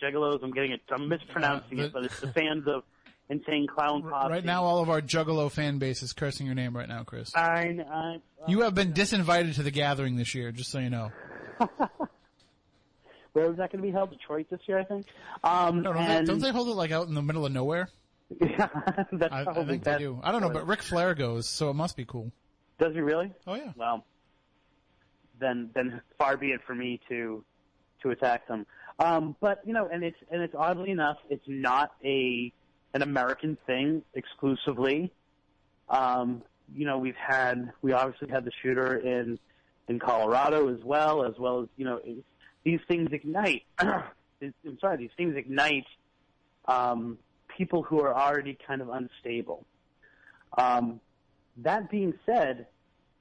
[0.02, 0.44] Gigolos.
[0.44, 0.82] I'm getting it.
[0.92, 2.84] I'm mispronouncing Uh, the- it, but it's the fans of
[3.30, 4.30] Insane Clown Posse.
[4.32, 7.36] Right now, all of our Juggalo fan base is cursing your name right now, Chris.
[7.36, 11.12] I, I, You have been disinvited to the gathering this year, just so you know.
[13.38, 14.10] where was that going to be held?
[14.10, 15.06] Detroit this year, I think.
[15.44, 17.52] Um, No, don't, and they, don't they hold it like out in the middle of
[17.52, 17.88] nowhere?
[18.42, 18.68] yeah,
[19.12, 20.20] that's I, I think they do.
[20.24, 22.32] I don't know, but Ric Flair goes, so it must be cool.
[22.80, 23.32] Does he really?
[23.46, 23.74] Oh yeah.
[23.76, 24.06] Well,
[25.40, 27.44] then then far be it for me to
[28.02, 28.66] to attack them.
[29.00, 32.52] Um, but you know, and it's and it's oddly enough, it's not a
[32.96, 35.14] an American thing exclusively.
[35.90, 36.42] Um,
[36.76, 39.38] you know, we've had we obviously had the shooter in
[39.88, 42.26] in Colorado as well, as well as you know it-
[42.68, 43.64] these things ignite.
[43.80, 45.86] I'm sorry, these things ignite
[46.68, 47.18] um,
[47.56, 49.66] people who are already kind of unstable.
[50.58, 51.00] Um,
[51.64, 52.68] that being said,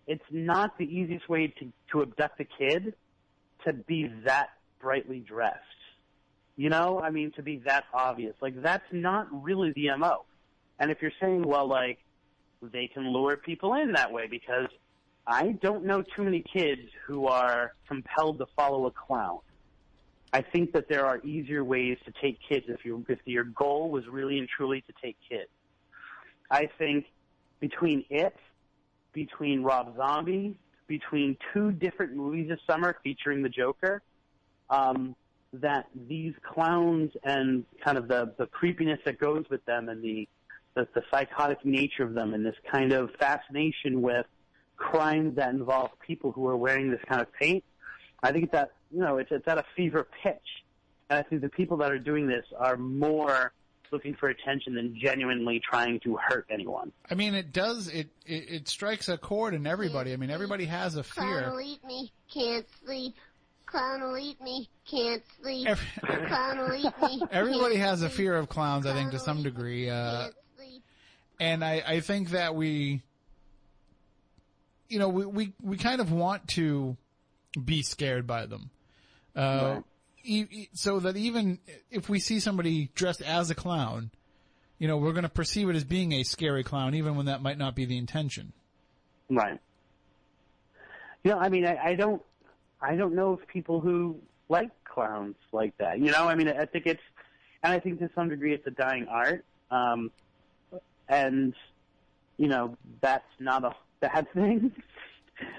[0.09, 2.94] it's not the easiest way to, to abduct a kid
[3.64, 4.48] to be that
[4.81, 5.60] brightly dressed.
[6.56, 8.35] You know, I mean, to be that obvious.
[8.40, 10.24] Like, that's not really the MO.
[10.81, 11.98] And if you're saying, well, like,
[12.62, 14.66] they can lure people in that way because
[15.27, 19.40] I don't know too many kids who are compelled to follow a clown.
[20.32, 23.90] I think that there are easier ways to take kids if your if your goal
[23.90, 25.51] was really and truly to take kids.
[26.51, 27.07] I think
[27.59, 28.36] between it,
[29.12, 34.03] between Rob Zombie, between two different movies this summer featuring the Joker,
[34.70, 35.16] um,
[35.55, 40.28] that these clowns and kind of the the creepiness that goes with them and the
[40.74, 44.27] the, the psychotic nature of them and this kind of fascination with
[44.77, 47.65] crimes that involve people who are wearing this kind of paint.
[48.23, 50.65] I think it's at you know it's it's at a fever pitch,
[51.11, 53.53] and I think the people that are doing this are more
[53.93, 56.90] looking for attention than genuinely trying to hurt anyone.
[57.11, 57.89] I mean, it does.
[57.89, 60.12] It it, it strikes a chord in everybody.
[60.12, 61.43] I mean, everybody has a fear.
[61.43, 63.15] Clown will eat me, can't sleep.
[63.66, 65.66] Clown will eat me, can't sleep.
[65.69, 65.86] Every-
[66.28, 67.23] Clown will eat me.
[67.31, 69.90] Everybody has a fear of clowns, I think, to some will eat me, degree.
[69.90, 70.82] Uh, can't sleep.
[71.40, 73.03] and I, I think that we,
[74.88, 76.96] you know, we, we, we kind of want to
[77.62, 78.70] be scared by them.
[79.34, 79.40] Uh,
[79.76, 79.82] Right.
[80.24, 81.58] e- e- so that even
[81.90, 84.10] if we see somebody dressed as a clown,
[84.78, 87.42] you know, we're going to perceive it as being a scary clown, even when that
[87.42, 88.52] might not be the intention.
[89.30, 89.58] Right.
[91.24, 92.22] You know, I mean, I, I don't,
[92.80, 95.98] I don't know if people who like clowns like that.
[95.98, 97.02] You know, I mean, I think it's,
[97.62, 99.44] and I think to some degree it's a dying art.
[99.70, 100.10] Um,
[101.08, 101.54] and
[102.36, 104.73] you know, that's not a bad thing.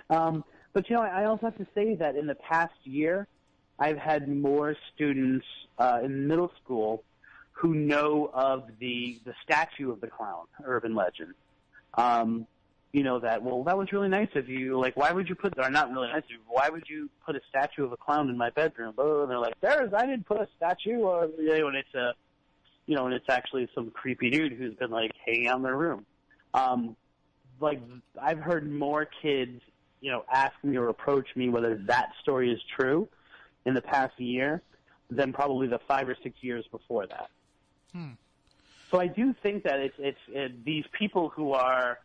[0.10, 0.44] um,
[0.74, 3.28] but you know, I also have to say that in the past year,
[3.80, 5.46] I've had more students
[5.78, 7.04] uh, in middle school
[7.52, 11.34] who know of the the statue of the clown, urban legend.
[11.96, 12.48] Um,
[12.94, 15.54] you know that well that was really nice of you like why would you put
[15.60, 18.30] or not really nice of you why would you put a statue of a clown
[18.30, 21.58] in my bedroom oh and they're like there's i didn't put a statue or you
[21.60, 22.14] know and it's a
[22.86, 25.76] you know and it's actually some creepy dude who's been like hanging out in their
[25.76, 26.06] room
[26.54, 26.96] um
[27.60, 27.82] like
[28.22, 29.62] i've heard more kids
[30.02, 33.08] you know ask me or approach me whether that story is true
[33.66, 34.62] in the past year
[35.10, 37.30] than probably the five or six years before that
[38.92, 42.00] so I do think that it's it's it, these people who are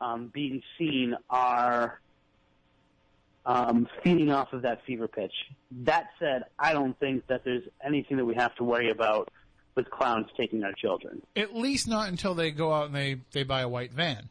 [0.00, 2.00] um, being seen are
[3.46, 5.32] um, feeding off of that fever pitch.
[5.84, 9.30] That said, I don't think that there's anything that we have to worry about
[9.74, 11.22] with clowns taking our children.
[11.34, 14.28] At least not until they go out and they, they buy a white van.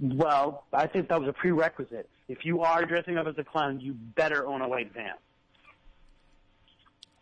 [0.00, 2.08] Well, I think that was a prerequisite.
[2.28, 5.14] If you are dressing up as a clown, you better own a white van.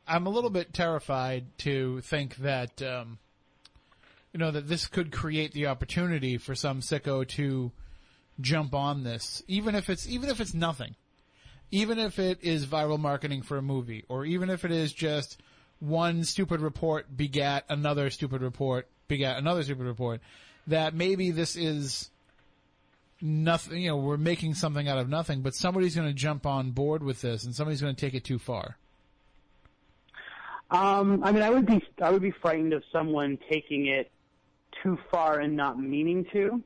[0.07, 3.19] I'm a little bit terrified to think that, um,
[4.33, 7.73] you know, that this could create the opportunity for some sicko to
[8.41, 10.95] jump on this, even if it's, even if it's nothing.
[11.71, 15.41] Even if it is viral marketing for a movie, or even if it is just
[15.81, 20.21] one stupid report begat another stupid report, begat another stupid report,
[20.67, 22.11] that maybe this is
[23.25, 26.71] nothing, you know, we're making something out of nothing, but somebody's going to jump on
[26.71, 28.77] board with this and somebody's going to take it too far.
[30.71, 34.11] Um, I mean, I would be I would be frightened of someone taking it
[34.83, 36.63] too far and not meaning to.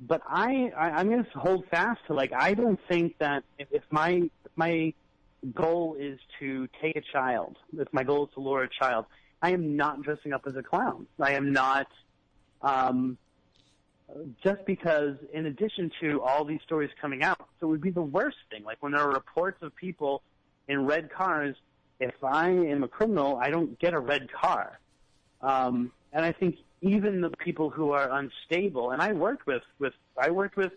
[0.00, 3.68] But I, I I'm going to hold fast to like I don't think that if,
[3.70, 4.92] if my my
[5.52, 9.06] goal is to take a child, if my goal is to lure a child,
[9.42, 11.06] I am not dressing up as a clown.
[11.20, 11.88] I am not.
[12.62, 13.18] Um,
[14.42, 18.02] just because, in addition to all these stories coming out, so it would be the
[18.02, 18.64] worst thing.
[18.64, 20.22] Like when there are reports of people
[20.68, 21.56] in red cars
[22.00, 24.78] if I am a criminal, I don't get a red car.
[25.40, 29.94] Um, and I think even the people who are unstable, and I worked with, with
[30.18, 30.72] I worked with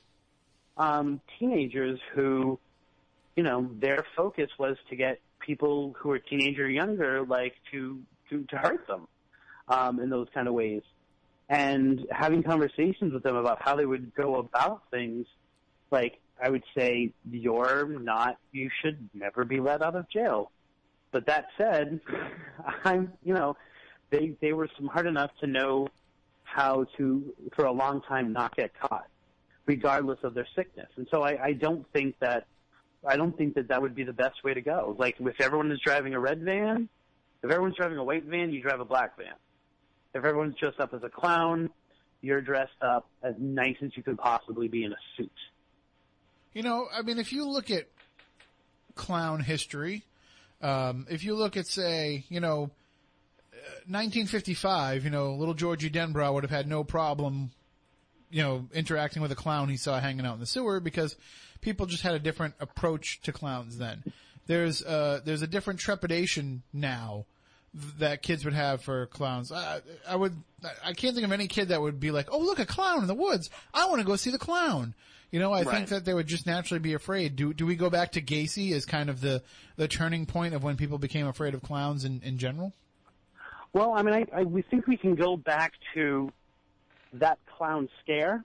[0.78, 2.60] um, teenagers who,
[3.36, 8.44] you know, their focus was to get people who are teenager younger, like to to,
[8.44, 9.08] to hurt them
[9.70, 10.82] um, in those kind of ways,
[11.50, 15.26] and having conversations with them about how they would go about things,
[15.92, 20.52] like I would say, you're not, you should never be let out of jail.
[21.12, 22.02] But that said,
[22.84, 23.56] I'm, you know,
[24.10, 25.88] they they were smart enough to know
[26.44, 29.08] how to, for a long time, not get caught,
[29.66, 30.88] regardless of their sickness.
[30.96, 32.48] And so I, I don't think that
[33.06, 34.96] I don't think that that would be the best way to go.
[34.98, 36.90] Like if everyone is driving a red van,
[37.44, 39.34] if everyone's driving a white van, you drive a black van.
[40.14, 41.70] If everyone's dressed up as a clown,
[42.22, 45.32] you're dressed up as nice as you could possibly be in a suit.
[46.54, 47.88] You know, I mean, if you look at
[48.96, 50.04] clown history,
[50.62, 52.72] um, if you look at, say, you know,
[53.54, 57.52] uh, 1955, you know, little Georgie Denbrough would have had no problem,
[58.32, 61.16] you know, interacting with a clown he saw hanging out in the sewer because
[61.62, 64.04] people just had a different approach to clowns then.
[64.48, 67.26] there's uh there's a different trepidation now
[68.00, 69.52] that kids would have for clowns.
[69.52, 70.36] I, I would,
[70.84, 73.08] I can't think of any kid that would be like, "Oh, look, a clown in
[73.08, 73.50] the woods!
[73.74, 74.94] I want to go see the clown."
[75.32, 75.76] You know, I Right.
[75.76, 77.36] think that they would just naturally be afraid.
[77.36, 79.44] Do do we go back to Gacy as kind of the
[79.76, 82.74] the turning point of when people became afraid of clowns in in general?
[83.74, 86.32] Well, I mean, I, I we think we can go back to
[87.14, 88.44] that clown scare,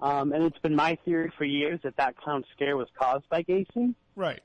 [0.00, 3.42] um, and it's been my theory for years that that clown scare was caused by
[3.42, 3.94] Gacy.
[4.14, 4.40] Right.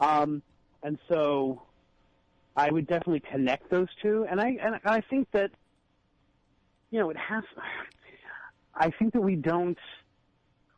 [0.00, 0.42] Um,
[0.82, 1.62] and so
[2.58, 4.26] I would definitely connect those two.
[4.28, 5.50] And I and I think that
[6.90, 7.44] you know it has.
[8.80, 9.78] I think that we don't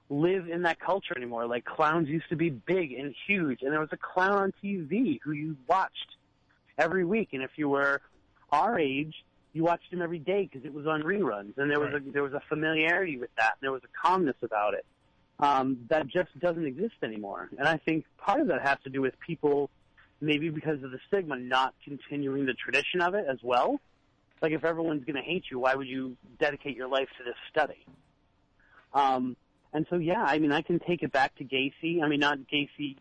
[0.08, 1.46] live in that culture anymore.
[1.46, 5.18] Like clowns used to be big and huge, and there was a clown on TV
[5.22, 6.16] who you watched
[6.78, 7.30] every week.
[7.32, 8.00] And if you were
[8.52, 9.14] our age,
[9.52, 12.06] you watched him every day because it was on reruns, and there was Right.
[12.06, 14.84] a there was a familiarity with that, and there was a calmness about it
[15.40, 17.48] um, that just doesn't exist anymore.
[17.58, 19.70] And I think part of that has to do with people,
[20.20, 23.80] maybe because of the stigma, not continuing the tradition of it as well.
[24.42, 27.34] Like if everyone's going to hate you, why would you dedicate your life to this
[27.50, 27.84] study?
[28.92, 29.36] Um,
[29.72, 32.02] and so, yeah, I mean, I can take it back to Gacy.
[32.02, 32.96] I mean, not Gacy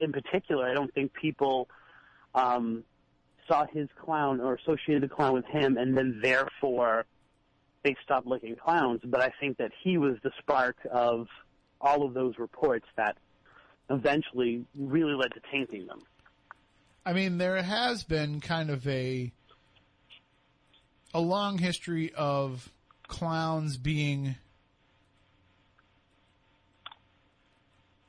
[0.00, 0.68] in particular.
[0.68, 1.68] I don't think people
[2.34, 2.84] um,
[3.48, 7.06] saw his clown or associated the clown with him, and then therefore
[7.82, 9.00] they stopped liking clowns.
[9.04, 11.28] But I think that he was the spark of
[11.80, 13.16] all of those reports that
[13.90, 16.02] eventually really led to tainting them.
[17.06, 19.32] I mean, there has been kind of a
[21.14, 22.68] a long history of
[23.06, 24.34] clowns being,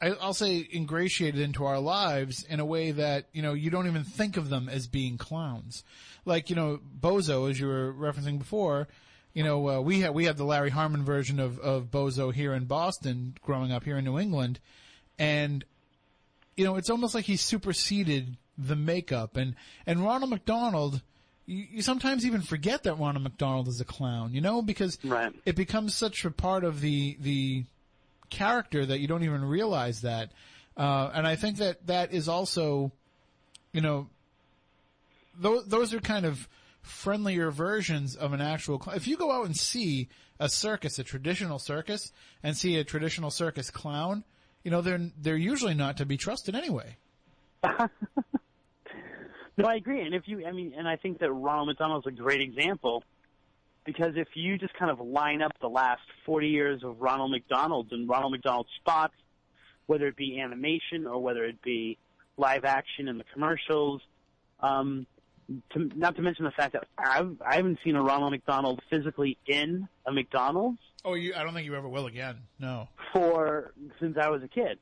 [0.02, 3.86] I, I'll say, ingratiated into our lives in a way that you know you don't
[3.86, 5.84] even think of them as being clowns.
[6.26, 8.88] Like you know, Bozo, as you were referencing before.
[9.36, 12.56] You know, uh, we had we had the Larry Harmon version of of Bozo here
[12.56, 14.60] in Boston, growing up here in New England,
[15.20, 15.64] and
[16.56, 19.56] you know, it's almost like he superseded the makeup and,
[19.86, 21.02] and Ronald McDonald,
[21.46, 25.34] you, you sometimes even forget that Ronald McDonald is a clown, you know, because Right.
[25.46, 27.66] it becomes such a part of the, the
[28.30, 30.32] character that you don't even realize that.
[30.76, 32.92] Uh, and I think that that is also,
[33.74, 34.08] you know,
[35.40, 36.48] those, those are kind of
[36.82, 40.08] friendlier versions of an actual, cl- if you go out and see
[40.40, 42.12] a circus, a traditional circus,
[42.44, 44.24] and see a traditional circus clown,
[44.64, 46.96] you know, they're, they're usually not to be trusted anyway.
[49.58, 50.02] No, I agree.
[50.02, 53.04] And if you, I mean, and I think that Ronald McDonald's a great example
[53.86, 57.92] because if you just kind of line up the last 40 years of Ronald McDonald's
[57.92, 59.16] and Ronald McDonald spots,
[59.88, 61.98] whether it be animation or whether it be
[62.38, 64.02] live action in the commercials,
[64.60, 65.08] um,
[65.72, 69.38] to, not to mention the fact that I've, I haven't seen a Ronald McDonald physically
[69.48, 72.36] in a McDonald's Oh, you, I don't think you ever will again.
[72.60, 72.90] No.
[73.14, 74.78] for since I was a kid.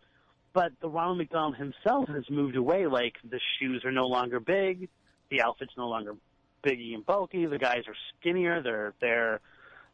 [0.55, 2.87] But the Ronald McDonald himself has moved away.
[2.87, 4.87] Like the shoes are no longer big,
[5.29, 6.15] the outfit's no longer
[6.63, 7.45] biggy and bulky.
[7.45, 8.63] The guys are skinnier.
[8.63, 9.41] They're they're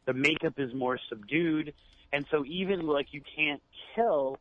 [0.06, 1.74] the makeup is more subdued,
[2.14, 3.62] and so even like you can't
[3.96, 4.38] kill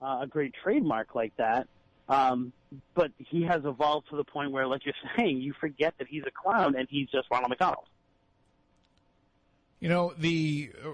[0.00, 1.68] uh, a great trademark like that.
[2.08, 2.54] Um,
[2.94, 6.22] but he has evolved to the point where, like you're saying, you forget that he's
[6.26, 7.84] a clown and he's just Ronald McDonald.
[9.80, 10.88] You know, the, uh,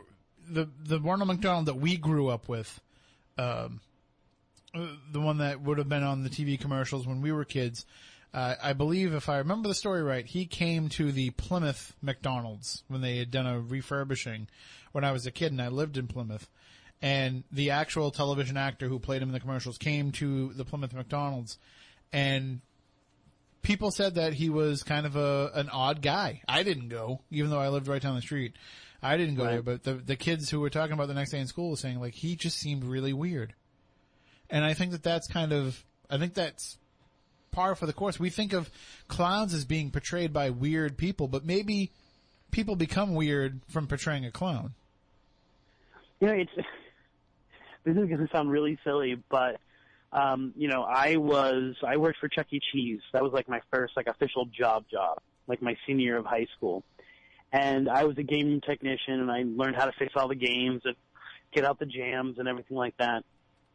[0.48, 2.80] the, the Ronald McDonald that we grew up with,
[3.38, 3.80] um,
[5.12, 7.86] the one that would have been on the TV commercials when we were kids,
[8.32, 12.82] uh, I believe if I remember the story right, he came to the Plymouth McDonald's
[12.88, 14.48] when they had done a refurbishing
[14.92, 16.48] when I was a kid and I lived in Plymouth.
[17.00, 20.94] And the actual television actor who played him in the commercials came to the Plymouth
[20.94, 21.58] McDonald's
[22.12, 22.60] and
[23.62, 26.42] people said that he was kind of a an odd guy.
[26.48, 28.54] I didn't go, even though I lived right down the street.
[29.02, 29.50] I didn't go Right.
[29.52, 31.76] there, but the the kids who were talking about the next day in school were
[31.76, 33.54] saying like he just seemed really weird.
[34.50, 36.78] And I think that that's kind of I think that's
[37.50, 38.18] par for the course.
[38.18, 38.70] We think of
[39.08, 41.92] clowns as being portrayed by weird people, but maybe
[42.50, 44.74] people become weird from portraying a clown.
[46.20, 46.50] you know, it's
[47.84, 49.60] this is going to sound really silly, but
[50.12, 52.60] um, you know, I was I worked for Chuck E.
[52.72, 53.00] Cheese.
[53.12, 56.46] That was like my first like official job job, like my senior year of high
[56.56, 56.84] school.
[57.52, 60.82] And I was a game technician, and I learned how to fix all the games
[60.84, 60.96] and
[61.52, 63.24] get out the jams and everything like that.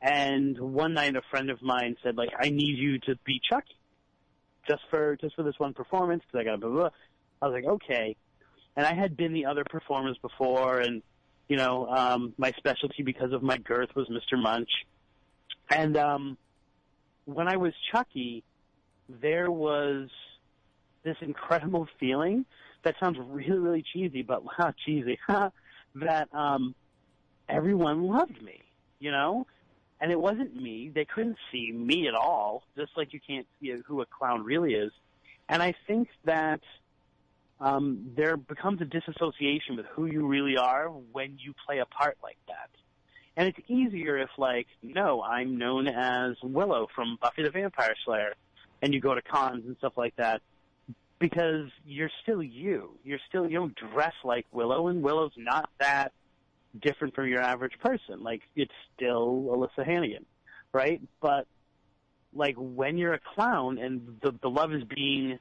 [0.02, 3.76] And one night, a friend of mine said, like, I need you to be Chucky,
[4.68, 6.90] just for just for this one performance, because I got blah, blah blah.
[7.42, 8.16] I was like, okay.
[8.76, 11.02] And I had been the other performers before, and
[11.50, 14.42] you know, um, my specialty because of my girth was Mr.
[14.42, 14.70] Munch.
[15.70, 16.38] And um,
[17.26, 18.44] when I was Chucky,
[19.10, 20.10] there was
[21.04, 22.46] this incredible feeling
[22.84, 25.20] that sounds really, really cheesy, but wow, cheesy.
[25.96, 26.76] that um,
[27.50, 28.62] everyone loved me,
[29.00, 29.46] you know,
[30.02, 30.92] and it wasn't me.
[30.94, 34.74] They couldn't see me at all, just like you can't see who a clown really
[34.74, 34.92] is.
[35.48, 36.62] And I think that
[37.60, 42.18] um, there becomes a disassociation with who you really are when you play a part
[42.24, 42.70] like that.
[43.36, 48.34] And it's easier if, like, no, I'm known as Willow from Buffy the Vampire Slayer,
[48.82, 50.42] and you go to cons and stuff like that,
[51.20, 52.92] because you're still you.
[53.04, 56.12] You're still you don't dress like Willow, and Willow's not that
[56.80, 58.22] different from your average person.
[58.22, 60.26] Like it's still Alyssa Hannigan,
[60.74, 61.02] right?
[61.22, 61.48] But
[62.34, 65.40] like when you're a clown and the the love is being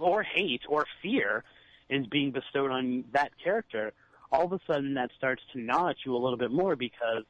[0.00, 1.44] or hate or fear
[1.88, 3.92] is being bestowed on that character,
[4.30, 7.24] all of a sudden that starts to gnaw at you a little bit more because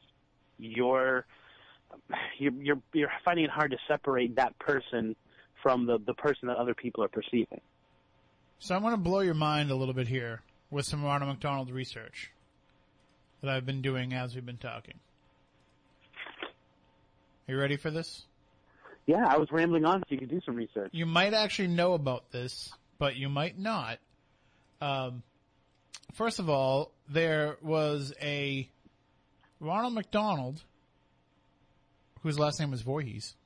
[0.59, 1.27] you're
[2.39, 5.17] you're you're, you're finding it hard to separate that person
[5.63, 7.61] from the the person that other people are perceiving.
[8.59, 10.41] So I'm going to blow your mind a little bit here
[10.71, 12.33] with some Ronald McDonald research
[13.47, 14.95] that I've been doing as we've been talking.
[17.49, 18.25] Are you ready for this?
[19.07, 20.91] Yeah, I was rambling on so you could do some research.
[20.93, 23.99] You might actually know about this, but you might not.
[24.81, 25.23] Um,
[26.13, 28.69] first of all, there was a
[29.61, 30.61] Ronald McDonald,
[32.23, 33.37] whose last name was Voorhees,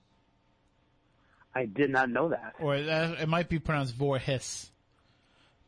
[1.55, 2.55] I did not know that.
[2.59, 4.71] or it might be pronounced Voorhis,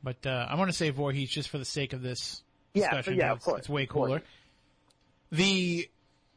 [0.02, 2.42] but uh, I'm going to say Voorhees just for the sake of this
[2.74, 4.22] Yeah, yeah, of It's- course, It's way cooler.
[5.30, 5.88] The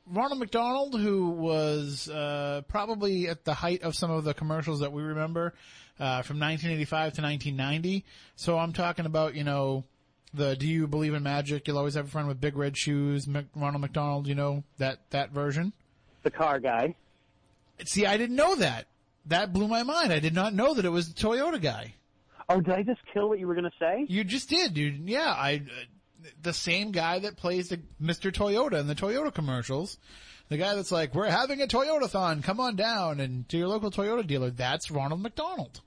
[0.07, 4.91] Ronald McDonald, who was uh, probably at the height of some of the commercials that
[4.91, 5.53] we remember
[5.99, 8.05] uh, from 1985 to 1990.
[8.35, 9.83] So I'm talking about, you know,
[10.33, 11.67] the "Do you believe in magic?
[11.67, 14.99] You'll always have a friend with big red shoes." Mc- Ronald McDonald, you know that
[15.11, 15.73] that version.
[16.23, 16.95] The car guy.
[17.85, 18.87] See, I didn't know that.
[19.27, 20.13] That blew my mind.
[20.13, 21.95] I did not know that it was the Toyota guy.
[22.47, 24.05] Oh, did I just kill what you were going to say?
[24.07, 25.09] You just did, dude.
[25.09, 25.83] Yeah, I, uh,
[26.41, 28.31] the same guy that plays the Mr.
[28.31, 29.97] Toyota in the Toyota commercials.
[30.49, 33.89] The guy that's like, we're having a Toyota-thon, come on down and to your local
[33.89, 34.51] Toyota dealer.
[34.51, 35.81] That's Ronald McDonald.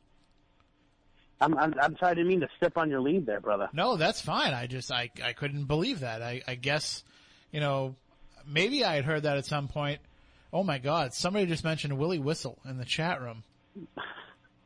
[1.41, 3.69] I'm, I'm, I'm sorry, I didn't mean to step on your lead there, brother.
[3.73, 4.53] No, that's fine.
[4.53, 6.23] I just, I, I couldn't believe that.
[6.23, 7.05] I, I guess,
[7.53, 7.95] you know,
[8.45, 10.01] maybe I had heard that at some point.
[10.53, 13.45] Oh my god, somebody just mentioned Willie Whistle in the chat room.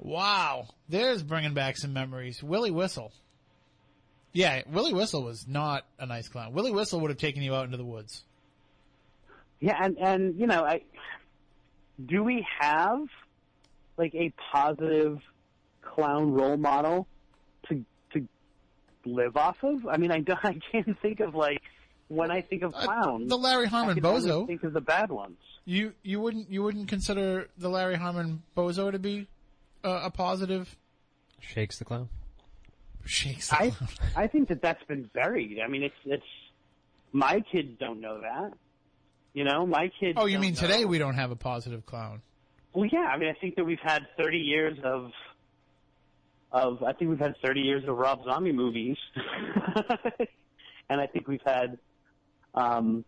[0.02, 0.66] Wow.
[0.88, 2.42] There's bringing back some memories.
[2.42, 3.12] Willie Whistle.
[4.32, 6.52] Yeah, Willie Whistle was not a nice clown.
[6.52, 8.22] Willie Whistle would have taken you out into the woods.
[9.60, 10.82] Yeah, and, and, you know, I,
[12.04, 13.00] do we have,
[13.96, 15.20] like, a positive
[15.82, 17.06] clown role model
[17.68, 18.26] to, to
[19.04, 19.86] live off of?
[19.86, 21.60] I mean, I, don't, I can't think of, like,
[22.08, 23.30] when I think of clowns.
[23.32, 24.46] Uh, the Larry I Harmon can only Bozo.
[24.46, 25.38] think of the bad ones.
[25.64, 29.28] You you wouldn't you wouldn't consider the Larry Harmon Bozo to be
[29.84, 30.76] uh, a positive
[31.40, 32.08] Shakes the clown.
[33.04, 33.52] Shakes.
[33.52, 33.72] I.
[34.16, 35.58] I think that that's been buried.
[35.64, 36.24] I mean, it's it's
[37.12, 38.52] my kids don't know that.
[39.34, 40.18] You know, my kids.
[40.20, 40.60] Oh, you mean know.
[40.60, 42.22] today we don't have a positive clown?
[42.74, 43.00] Well, yeah.
[43.00, 45.10] I mean, I think that we've had 30 years of
[46.50, 46.82] of.
[46.82, 48.96] I think we've had 30 years of Rob Zombie movies,
[50.88, 51.78] and I think we've had,
[52.54, 53.04] um,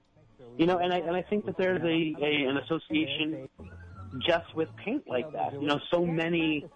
[0.57, 3.49] you know, and I and I think that there's a, a an association
[4.27, 5.53] just with paint like that.
[5.55, 6.67] You know, so many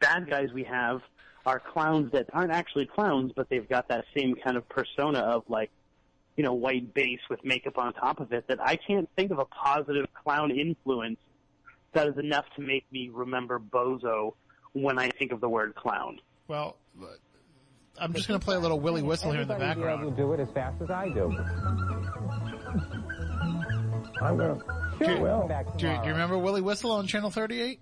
[0.00, 1.00] bad guys we have
[1.44, 5.44] are clowns that aren't actually clowns, but they've got that same kind of persona of
[5.48, 5.70] like,
[6.36, 9.38] you know, white base with makeup on top of it that I can't think of
[9.38, 11.18] a positive clown influence
[11.92, 14.34] that is enough to make me remember Bozo
[14.72, 16.20] when I think of the word clown.
[16.48, 16.76] Well,
[17.98, 20.10] I'm just going to play a little Willie Whistle here in the Everybody be able
[20.10, 21.30] to do it as fast as I do.
[24.20, 24.54] I'm gonna.
[24.98, 25.48] Do, Sure, you- will.
[25.76, 27.80] do, do you remember Willie Whistle on Channel 38?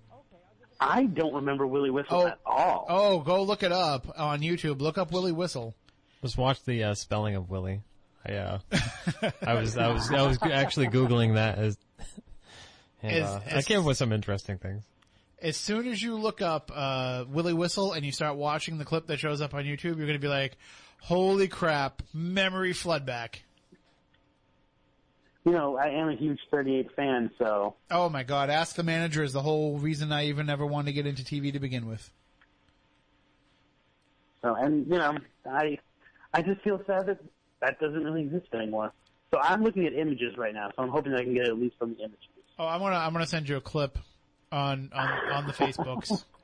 [0.81, 2.27] I don't remember Willie Whistle Oh.
[2.27, 2.86] at all.
[2.89, 4.81] Oh, go look it up on YouTube.
[4.81, 5.74] Look up Willie Whistle.
[6.23, 7.82] Just watch the uh, spelling of Willie.
[8.27, 8.59] I, uh,
[9.47, 11.78] I was, I was, I was actually googling that as,
[13.02, 14.85] and, Is- uh, I came up with some interesting things.
[15.43, 19.07] As soon as you look up uh, Willie Whistle and you start watching the clip
[19.07, 20.59] that shows up on YouTube, you're going to be like,
[21.01, 22.02] "Holy crap!
[22.12, 23.43] Memory flood back."
[25.45, 29.23] You know, I am a huge 38 fan, so Oh my god, Ask the Manager
[29.23, 32.11] is the whole reason I even ever wanted to get into TV to begin with.
[34.43, 35.79] so and you know, I
[36.35, 37.19] I just feel sad that
[37.61, 38.93] that doesn't really exist anymore.
[39.33, 41.59] So I'm looking at images right now, so I'm hoping that I can get at
[41.59, 42.19] least from the images.
[42.59, 43.99] Oh, I'm gonna I'm gonna send you a clip
[44.53, 46.25] on on on the Facebooks.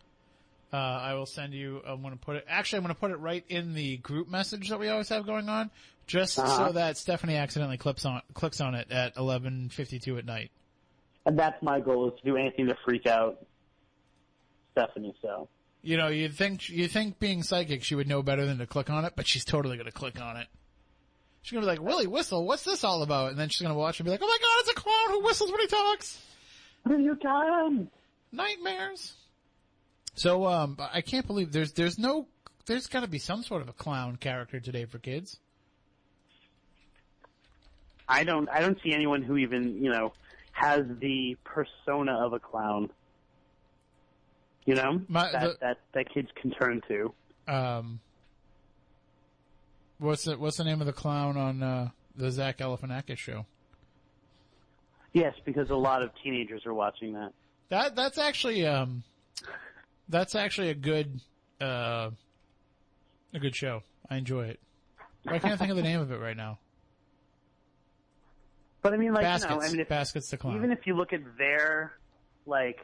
[0.76, 1.80] Uh, I will send you.
[1.86, 2.44] I'm gonna put it.
[2.46, 5.48] Actually, I'm gonna put it right in the group message that we always have going
[5.48, 5.70] on,
[6.06, 6.66] just Uh-huh.
[6.66, 10.50] so that Stephanie accidentally clips on clicks on it at 11:52 at night.
[11.24, 13.46] And that's my goal is to do anything to freak out
[14.72, 15.14] Stephanie.
[15.22, 15.48] So
[15.82, 18.90] You know, you think you think being psychic, she would know better than to click
[18.90, 20.46] on it, but she's totally gonna click on it.
[21.40, 23.30] She's gonna be like, Willie Whistle, what's this all about?
[23.30, 25.20] And then she's gonna watch and be like, oh my god, it's a clown who
[25.24, 26.20] whistles when he talks.
[26.82, 27.90] What have you done?
[28.30, 29.14] Nightmares.
[30.16, 32.26] So, um, I can't believe there's, there's no,
[32.66, 35.38] there's gotta be some sort of a clown character today for kids.
[38.08, 40.12] I don't I don't see anyone who even you know
[40.52, 42.88] has the persona of a clown.
[44.64, 47.12] You know My- that, the- that that kids can turn to.
[47.48, 48.00] Um,
[49.98, 53.46] what's the, what's the name of the clown on, uh, the Zach Galifianakis show?
[55.12, 57.32] Yes, because a lot of teenagers are watching that.
[57.68, 59.02] That that's actually um
[60.08, 61.20] that's actually a good
[61.60, 62.10] uh
[63.34, 63.82] a good show.
[64.08, 64.60] I enjoy it.
[65.24, 66.58] But I can't think of the name of it right now.
[68.82, 69.50] But I mean, like Baskets.
[69.50, 70.56] you know, I mean, if, Baskets the clown.
[70.56, 71.98] even if you look at their
[72.46, 72.78] like,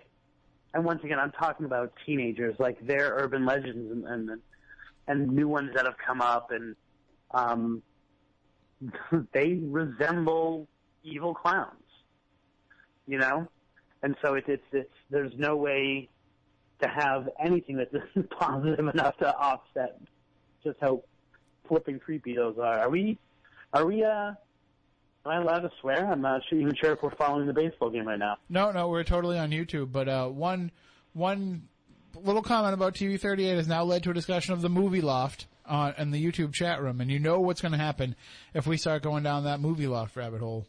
[0.74, 4.40] and once again, I'm talking about teenagers, like their urban legends and and,
[5.06, 6.74] and new ones that have come up, and
[7.30, 7.82] um,
[9.32, 10.66] they resemble
[11.04, 11.84] evil clowns,
[13.06, 13.46] you know,
[14.02, 16.08] and so it's it's it's there's no way
[16.82, 17.94] to have anything that's
[18.38, 20.00] positive enough to offset
[20.64, 21.02] just how
[21.68, 22.80] flipping creepy those are.
[22.80, 23.18] Are we?
[23.72, 24.04] Are we?
[24.04, 24.32] Uh,
[25.24, 26.10] Am I allowed to swear?
[26.10, 28.38] I'm not sure, even sure if we're following the baseball game right now.
[28.48, 30.72] no, no, we're totally on YouTube, but uh one
[31.12, 31.68] one
[32.24, 35.46] little comment about TV 38 has now led to a discussion of the movie loft
[35.64, 38.16] on in the YouTube chat room and you know what's going to happen
[38.52, 40.66] if we start going down that movie loft rabbit hole.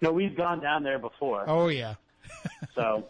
[0.00, 1.94] No, we've gone down there before, Oh yeah.
[2.74, 3.04] so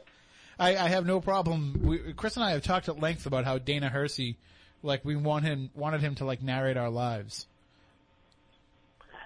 [0.58, 1.80] I, I have no problem.
[1.82, 4.36] We, Chris and I have talked at length about how Dana Hersey,
[4.82, 7.46] like we want him, wanted him to like narrate our lives.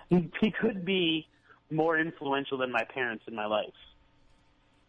[0.08, 1.26] he, he could be
[1.70, 3.72] more influential than my parents in my life.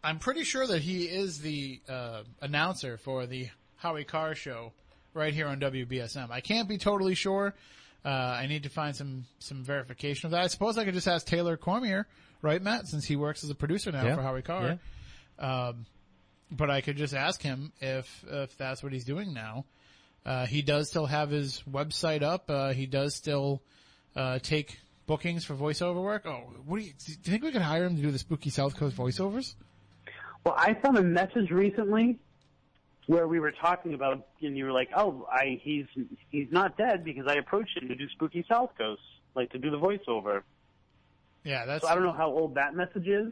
[0.04, 4.72] I'm pretty sure that he is the uh, announcer for the Howie Carr show
[5.14, 6.30] right here on WBSM.
[6.30, 7.56] I can't be totally sure.
[8.06, 10.42] Uh, I need to find some some verification of that.
[10.42, 12.06] I suppose I could just ask Taylor Cormier,
[12.42, 14.16] right, Matt, since he works as a producer now Yeah.
[14.16, 14.78] for Howie Carr.
[15.40, 15.86] Um,
[16.52, 19.66] but I could just ask him if if that's what he's doing now.
[20.26, 22.50] Uh, he does still have his website up.
[22.50, 23.62] Uh, he does still
[24.16, 26.26] uh, take bookings for voiceover work.
[26.26, 28.50] Oh, what do you, do you think we could hire him to do the spooky
[28.50, 29.56] South Coast voiceovers?
[30.44, 32.20] Well, I found a message recently
[33.08, 35.86] where we were talking about, and you were like, "Oh, I he's
[36.30, 39.02] he's not dead because I approached him to do Spooky South Coast,
[39.34, 40.44] like to do the voiceover."
[41.44, 43.32] Yeah, that's So I don't know how old that message is.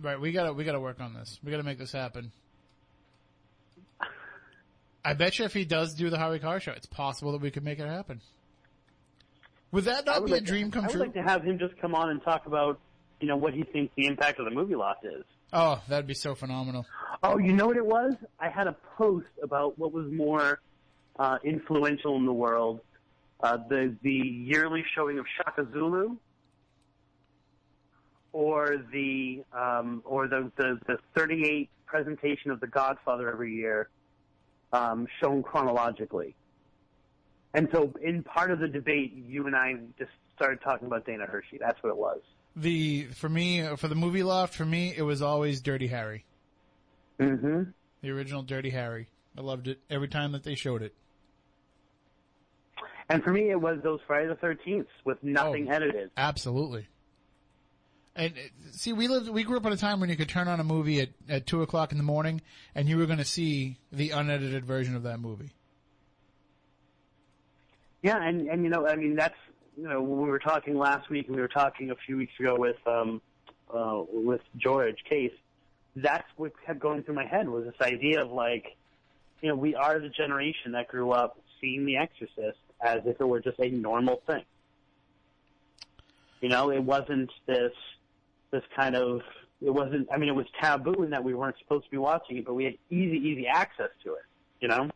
[0.00, 0.20] Right.
[0.20, 1.38] We gotta we gotta work on this.
[1.44, 2.32] We gotta make this happen.
[5.04, 7.50] I bet you if he does do the Howie Carr show, it's possible that we
[7.50, 8.20] could make it happen.
[9.72, 10.92] Would that not would be a like to- dream come true?
[10.94, 12.78] I would like to have him just come on and talk about,
[13.20, 15.24] you know, what he thinks the impact of the movie loft is.
[15.52, 16.86] oh, that'd be so phenomenal.
[17.22, 18.14] Oh, you know what it was?
[18.38, 20.60] I had a post about what was more
[21.18, 22.80] uh, influential in the world:
[23.42, 26.16] uh, the the yearly showing of Shaka Zulu,
[28.32, 33.88] or the um, or the, the the 38 presentation of The Godfather every year,
[34.72, 36.34] um, shown chronologically.
[37.54, 41.26] And so, in part of the debate, you and I just started talking about Dana
[41.26, 41.58] Hersey.
[41.60, 42.20] That's what it was.
[42.56, 46.24] The for me for the movie loft for me it was always Dirty Harry,
[47.20, 47.62] Mm-hmm.
[48.02, 49.08] the original Dirty Harry.
[49.36, 50.94] I loved it every time that they showed it.
[53.08, 55.72] And for me, it was those Friday the 13th with nothing Oh.
[55.74, 56.10] edited.
[56.16, 56.86] Absolutely.
[58.14, 58.40] And uh,
[58.72, 60.64] see, we lived, we grew up at a time when you could turn on a
[60.64, 62.42] movie at, at two o'clock in the morning
[62.74, 65.52] and you were going to see the unedited version of that movie.
[68.02, 69.36] Yeah, and and you know, I mean, that's
[69.76, 72.32] you know, when we were talking last week, and we were talking a few weeks
[72.38, 73.22] ago with um,
[73.72, 75.32] uh, with George Case.
[75.94, 78.76] That's what kept going through my head was this idea of like,
[79.40, 83.24] you know, we are the generation that grew up seeing The Exorcist as if it
[83.24, 84.44] were just a normal thing.
[86.40, 87.72] You know, it wasn't this
[88.52, 89.20] this kind of
[89.60, 90.08] it wasn't.
[90.12, 92.54] I mean, it was taboo in that we weren't supposed to be watching it, but
[92.54, 94.22] we had easy, easy access to it.
[94.60, 94.90] You know.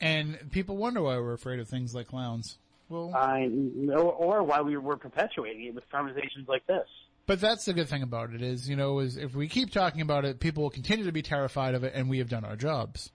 [0.00, 2.58] And people wonder why we're afraid of things like clowns.
[2.88, 3.50] Well, I,
[3.88, 6.86] or, or why we were perpetuating it with conversations like this.
[7.26, 10.02] but that's the good thing about it is, you know, is if we keep talking
[10.02, 12.54] about it, people will continue to be terrified of it and we have done our
[12.54, 13.10] jobs.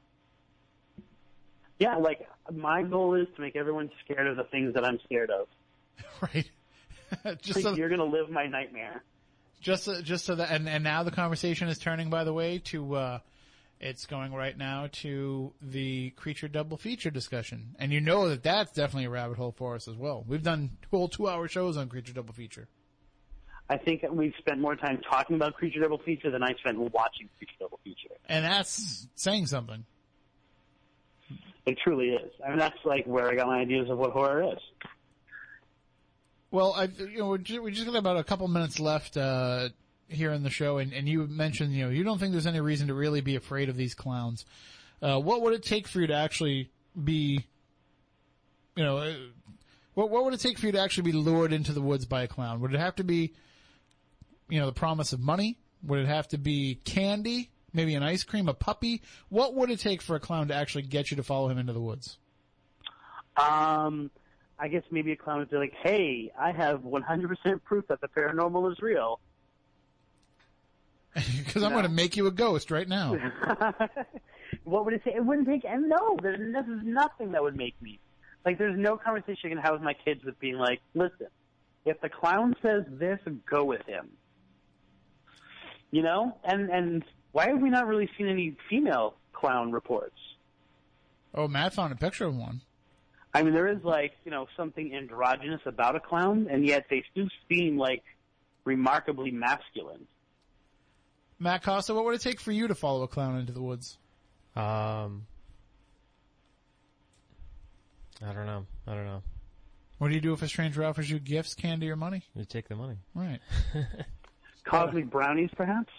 [1.80, 5.32] Yeah, like my goal is to make everyone scared of the things that I'm scared
[5.32, 5.48] of.
[6.22, 6.52] right?
[7.42, 9.04] just so, you're gonna live my nightmare.
[9.60, 12.60] just so, just so that, and, and now the conversation is turning, by the way,
[12.66, 13.20] to, uh,
[13.80, 17.76] it's going right now to the creature double feature discussion.
[17.80, 20.24] And you know that that's definitely a rabbit hole for us as well.
[20.28, 22.68] We've done whole two hour shows on creature double feature.
[23.72, 27.30] I think we've spent more time talking about Creature Double Feature than I spent watching
[27.38, 28.16] Creature Double Feature.
[28.28, 29.86] And that's saying something.
[31.66, 32.32] It truly is.
[32.46, 34.60] I mean, that's like where I got my ideas of what horror is.
[36.52, 39.70] Well, I, you know, we're just, we just got about a couple minutes left, uh,
[40.10, 42.60] here in the show and, and you mentioned, you know, you don't think there's any
[42.60, 44.46] reason to really be afraid of these clowns.
[45.02, 46.70] Uh, what would it take for you to actually
[47.02, 47.46] be,
[48.76, 49.14] you know, uh,
[49.94, 52.24] what, what would it take for you to actually be lured into the woods by
[52.24, 52.60] a clown?
[52.60, 53.34] Would it have to be,
[54.50, 55.58] you know, the promise of money?
[55.84, 57.50] Would it have to be candy?
[57.74, 59.02] Maybe an ice cream, a puppy?
[59.30, 61.72] What would it take for a clown to actually get you to follow him into
[61.72, 62.18] the woods?
[63.38, 64.12] Um,
[64.62, 68.08] I guess maybe a clown would be like, "Hey, I have 100% proof that the
[68.08, 69.20] paranormal is real."
[71.40, 71.80] Because I'm No.
[71.80, 73.18] going to make you a ghost right now.
[74.64, 75.14] what would it say?
[75.16, 75.66] It wouldn't take.
[75.66, 78.00] And no, there's, there's nothing that would make me.
[78.46, 81.28] Like, there's no conversation I can have with my kids with being like, "Listen,
[81.86, 83.20] if the clown says this,
[83.50, 84.10] go with him."
[85.92, 90.16] You know, and and why have we not really seen any female clown reports?
[91.34, 92.62] Oh, Matt found a picture of one.
[93.34, 97.04] I mean, there is like you know something androgynous about a clown, and yet they
[97.16, 98.04] do seem like
[98.66, 100.06] remarkably masculine.
[101.40, 103.98] Matt Costa, what would it take for you to follow a clown into the woods?
[104.56, 105.26] Um,
[108.24, 108.66] I don't know.
[108.86, 109.24] I don't know.
[109.98, 112.24] What do you do if a stranger offers you gifts, candy, or money?
[112.36, 112.98] You take the money.
[113.16, 113.40] Right.
[114.64, 115.92] Cosmic brownies, perhaps.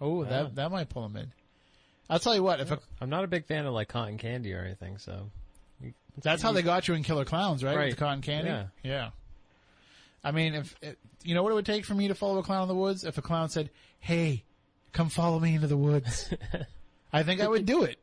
[0.00, 0.28] Oh, Yeah.
[0.30, 1.32] that that might pull them in.
[2.10, 2.60] I'll tell you what.
[2.60, 5.30] If a, I'm not a big fan of like cotton candy or anything, so
[6.22, 7.78] that's how they got you in Killer Clowns, right?
[7.78, 8.50] With the cotton candy.
[8.50, 8.66] Yeah.
[8.82, 9.10] Yeah.
[10.24, 12.42] I mean, if it, you know what it would take for me to follow a
[12.42, 13.70] clown in the woods, if a clown said,
[14.00, 14.44] "Hey,
[14.92, 16.32] come follow me into the woods,"
[17.12, 17.98] I think I would do it.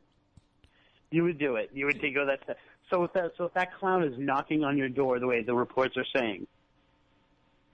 [1.10, 1.70] You would do it.
[1.72, 2.58] You would take go oh, that step.
[2.90, 5.54] So if that so if that clown is knocking on your door the way the
[5.54, 6.46] reports are saying,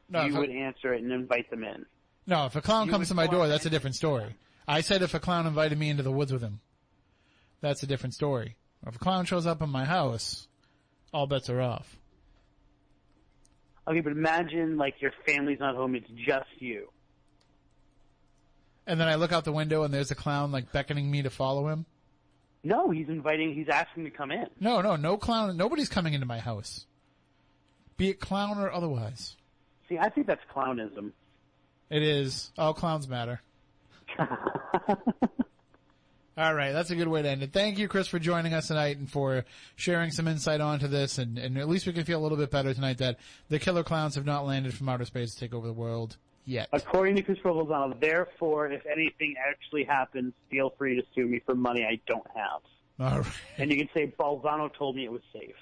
[0.08, 1.86] No, you if a, would answer it and invite them in.
[2.26, 4.36] no, if a clown you comes to my door, that's a different story.
[4.66, 6.60] I said if a clown invited me into the woods with him,
[7.60, 8.56] that's a different story.
[8.86, 10.48] If a clown shows up in my house,
[11.12, 11.98] all bets are off.
[13.86, 16.88] Okay, but imagine like your family's not home; it's just you.
[18.86, 21.30] And then I look out the window and there's a clown like beckoning me to
[21.30, 21.86] follow him.
[22.64, 23.54] No, he's inviting.
[23.54, 24.46] He's asking to come in.
[24.60, 25.56] No, no, no clown.
[25.56, 26.86] Nobody's coming into my house.
[27.96, 29.36] Be it clown or otherwise.
[29.88, 31.12] See, I think that's clownism.
[31.90, 32.52] It is.
[32.56, 33.40] All clowns matter.
[36.36, 37.52] All right, that's a good way to end it.
[37.52, 39.44] Thank you, Chris, for joining us tonight and for
[39.76, 41.18] sharing some insight onto this.
[41.18, 43.18] And, and at least we can feel a little bit better tonight that
[43.50, 46.68] the killer clowns have not landed from outer space to take over the world yet.
[46.72, 51.54] According to Christopher Balzano, therefore, if anything actually happens, feel free to sue me for
[51.54, 52.62] money I don't have.
[52.98, 53.32] All right.
[53.58, 55.54] And you can say Balzano told me it was safe.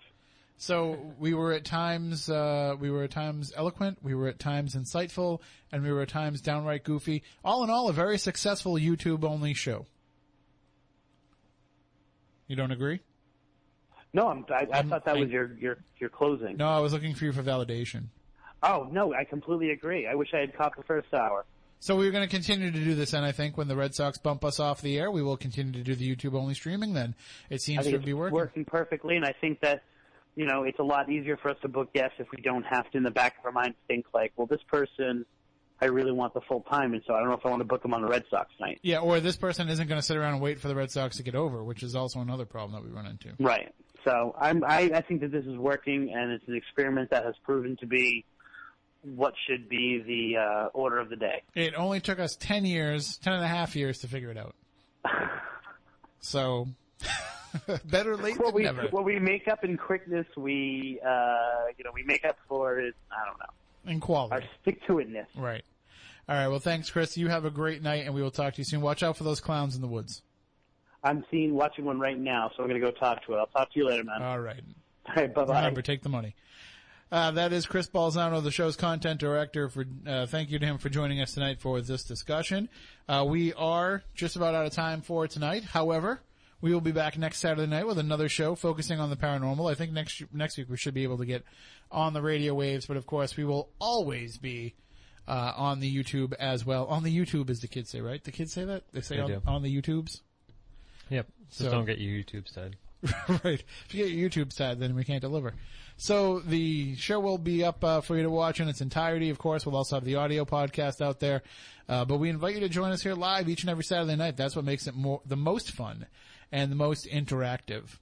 [0.57, 4.77] So we were at times, uh, we were at times eloquent, we were at times
[4.77, 5.41] insightful,
[5.73, 7.23] and we were at times downright goofy.
[7.43, 9.87] All in all, a very successful YouTube only show.
[12.51, 12.99] You don't agree?
[14.13, 16.57] No, I'm, I, I thought that I- was your your your closing.
[16.57, 18.07] No, I was looking for you for validation.
[18.61, 20.09] Oh no, I completely agree.
[20.09, 21.45] I wish I had caught the first hour.
[21.79, 24.19] So we're going to continue to do this, and I think when the Red Sox
[24.19, 26.93] bump us off the air, we will continue to do the YouTube only streaming.
[26.93, 27.15] Then
[27.51, 28.35] it seems to be working.
[28.35, 29.85] working perfectly, and I think that
[30.35, 32.91] you know it's a lot easier for us to book guests if we don't have
[32.91, 35.25] to in the back of our mind think like, well, this person,
[35.83, 37.65] I really want the full time, and so I don't know if I want to
[37.67, 38.81] book them on the Red Sox night.
[38.83, 41.17] Yeah, or this person isn't going to sit around and wait for the Red Sox
[41.17, 43.31] to get over, which is also another problem that we run into.
[43.39, 43.75] Right.
[44.05, 47.35] So I'm, I, I think that this is working, and it's an experiment that has
[47.45, 48.25] proven to be
[49.03, 51.43] what should be the uh, order of the day.
[51.55, 54.55] It only took us 10 years, ten and a half years to figure it out.
[56.23, 56.69] So,
[57.87, 58.83] better late What than we never.
[58.91, 62.95] what we make up in quickness, we uh, you know we make up for it.
[63.11, 63.47] I don't know
[63.87, 64.35] In quality.
[64.35, 65.27] our stick to itness.
[65.37, 65.63] Right.
[66.29, 66.49] All right.
[66.49, 67.17] Well, thanks, Chris.
[67.17, 68.81] You have a great night, and we will talk to you soon.
[68.81, 70.23] Watch out for those clowns in the woods.
[71.03, 73.39] I'm seeing watching one right now, so I'm gonna go talk to it.
[73.39, 74.23] I'll talk to you later, man.
[74.23, 74.61] All right.
[75.09, 75.57] All right, bye bye.
[75.57, 76.35] Remember, take the money.
[77.11, 79.69] Uh, that is Chris Balzano, the show's content director.
[79.69, 82.69] For uh, thank you to him for joining us tonight for this discussion.
[83.09, 85.65] Uh, we are just about out of time for tonight.
[85.65, 86.21] However,
[86.61, 89.71] we will be back next Saturday night with another show focusing on the paranormal.
[89.71, 91.45] I think next next week we should be able to get
[91.91, 94.75] on the radio waves, but of course we will always be
[95.27, 96.87] uh, on the YouTube as well.
[96.87, 98.23] On the YouTube, as the kids say, right?
[98.23, 100.21] The kids say that they say They on, on the YouTubes.
[101.09, 101.27] Yep.
[101.49, 102.77] Just So- don't get your YouTube stud.
[103.45, 103.65] right.
[103.87, 105.55] If you get your YouTube side, then we can't deliver.
[105.97, 109.31] So the show will be up uh, for you to watch in its entirety.
[109.31, 111.43] Of course, we'll also have the audio podcast out there.
[111.89, 114.37] Uh, but we invite you to join us here live each and every Saturday night.
[114.37, 116.07] That's what makes it more the most fun
[116.53, 117.99] and the most interactive.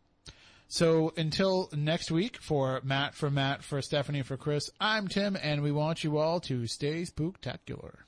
[0.69, 5.62] So until next week, for Matt, for Matt, for Stephanie, for Chris, I'm Tim, and
[5.62, 8.01] we want you all to stay spooktacular.